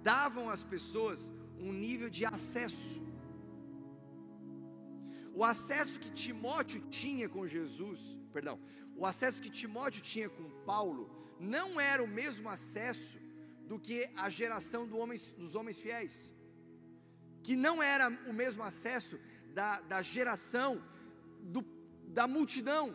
davam 0.03 0.49
às 0.49 0.63
pessoas 0.63 1.33
um 1.59 1.73
nível 1.73 2.09
de 2.09 2.25
acesso. 2.25 3.03
O 5.39 5.43
acesso 5.53 6.01
que 6.03 6.11
Timóteo 6.23 6.81
tinha 7.01 7.27
com 7.35 7.51
Jesus, 7.55 8.01
perdão, 8.37 8.57
o 9.01 9.05
acesso 9.11 9.43
que 9.45 9.57
Timóteo 9.61 10.03
tinha 10.11 10.29
com 10.37 10.45
Paulo, 10.71 11.03
não 11.39 11.69
era 11.93 12.03
o 12.07 12.13
mesmo 12.21 12.49
acesso 12.57 13.19
do 13.71 13.77
que 13.87 13.99
a 14.25 14.29
geração 14.39 14.83
do 14.91 14.97
homens, 15.03 15.25
dos 15.41 15.55
homens 15.59 15.79
fiéis, 15.85 16.15
que 17.47 17.55
não 17.67 17.77
era 17.95 18.07
o 18.31 18.33
mesmo 18.43 18.63
acesso 18.71 19.17
da, 19.59 19.73
da 19.93 20.01
geração 20.15 20.71
do, 21.55 21.63
da 22.19 22.27
multidão. 22.37 22.87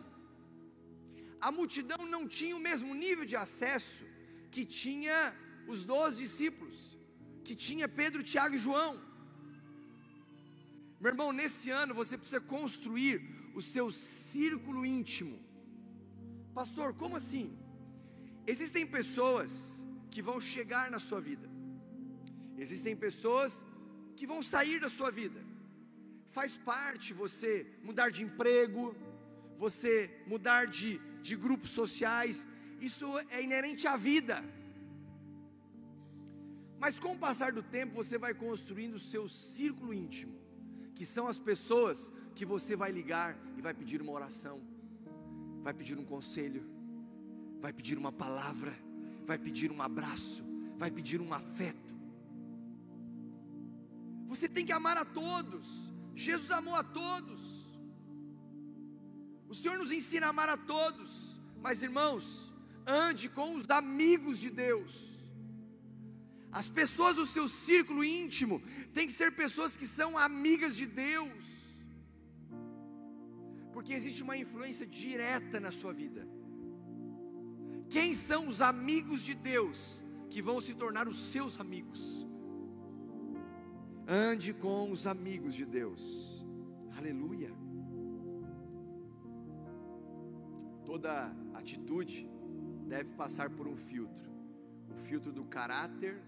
A 1.40 1.52
multidão 1.60 2.02
não 2.14 2.22
tinha 2.38 2.56
o 2.56 2.64
mesmo 2.70 2.92
nível 3.04 3.24
de 3.32 3.36
acesso 3.44 4.04
que 4.50 4.64
tinha 4.80 5.16
os 5.72 5.84
doze 5.84 6.18
discípulos, 6.24 6.98
que 7.46 7.54
tinha 7.66 7.94
Pedro, 8.00 8.28
Tiago 8.32 8.56
e 8.56 8.64
João. 8.66 8.92
Meu 11.02 11.10
irmão, 11.12 11.30
nesse 11.38 11.68
ano 11.82 11.92
você 12.00 12.16
precisa 12.16 12.40
construir 12.56 13.14
o 13.58 13.60
seu 13.60 13.86
círculo 13.90 14.80
íntimo. 14.86 15.36
Pastor, 16.58 16.88
como 17.00 17.16
assim? 17.20 17.46
Existem 18.52 18.84
pessoas 18.98 19.50
que 20.12 20.22
vão 20.28 20.38
chegar 20.52 20.86
na 20.94 21.00
sua 21.06 21.20
vida, 21.28 21.48
existem 22.64 22.94
pessoas 23.06 23.52
que 24.16 24.28
vão 24.32 24.40
sair 24.52 24.78
da 24.84 24.90
sua 24.98 25.10
vida. 25.20 25.40
Faz 26.36 26.52
parte 26.56 27.18
você 27.22 27.50
mudar 27.88 28.08
de 28.16 28.22
emprego, 28.26 28.82
você 29.64 29.92
mudar 30.32 30.62
de, 30.78 30.90
de 31.26 31.34
grupos 31.44 31.70
sociais, 31.80 32.46
isso 32.88 33.06
é 33.36 33.42
inerente 33.48 33.86
à 33.94 33.96
vida. 33.96 34.36
Mas 36.82 37.00
com 37.04 37.12
o 37.14 37.22
passar 37.26 37.50
do 37.58 37.64
tempo, 37.76 37.92
você 38.02 38.16
vai 38.26 38.34
construindo 38.46 38.94
o 39.00 39.06
seu 39.12 39.24
círculo 39.28 39.92
íntimo, 40.04 40.36
que 40.94 41.04
são 41.04 41.26
as 41.26 41.38
pessoas 41.38 42.12
que 42.34 42.44
você 42.44 42.74
vai 42.76 42.90
ligar 42.90 43.36
e 43.56 43.62
vai 43.62 43.74
pedir 43.74 44.00
uma 44.00 44.12
oração, 44.12 44.60
vai 45.62 45.72
pedir 45.72 45.98
um 45.98 46.04
conselho, 46.04 46.64
vai 47.60 47.72
pedir 47.72 47.98
uma 47.98 48.12
palavra, 48.12 48.76
vai 49.26 49.38
pedir 49.38 49.70
um 49.70 49.80
abraço, 49.80 50.44
vai 50.76 50.90
pedir 50.90 51.20
um 51.20 51.32
afeto. 51.32 51.94
Você 54.28 54.48
tem 54.48 54.64
que 54.64 54.72
amar 54.72 54.96
a 54.96 55.04
todos. 55.04 55.68
Jesus 56.14 56.50
amou 56.50 56.74
a 56.74 56.82
todos. 56.82 57.40
O 59.48 59.54
Senhor 59.54 59.78
nos 59.78 59.92
ensina 59.92 60.26
a 60.26 60.30
amar 60.30 60.48
a 60.48 60.56
todos. 60.56 61.40
Mas 61.60 61.82
irmãos, 61.82 62.52
ande 62.86 63.28
com 63.28 63.54
os 63.54 63.68
amigos 63.70 64.38
de 64.38 64.50
Deus. 64.50 65.12
As 66.50 66.68
pessoas 66.68 67.16
do 67.16 67.24
seu 67.24 67.46
círculo 67.48 68.04
íntimo 68.04 68.62
têm 68.92 69.06
que 69.06 69.12
ser 69.12 69.30
pessoas 69.42 69.76
que 69.76 69.86
são 69.86 70.18
amigas 70.18 70.76
de 70.76 70.86
Deus, 70.86 71.44
porque 73.72 73.92
existe 73.92 74.22
uma 74.22 74.36
influência 74.36 74.86
direta 74.86 75.58
na 75.58 75.70
sua 75.70 75.92
vida. 75.92 76.26
Quem 77.88 78.14
são 78.14 78.46
os 78.46 78.60
amigos 78.62 79.22
de 79.22 79.34
Deus 79.34 80.04
que 80.30 80.40
vão 80.40 80.60
se 80.60 80.74
tornar 80.74 81.06
os 81.08 81.18
seus 81.32 81.58
amigos? 81.60 82.26
Ande 84.06 84.52
com 84.52 84.90
os 84.90 85.06
amigos 85.06 85.54
de 85.54 85.64
Deus, 85.64 86.44
aleluia. 86.96 87.52
Toda 90.84 91.34
atitude 91.54 92.28
deve 92.86 93.10
passar 93.14 93.48
por 93.50 93.66
um 93.66 93.76
filtro 93.76 94.32
o 94.92 94.94
filtro 94.94 95.32
do 95.32 95.44
caráter 95.44 96.20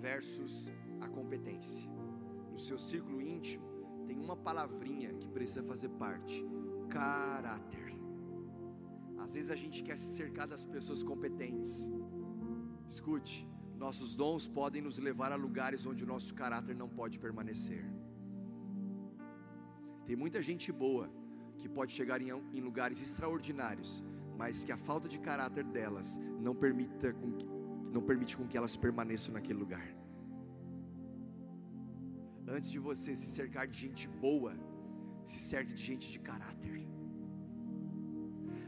versus 0.00 0.70
a 1.00 1.08
competência. 1.08 1.90
No 2.54 2.60
seu 2.60 2.78
círculo 2.78 3.20
íntimo, 3.20 3.64
tem 4.06 4.16
uma 4.16 4.36
palavrinha 4.36 5.12
que 5.20 5.28
precisa 5.36 5.62
fazer 5.70 5.88
parte: 6.02 6.36
caráter. 6.88 7.88
Às 9.24 9.34
vezes 9.34 9.50
a 9.50 9.56
gente 9.56 9.82
quer 9.82 9.96
se 10.02 10.14
cercar 10.14 10.46
das 10.46 10.64
pessoas 10.64 11.02
competentes. 11.02 11.90
Escute, 12.86 13.36
nossos 13.76 14.14
dons 14.14 14.46
podem 14.46 14.80
nos 14.80 14.98
levar 14.98 15.32
a 15.32 15.40
lugares 15.46 15.84
onde 15.84 16.04
o 16.04 16.06
nosso 16.06 16.32
caráter 16.42 16.76
não 16.76 16.88
pode 16.88 17.18
permanecer. 17.18 17.84
Tem 20.06 20.14
muita 20.14 20.40
gente 20.40 20.70
boa 20.70 21.10
que 21.58 21.68
pode 21.68 21.92
chegar 21.92 22.22
em, 22.22 22.30
em 22.56 22.60
lugares 22.60 23.02
extraordinários, 23.02 24.04
mas 24.38 24.62
que 24.62 24.70
a 24.70 24.76
falta 24.76 25.08
de 25.08 25.18
caráter 25.18 25.64
delas 25.64 26.20
não 26.40 26.54
permita 26.54 27.12
não 27.90 28.02
permite 28.02 28.36
com 28.36 28.46
que 28.46 28.56
elas 28.56 28.76
permaneçam 28.76 29.34
naquele 29.34 29.58
lugar. 29.58 30.03
Antes 32.46 32.70
de 32.70 32.78
você 32.78 33.14
se 33.16 33.26
cercar 33.26 33.66
de 33.66 33.78
gente 33.78 34.06
boa, 34.08 34.54
se 35.24 35.38
cerque 35.38 35.72
de 35.72 35.82
gente 35.82 36.10
de 36.10 36.18
caráter. 36.18 36.86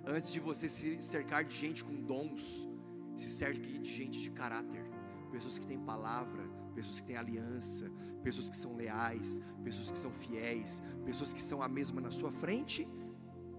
Antes 0.06 0.32
de 0.32 0.40
você 0.40 0.68
se 0.68 1.00
cercar 1.02 1.44
de 1.44 1.54
gente 1.54 1.84
com 1.84 1.94
dons, 2.02 2.68
se 3.16 3.28
cerque 3.28 3.78
de 3.78 3.92
gente 3.92 4.20
de 4.20 4.30
caráter, 4.30 4.84
pessoas 5.30 5.58
que 5.58 5.66
têm 5.66 5.78
palavra, 5.78 6.48
pessoas 6.74 7.00
que 7.00 7.06
têm 7.06 7.16
aliança, 7.16 7.90
pessoas 8.22 8.48
que 8.48 8.56
são 8.56 8.76
leais, 8.76 9.40
pessoas 9.62 9.90
que 9.90 9.98
são 9.98 10.12
fiéis, 10.12 10.82
pessoas 11.04 11.32
que 11.32 11.42
são 11.42 11.60
a 11.60 11.68
mesma 11.68 12.00
na 12.00 12.10
sua 12.10 12.30
frente 12.30 12.88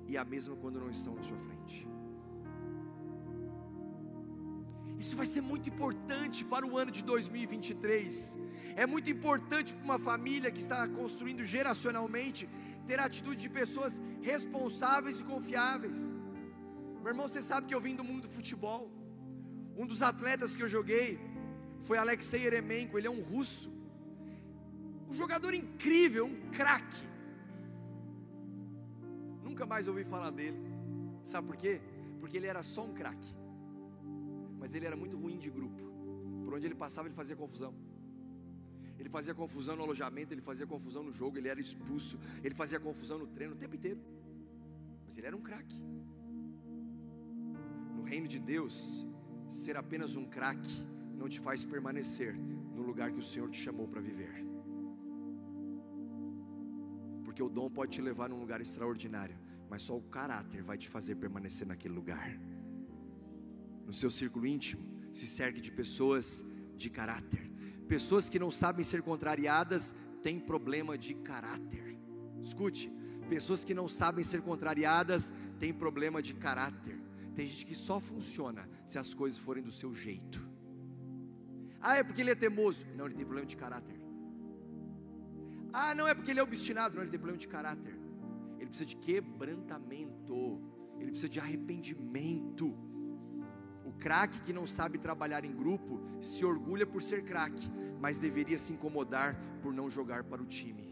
e 0.07 0.17
a 0.17 0.25
mesma 0.25 0.55
quando 0.55 0.79
não 0.79 0.89
estão 0.89 1.13
na 1.15 1.21
sua 1.21 1.37
frente. 1.37 1.87
Vai 5.17 5.25
ser 5.33 5.41
muito 5.51 5.67
importante 5.73 6.39
para 6.53 6.65
o 6.69 6.77
ano 6.81 6.91
de 6.97 7.03
2023. 7.11 8.37
É 8.83 8.85
muito 8.93 9.09
importante 9.15 9.73
para 9.73 9.85
uma 9.89 9.99
família 10.09 10.51
que 10.55 10.61
está 10.65 10.79
construindo 10.99 11.43
geracionalmente 11.55 12.47
ter 12.89 12.99
a 12.99 13.05
atitude 13.05 13.39
de 13.45 13.49
pessoas 13.61 13.93
responsáveis 14.21 15.19
e 15.21 15.23
confiáveis. 15.31 15.97
Meu 17.01 17.09
irmão, 17.13 17.27
você 17.27 17.41
sabe 17.41 17.67
que 17.67 17.75
eu 17.77 17.81
vim 17.87 17.95
do 17.95 18.03
mundo 18.09 18.23
do 18.27 18.33
futebol. 18.37 18.83
Um 19.75 19.87
dos 19.91 20.01
atletas 20.11 20.55
que 20.55 20.63
eu 20.65 20.71
joguei 20.77 21.19
foi 21.87 21.97
Alexei 21.97 22.45
Eremenko, 22.45 22.97
ele 22.97 23.07
é 23.07 23.15
um 23.17 23.23
russo. 23.33 23.71
Um 25.09 25.13
jogador 25.13 25.53
incrível, 25.53 26.25
um 26.25 26.39
craque. 26.57 27.03
Nunca 29.47 29.65
mais 29.65 29.87
ouvi 29.87 30.03
falar 30.03 30.31
dele. 30.39 30.59
Sabe 31.23 31.47
por 31.47 31.57
quê? 31.57 31.81
Porque 32.19 32.37
ele 32.37 32.47
era 32.53 32.61
só 32.61 32.83
um 32.83 32.93
craque. 32.93 33.31
Mas 34.67 34.75
ele 34.75 34.85
era 34.85 34.97
muito 35.01 35.17
ruim 35.17 35.37
de 35.43 35.49
grupo. 35.49 35.81
Por 36.43 36.53
onde 36.53 36.65
ele 36.67 36.75
passava, 36.75 37.07
ele 37.07 37.15
fazia 37.15 37.37
confusão. 37.41 37.73
Ele 38.99 39.07
fazia 39.07 39.33
confusão 39.33 39.77
no 39.77 39.83
alojamento, 39.83 40.33
ele 40.33 40.41
fazia 40.41 40.67
confusão 40.67 41.01
no 41.03 41.11
jogo, 41.19 41.37
ele 41.37 41.47
era 41.47 41.61
expulso, 41.65 42.19
ele 42.43 42.53
fazia 42.53 42.77
confusão 42.77 43.17
no 43.17 43.27
treino 43.27 43.53
o 43.53 43.57
tempo 43.57 43.75
inteiro. 43.77 44.01
Mas 45.05 45.17
ele 45.17 45.25
era 45.25 45.37
um 45.37 45.41
craque. 45.41 45.79
No 47.95 48.03
reino 48.03 48.27
de 48.27 48.39
Deus, 48.41 49.07
ser 49.47 49.77
apenas 49.77 50.17
um 50.17 50.25
craque 50.25 50.83
não 51.15 51.29
te 51.29 51.39
faz 51.39 51.63
permanecer 51.63 52.35
no 52.75 52.81
lugar 52.81 53.09
que 53.13 53.19
o 53.19 53.27
Senhor 53.31 53.49
te 53.49 53.61
chamou 53.61 53.87
para 53.87 54.01
viver. 54.01 54.35
Porque 57.23 57.41
o 57.41 57.47
dom 57.47 57.69
pode 57.69 57.93
te 57.93 58.01
levar 58.01 58.27
num 58.27 58.41
lugar 58.45 58.59
extraordinário, 58.59 59.39
mas 59.69 59.83
só 59.83 59.95
o 59.95 60.01
caráter 60.01 60.61
vai 60.61 60.77
te 60.77 60.89
fazer 60.89 61.15
permanecer 61.15 61.65
naquele 61.65 61.93
lugar. 61.93 62.37
No 63.87 63.93
seu 63.93 64.09
círculo 64.09 64.45
íntimo, 64.45 64.83
se 65.13 65.25
cerque 65.25 65.61
de 65.61 65.71
pessoas 65.71 66.45
de 66.75 66.89
caráter. 66.89 67.49
Pessoas 67.87 68.27
que 68.27 68.37
não 68.37 68.51
sabem 68.51 68.83
ser 68.83 69.01
contrariadas 69.01 69.95
têm 70.21 70.39
problema 70.39 70.97
de 70.97 71.13
caráter. 71.13 71.97
Escute, 72.41 72.91
pessoas 73.29 73.63
que 73.63 73.73
não 73.73 73.87
sabem 73.87 74.23
ser 74.23 74.41
contrariadas 74.41 75.33
têm 75.57 75.73
problema 75.73 76.21
de 76.21 76.33
caráter. 76.35 76.99
Tem 77.33 77.47
gente 77.47 77.65
que 77.65 77.75
só 77.75 77.99
funciona 77.99 78.69
se 78.85 78.99
as 78.99 79.13
coisas 79.13 79.39
forem 79.39 79.63
do 79.63 79.71
seu 79.71 79.93
jeito. 79.93 80.39
Ah, 81.79 81.95
é 81.97 82.03
porque 82.03 82.21
ele 82.21 82.31
é 82.31 82.35
teimoso. 82.35 82.85
Não, 82.95 83.05
ele 83.05 83.15
tem 83.15 83.25
problema 83.25 83.47
de 83.47 83.55
caráter. 83.55 83.99
Ah, 85.71 85.93
não 85.93 86.07
é 86.07 86.13
porque 86.13 86.31
ele 86.31 86.39
é 86.39 86.43
obstinado. 86.43 86.95
Não, 86.95 87.03
ele 87.03 87.11
tem 87.11 87.19
problema 87.19 87.37
de 87.37 87.47
caráter. 87.47 87.95
Ele 88.57 88.67
precisa 88.67 88.85
de 88.85 88.97
quebrantamento. 88.97 90.61
Ele 90.99 91.11
precisa 91.11 91.29
de 91.29 91.39
arrependimento. 91.39 92.75
Craque 93.99 94.39
que 94.41 94.53
não 94.53 94.65
sabe 94.65 94.97
trabalhar 94.97 95.43
em 95.43 95.55
grupo 95.55 95.99
se 96.21 96.45
orgulha 96.45 96.85
por 96.85 97.01
ser 97.01 97.23
craque, 97.23 97.69
mas 97.99 98.17
deveria 98.17 98.57
se 98.57 98.73
incomodar 98.73 99.35
por 99.61 99.73
não 99.73 99.89
jogar 99.89 100.23
para 100.23 100.41
o 100.41 100.45
time. 100.45 100.87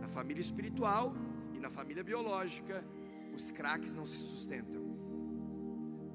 Na 0.00 0.08
família 0.08 0.40
espiritual 0.40 1.14
e 1.54 1.58
na 1.58 1.68
família 1.68 2.02
biológica, 2.02 2.84
os 3.34 3.50
craques 3.50 3.94
não 3.94 4.06
se 4.06 4.16
sustentam. 4.16 4.82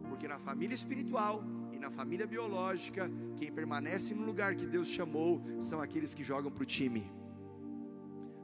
Porque 0.10 0.28
na 0.28 0.40
família 0.40 0.74
espiritual 0.74 1.44
e 1.72 1.78
na 1.78 1.92
família 1.92 2.26
biológica, 2.26 3.10
quem 3.38 3.52
permanece 3.52 4.14
no 4.16 4.26
lugar 4.26 4.56
que 4.56 4.66
Deus 4.66 4.88
chamou 4.88 5.42
são 5.60 5.82
aqueles 5.82 6.14
que 6.14 6.24
jogam 6.24 6.52
para 6.52 6.64
o 6.64 6.66
time. 6.66 7.12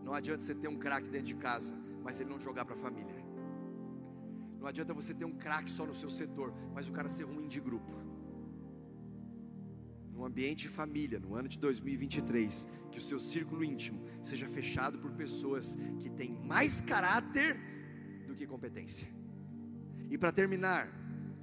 Não 0.03 0.13
adianta 0.13 0.41
você 0.41 0.55
ter 0.55 0.68
um 0.68 0.78
craque 0.78 1.09
dentro 1.09 1.28
de 1.28 1.36
casa, 1.36 1.74
mas 2.03 2.20
ele 2.20 2.30
não 2.30 2.39
jogar 2.39 2.63
para 2.65 2.76
a 2.76 2.78
família. 2.78 3.16
Não 4.59 4.67
adianta 4.67 4.93
você 4.93 5.13
ter 5.13 5.25
um 5.25 5.33
craque 5.33 5.71
só 5.71 5.85
no 5.85 5.95
seu 5.95 6.09
setor, 6.09 6.53
mas 6.73 6.87
o 6.87 6.91
cara 6.91 7.09
ser 7.09 7.23
ruim 7.23 7.47
de 7.47 7.59
grupo. 7.59 7.91
No 10.11 10.25
ambiente 10.25 10.63
de 10.63 10.69
família, 10.69 11.19
no 11.19 11.35
ano 11.35 11.47
de 11.47 11.59
2023, 11.59 12.67
que 12.91 12.97
o 12.97 13.01
seu 13.01 13.19
círculo 13.19 13.63
íntimo 13.63 14.03
seja 14.21 14.47
fechado 14.49 14.97
por 14.97 15.11
pessoas 15.11 15.77
que 15.99 16.09
têm 16.09 16.31
mais 16.43 16.81
caráter 16.81 17.59
do 18.27 18.33
que 18.33 18.47
competência. 18.47 19.07
E 20.09 20.17
para 20.17 20.31
terminar, 20.31 20.89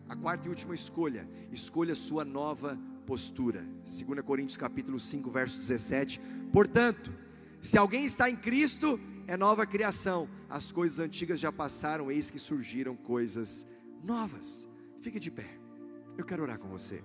a 0.08 0.16
quarta 0.16 0.48
e 0.48 0.50
última 0.50 0.74
escolha, 0.74 1.28
escolha 1.52 1.94
sua 1.94 2.24
nova 2.24 2.78
postura. 3.06 3.64
2 3.84 4.20
Coríntios 4.22 4.56
capítulo 4.56 4.98
5, 4.98 5.30
verso 5.30 5.58
17. 5.58 6.20
Portanto, 6.52 7.12
se 7.60 7.78
alguém 7.78 8.04
está 8.04 8.28
em 8.28 8.36
Cristo, 8.36 9.00
é 9.26 9.36
nova 9.36 9.66
criação. 9.66 10.28
As 10.56 10.70
coisas 10.70 11.00
antigas 11.00 11.40
já 11.40 11.50
passaram, 11.50 12.12
eis 12.12 12.30
que 12.30 12.38
surgiram 12.38 12.94
coisas 12.94 13.66
novas. 14.04 14.68
Fique 15.00 15.18
de 15.18 15.28
pé. 15.28 15.48
Eu 16.16 16.24
quero 16.24 16.44
orar 16.44 16.60
com 16.60 16.68
você. 16.68 17.02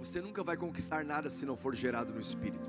Você 0.00 0.20
nunca 0.20 0.42
vai 0.42 0.56
conquistar 0.56 1.04
nada 1.04 1.30
se 1.30 1.46
não 1.46 1.56
for 1.56 1.76
gerado 1.76 2.12
no 2.12 2.20
Espírito. 2.20 2.68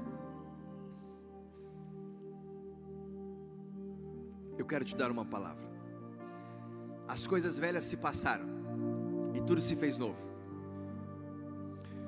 Eu 4.55 4.67
quero 4.67 4.85
te 4.85 4.95
dar 4.95 5.09
uma 5.09 5.25
palavra. 5.25 5.67
As 7.07 7.25
coisas 7.25 7.57
velhas 7.57 7.85
se 7.85 7.97
passaram 7.97 8.45
e 9.33 9.41
tudo 9.41 9.59
se 9.59 9.75
fez 9.75 9.97
novo. 9.97 10.29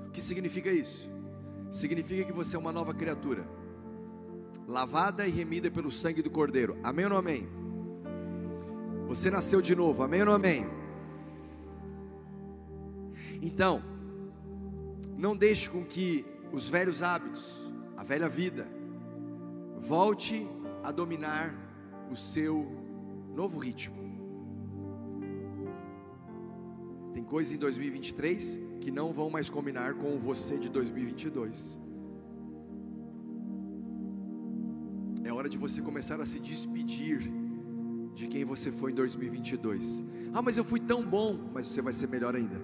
O 0.08 0.12
que 0.12 0.22
significa 0.22 0.72
isso? 0.72 1.12
Significa 1.74 2.24
que 2.24 2.32
você 2.32 2.56
é 2.56 2.60
uma 2.60 2.72
nova 2.72 2.94
criatura, 2.94 3.44
lavada 4.68 5.28
e 5.28 5.32
remida 5.32 5.72
pelo 5.72 5.92
sangue 5.92 6.22
do 6.22 6.30
Cordeiro. 6.30 6.78
Amém 6.84 7.06
ou 7.06 7.10
não 7.10 7.18
amém? 7.18 7.48
Você 9.08 9.32
nasceu 9.32 9.60
de 9.60 9.76
novo. 9.76 10.04
Amém 10.04 10.20
ou 10.20 10.28
não 10.28 10.34
amém? 10.34 10.68
Então, 13.42 13.82
não 15.18 15.36
deixe 15.36 15.68
com 15.68 15.84
que 15.84 16.24
os 16.52 16.70
velhos 16.70 17.02
hábitos, 17.02 17.68
a 17.98 18.04
velha 18.04 18.30
vida, 18.30 18.68
volte 19.80 20.48
a 20.84 20.92
dominar 20.92 21.56
o 22.12 22.16
seu 22.16 22.68
novo 23.34 23.58
ritmo. 23.58 23.96
Tem 27.16 27.24
coisas 27.24 27.52
em 27.52 27.58
2023 27.58 28.62
que 28.84 28.92
não 28.92 29.14
vão 29.18 29.30
mais 29.36 29.50
combinar 29.50 29.94
com 30.02 30.20
você 30.20 30.58
de 30.58 30.70
2022. 30.70 31.80
É 35.24 35.32
hora 35.32 35.48
de 35.54 35.58
você 35.58 35.82
começar 35.82 36.20
a 36.20 36.26
se 36.26 36.38
despedir 36.38 37.20
de 38.14 38.28
quem 38.28 38.44
você 38.44 38.70
foi 38.80 38.92
em 38.92 38.96
2022. 38.96 40.04
Ah, 40.34 40.42
mas 40.42 40.58
eu 40.58 40.66
fui 40.66 40.82
tão 40.82 41.02
bom, 41.16 41.30
mas 41.54 41.66
você 41.66 41.82
vai 41.82 41.94
ser 41.94 42.10
melhor 42.16 42.36
ainda. 42.36 42.60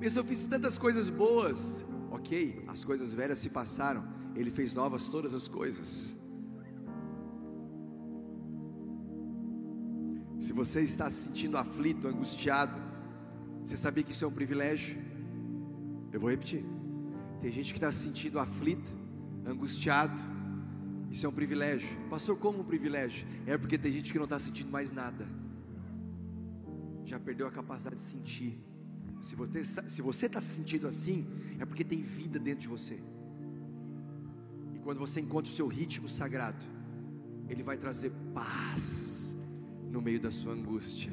Mas 0.00 0.16
eu 0.16 0.24
fiz 0.24 0.44
tantas 0.54 0.76
coisas 0.76 1.08
boas. 1.08 1.86
Ok, 2.10 2.64
as 2.66 2.84
coisas 2.84 3.14
velhas 3.14 3.38
se 3.38 3.50
passaram. 3.50 4.02
Ele 4.34 4.50
fez 4.50 4.74
novas 4.74 5.08
todas 5.08 5.34
as 5.34 5.46
coisas. 5.46 6.16
Se 10.40 10.52
você 10.52 10.80
está 10.82 11.08
se 11.08 11.20
sentindo 11.26 11.56
aflito, 11.56 12.08
angustiado, 12.08 12.76
você 13.68 13.76
sabia 13.76 14.02
que 14.02 14.12
isso 14.12 14.24
é 14.24 14.28
um 14.28 14.32
privilégio? 14.32 14.98
Eu 16.10 16.18
vou 16.18 16.30
repetir. 16.30 16.64
Tem 17.38 17.52
gente 17.52 17.74
que 17.74 17.76
está 17.76 17.92
se 17.92 17.98
sentindo 17.98 18.38
aflito, 18.38 18.96
angustiado. 19.44 20.18
Isso 21.10 21.26
é 21.26 21.28
um 21.28 21.32
privilégio. 21.32 21.86
Pastor, 22.08 22.38
como 22.38 22.60
um 22.60 22.64
privilégio? 22.64 23.28
É 23.46 23.58
porque 23.58 23.76
tem 23.76 23.92
gente 23.92 24.10
que 24.10 24.16
não 24.16 24.24
está 24.24 24.38
sentindo 24.38 24.70
mais 24.70 24.90
nada. 24.90 25.28
Já 27.04 27.20
perdeu 27.20 27.46
a 27.46 27.50
capacidade 27.50 27.96
de 27.96 28.02
sentir. 28.08 28.58
Se 29.20 29.36
você 29.36 29.62
se 29.62 30.00
você 30.00 30.24
está 30.24 30.40
se 30.40 30.46
sentindo 30.46 30.86
assim, 30.86 31.26
é 31.58 31.66
porque 31.66 31.84
tem 31.84 32.00
vida 32.00 32.38
dentro 32.38 32.62
de 32.62 32.68
você. 32.68 32.98
E 34.74 34.78
quando 34.78 34.98
você 34.98 35.20
encontra 35.20 35.52
o 35.52 35.54
seu 35.54 35.68
ritmo 35.68 36.08
sagrado, 36.08 36.64
ele 37.50 37.62
vai 37.62 37.76
trazer 37.76 38.12
paz 38.32 39.36
no 39.92 40.00
meio 40.00 40.20
da 40.20 40.30
sua 40.30 40.54
angústia. 40.54 41.12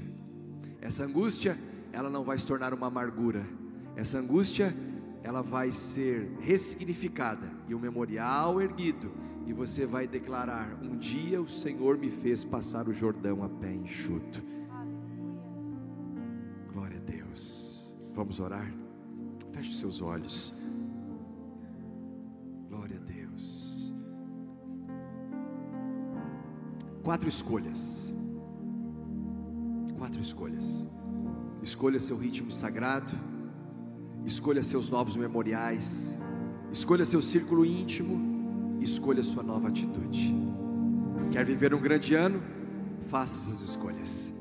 Essa 0.79 1.03
angústia, 1.03 1.57
ela 1.95 2.09
não 2.09 2.25
vai 2.25 2.37
se 2.37 2.45
tornar 2.45 2.73
uma 2.73 2.87
amargura. 2.87 3.45
Essa 3.95 4.19
angústia, 4.19 4.75
ela 5.23 5.41
vai 5.41 5.71
ser 5.71 6.29
ressignificada 6.41 7.49
e 7.69 7.73
o 7.73 7.77
um 7.77 7.79
memorial 7.79 8.61
erguido 8.61 9.09
e 9.45 9.53
você 9.53 9.85
vai 9.85 10.05
declarar: 10.05 10.77
Um 10.83 10.97
dia 10.97 11.41
o 11.41 11.47
Senhor 11.47 11.97
me 11.97 12.11
fez 12.11 12.43
passar 12.43 12.89
o 12.89 12.93
Jordão 12.93 13.43
a 13.43 13.49
pé 13.49 13.71
enxuto. 13.71 14.43
Glória 16.73 16.97
a 16.97 17.09
Deus. 17.09 17.95
Vamos 18.13 18.41
orar? 18.41 18.69
Feche 19.53 19.71
seus 19.71 20.01
olhos. 20.01 20.53
Glória 22.67 22.97
a 22.97 23.05
Deus. 23.05 23.93
Quatro 27.03 27.29
escolhas. 27.29 28.13
Quatro 29.97 30.21
escolhas. 30.21 30.89
Escolha 31.69 31.99
seu 31.99 32.17
ritmo 32.25 32.51
sagrado. 32.61 33.13
Escolha 34.33 34.63
seus 34.63 34.87
novos 34.95 35.15
memoriais. 35.25 36.17
Escolha 36.71 37.05
seu 37.13 37.21
círculo 37.21 37.65
íntimo 37.65 38.35
escolha 38.85 39.23
sua 39.23 39.43
nova 39.43 39.67
atitude. 39.67 40.33
Quer 41.31 41.43
viver 41.43 41.73
um 41.73 41.81
grande 41.81 42.15
ano? 42.15 42.41
Faça 43.09 43.35
essas 43.49 43.69
escolhas. 43.69 44.33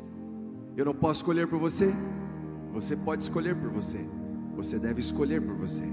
Eu 0.77 0.85
não 0.85 0.95
posso 0.95 1.21
escolher 1.21 1.47
por 1.47 1.59
você, 1.59 1.93
você 2.73 2.97
pode 2.97 3.23
escolher 3.23 3.55
por 3.57 3.71
você. 3.71 3.99
Você 4.57 4.79
deve 4.79 5.01
escolher 5.01 5.41
por 5.43 5.55
você. 5.55 5.85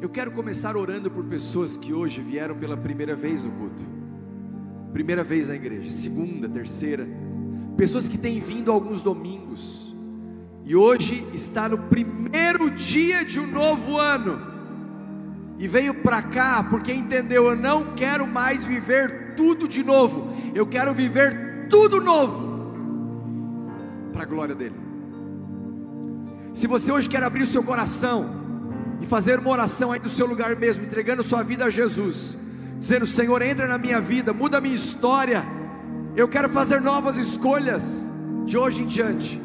Eu 0.00 0.08
quero 0.08 0.30
começar 0.32 0.76
orando 0.76 1.10
por 1.10 1.24
pessoas 1.24 1.76
que 1.76 1.92
hoje 1.92 2.20
vieram 2.20 2.56
pela 2.56 2.76
primeira 2.76 3.14
vez 3.14 3.42
no 3.42 3.50
culto. 3.50 3.84
Primeira 4.92 5.22
vez 5.22 5.48
na 5.48 5.54
igreja, 5.54 5.90
segunda, 5.90 6.48
terceira. 6.48 7.06
Pessoas 7.80 8.06
que 8.06 8.18
têm 8.18 8.38
vindo 8.40 8.70
alguns 8.70 9.00
domingos. 9.00 9.96
E 10.66 10.76
hoje 10.76 11.26
está 11.32 11.66
no 11.66 11.78
primeiro 11.78 12.70
dia 12.70 13.24
de 13.24 13.40
um 13.40 13.46
novo 13.46 13.96
ano 13.96 14.38
e 15.58 15.66
veio 15.66 15.94
para 15.94 16.20
cá 16.20 16.62
porque 16.62 16.92
entendeu: 16.92 17.46
eu 17.46 17.56
não 17.56 17.94
quero 17.94 18.26
mais 18.26 18.66
viver 18.66 19.32
tudo 19.34 19.66
de 19.66 19.82
novo, 19.82 20.30
eu 20.54 20.66
quero 20.66 20.92
viver 20.92 21.68
tudo 21.70 22.02
novo, 22.02 22.74
para 24.12 24.24
a 24.24 24.26
glória 24.26 24.54
dEle. 24.54 24.76
Se 26.52 26.66
você 26.66 26.92
hoje 26.92 27.08
quer 27.08 27.22
abrir 27.22 27.44
o 27.44 27.46
seu 27.46 27.62
coração 27.62 28.28
e 29.00 29.06
fazer 29.06 29.38
uma 29.38 29.52
oração 29.52 29.90
aí 29.90 30.00
do 30.00 30.10
seu 30.10 30.26
lugar 30.26 30.54
mesmo, 30.54 30.84
entregando 30.84 31.22
sua 31.22 31.42
vida 31.42 31.64
a 31.64 31.70
Jesus, 31.70 32.36
dizendo: 32.78 33.06
Senhor, 33.06 33.40
entra 33.40 33.66
na 33.66 33.78
minha 33.78 34.02
vida, 34.02 34.34
muda 34.34 34.58
a 34.58 34.60
minha 34.60 34.74
história, 34.74 35.59
eu 36.16 36.28
quero 36.28 36.48
fazer 36.48 36.80
novas 36.80 37.16
escolhas 37.16 38.10
de 38.44 38.58
hoje 38.58 38.82
em 38.82 38.86
diante. 38.86 39.40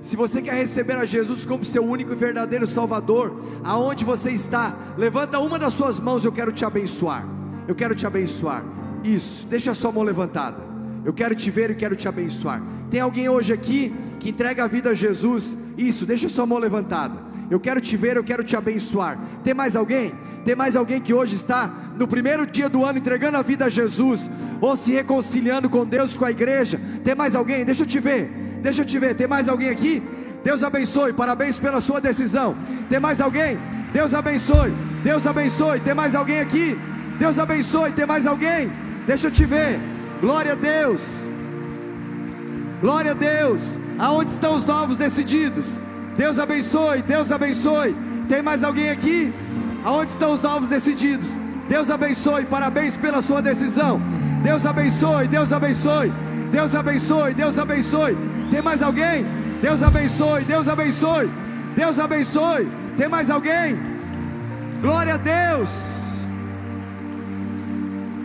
Se 0.00 0.16
você 0.16 0.40
quer 0.40 0.54
receber 0.54 0.94
a 0.94 1.04
Jesus 1.04 1.44
como 1.44 1.64
seu 1.64 1.84
único 1.84 2.12
e 2.12 2.16
verdadeiro 2.16 2.66
Salvador, 2.66 3.42
aonde 3.64 4.04
você 4.04 4.30
está, 4.30 4.76
levanta 4.96 5.38
uma 5.38 5.58
das 5.58 5.72
suas 5.72 5.98
mãos, 5.98 6.24
eu 6.24 6.32
quero 6.32 6.52
te 6.52 6.64
abençoar. 6.64 7.26
Eu 7.66 7.74
quero 7.74 7.94
te 7.94 8.06
abençoar. 8.06 8.64
Isso, 9.04 9.46
deixa 9.46 9.72
a 9.72 9.74
sua 9.74 9.92
mão 9.92 10.02
levantada. 10.02 10.56
Eu 11.04 11.12
quero 11.12 11.34
te 11.34 11.50
ver 11.50 11.70
e 11.70 11.74
quero 11.74 11.96
te 11.96 12.08
abençoar. 12.08 12.62
Tem 12.90 13.00
alguém 13.00 13.28
hoje 13.28 13.52
aqui 13.52 13.94
que 14.18 14.30
entrega 14.30 14.64
a 14.64 14.66
vida 14.66 14.90
a 14.90 14.94
Jesus? 14.94 15.58
Isso, 15.76 16.06
deixa 16.06 16.26
a 16.26 16.30
sua 16.30 16.46
mão 16.46 16.58
levantada. 16.58 17.27
Eu 17.50 17.58
quero 17.58 17.80
te 17.80 17.96
ver, 17.96 18.16
eu 18.16 18.24
quero 18.24 18.44
te 18.44 18.56
abençoar. 18.56 19.18
Tem 19.42 19.54
mais 19.54 19.74
alguém? 19.74 20.12
Tem 20.44 20.54
mais 20.54 20.76
alguém 20.76 21.00
que 21.00 21.14
hoje 21.14 21.34
está 21.34 21.70
no 21.96 22.06
primeiro 22.06 22.46
dia 22.46 22.68
do 22.68 22.84
ano 22.84 22.98
entregando 22.98 23.36
a 23.36 23.42
vida 23.42 23.64
a 23.66 23.68
Jesus 23.68 24.30
ou 24.60 24.76
se 24.76 24.92
reconciliando 24.92 25.68
com 25.68 25.84
Deus, 25.84 26.16
com 26.16 26.24
a 26.24 26.30
igreja? 26.30 26.80
Tem 27.02 27.14
mais 27.14 27.34
alguém? 27.34 27.64
Deixa 27.64 27.82
eu 27.82 27.86
te 27.86 27.98
ver. 27.98 28.30
Deixa 28.62 28.82
eu 28.82 28.86
te 28.86 28.98
ver, 28.98 29.14
tem 29.14 29.26
mais 29.26 29.48
alguém 29.48 29.70
aqui? 29.70 30.02
Deus 30.42 30.62
abençoe, 30.62 31.12
parabéns 31.12 31.58
pela 31.58 31.80
sua 31.80 32.00
decisão. 32.00 32.56
Tem 32.88 32.98
mais 32.98 33.20
alguém? 33.20 33.58
Deus 33.92 34.14
abençoe, 34.14 34.72
Deus 35.02 35.26
abençoe. 35.26 35.80
Tem 35.80 35.94
mais 35.94 36.14
alguém 36.14 36.40
aqui? 36.40 36.78
Deus 37.18 37.38
abençoe, 37.38 37.92
tem 37.92 38.06
mais 38.06 38.26
alguém? 38.26 38.70
Deixa 39.06 39.28
eu 39.28 39.30
te 39.30 39.44
ver. 39.44 39.78
Glória 40.20 40.52
a 40.52 40.54
Deus. 40.54 41.06
Glória 42.80 43.12
a 43.12 43.14
Deus. 43.14 43.78
Aonde 43.98 44.30
estão 44.30 44.54
os 44.54 44.66
novos 44.66 44.98
decididos? 44.98 45.80
Deus 46.18 46.36
abençoe, 46.40 47.00
Deus 47.00 47.30
abençoe. 47.30 47.96
Tem 48.28 48.42
mais 48.42 48.64
alguém 48.64 48.90
aqui? 48.90 49.32
Aonde 49.84 50.10
estão 50.10 50.32
os 50.32 50.42
novos 50.42 50.68
decididos? 50.68 51.38
Deus 51.68 51.88
abençoe, 51.90 52.44
parabéns 52.44 52.96
pela 52.96 53.22
sua 53.22 53.40
decisão. 53.40 54.02
Deus 54.42 54.66
abençoe, 54.66 55.28
Deus 55.28 55.52
abençoe. 55.52 56.12
Deus 56.50 56.74
abençoe, 56.74 57.34
Deus 57.34 57.56
abençoe. 57.56 58.18
Tem 58.50 58.60
mais 58.60 58.82
alguém? 58.82 59.24
Deus 59.62 59.80
abençoe, 59.80 60.42
Deus 60.42 60.68
abençoe. 60.68 61.30
Deus 61.76 62.00
abençoe. 62.00 62.68
Tem 62.96 63.08
mais 63.08 63.30
alguém? 63.30 63.78
Glória 64.82 65.14
a 65.14 65.18
Deus. 65.18 65.70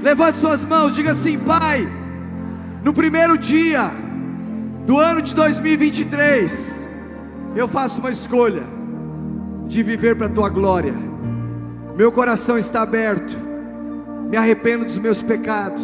Levante 0.01 0.39
suas 0.39 0.65
mãos, 0.65 0.95
diga 0.95 1.11
assim: 1.11 1.37
Pai, 1.37 1.87
no 2.83 2.91
primeiro 2.91 3.37
dia 3.37 3.91
do 4.87 4.99
ano 4.99 5.21
de 5.21 5.35
2023, 5.35 6.82
eu 7.55 7.67
faço 7.67 7.99
uma 7.99 8.09
escolha 8.09 8.63
de 9.67 9.83
viver 9.83 10.15
para 10.15 10.27
a 10.27 10.29
tua 10.29 10.49
glória. 10.49 10.93
Meu 11.95 12.11
coração 12.11 12.57
está 12.57 12.81
aberto, 12.81 13.35
me 14.29 14.35
arrependo 14.35 14.85
dos 14.85 14.97
meus 14.97 15.21
pecados 15.21 15.83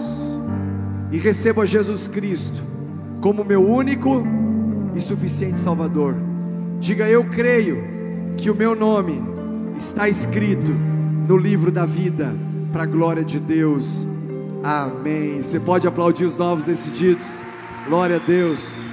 e 1.12 1.18
recebo 1.18 1.62
a 1.62 1.66
Jesus 1.66 2.08
Cristo 2.08 2.64
como 3.22 3.44
meu 3.44 3.64
único 3.64 4.24
e 4.96 5.02
suficiente 5.02 5.60
Salvador. 5.60 6.16
Diga: 6.80 7.08
Eu 7.08 7.26
creio 7.26 7.84
que 8.38 8.50
o 8.50 8.56
meu 8.56 8.76
nome 8.76 9.22
está 9.78 10.10
escrito 10.10 10.72
no 11.28 11.38
livro 11.38 11.72
da 11.72 11.86
vida, 11.86 12.34
para 12.72 12.84
a 12.84 12.88
glória 12.88 13.24
de 13.24 13.40
Deus. 13.40 14.08
Amém. 14.64 15.42
Você 15.42 15.60
pode 15.60 15.88
aplaudir 15.88 16.26
os 16.26 16.38
novos 16.38 16.66
decididos. 16.66 17.42
Glória 17.88 18.18
a 18.18 18.20
Deus. 18.20 18.89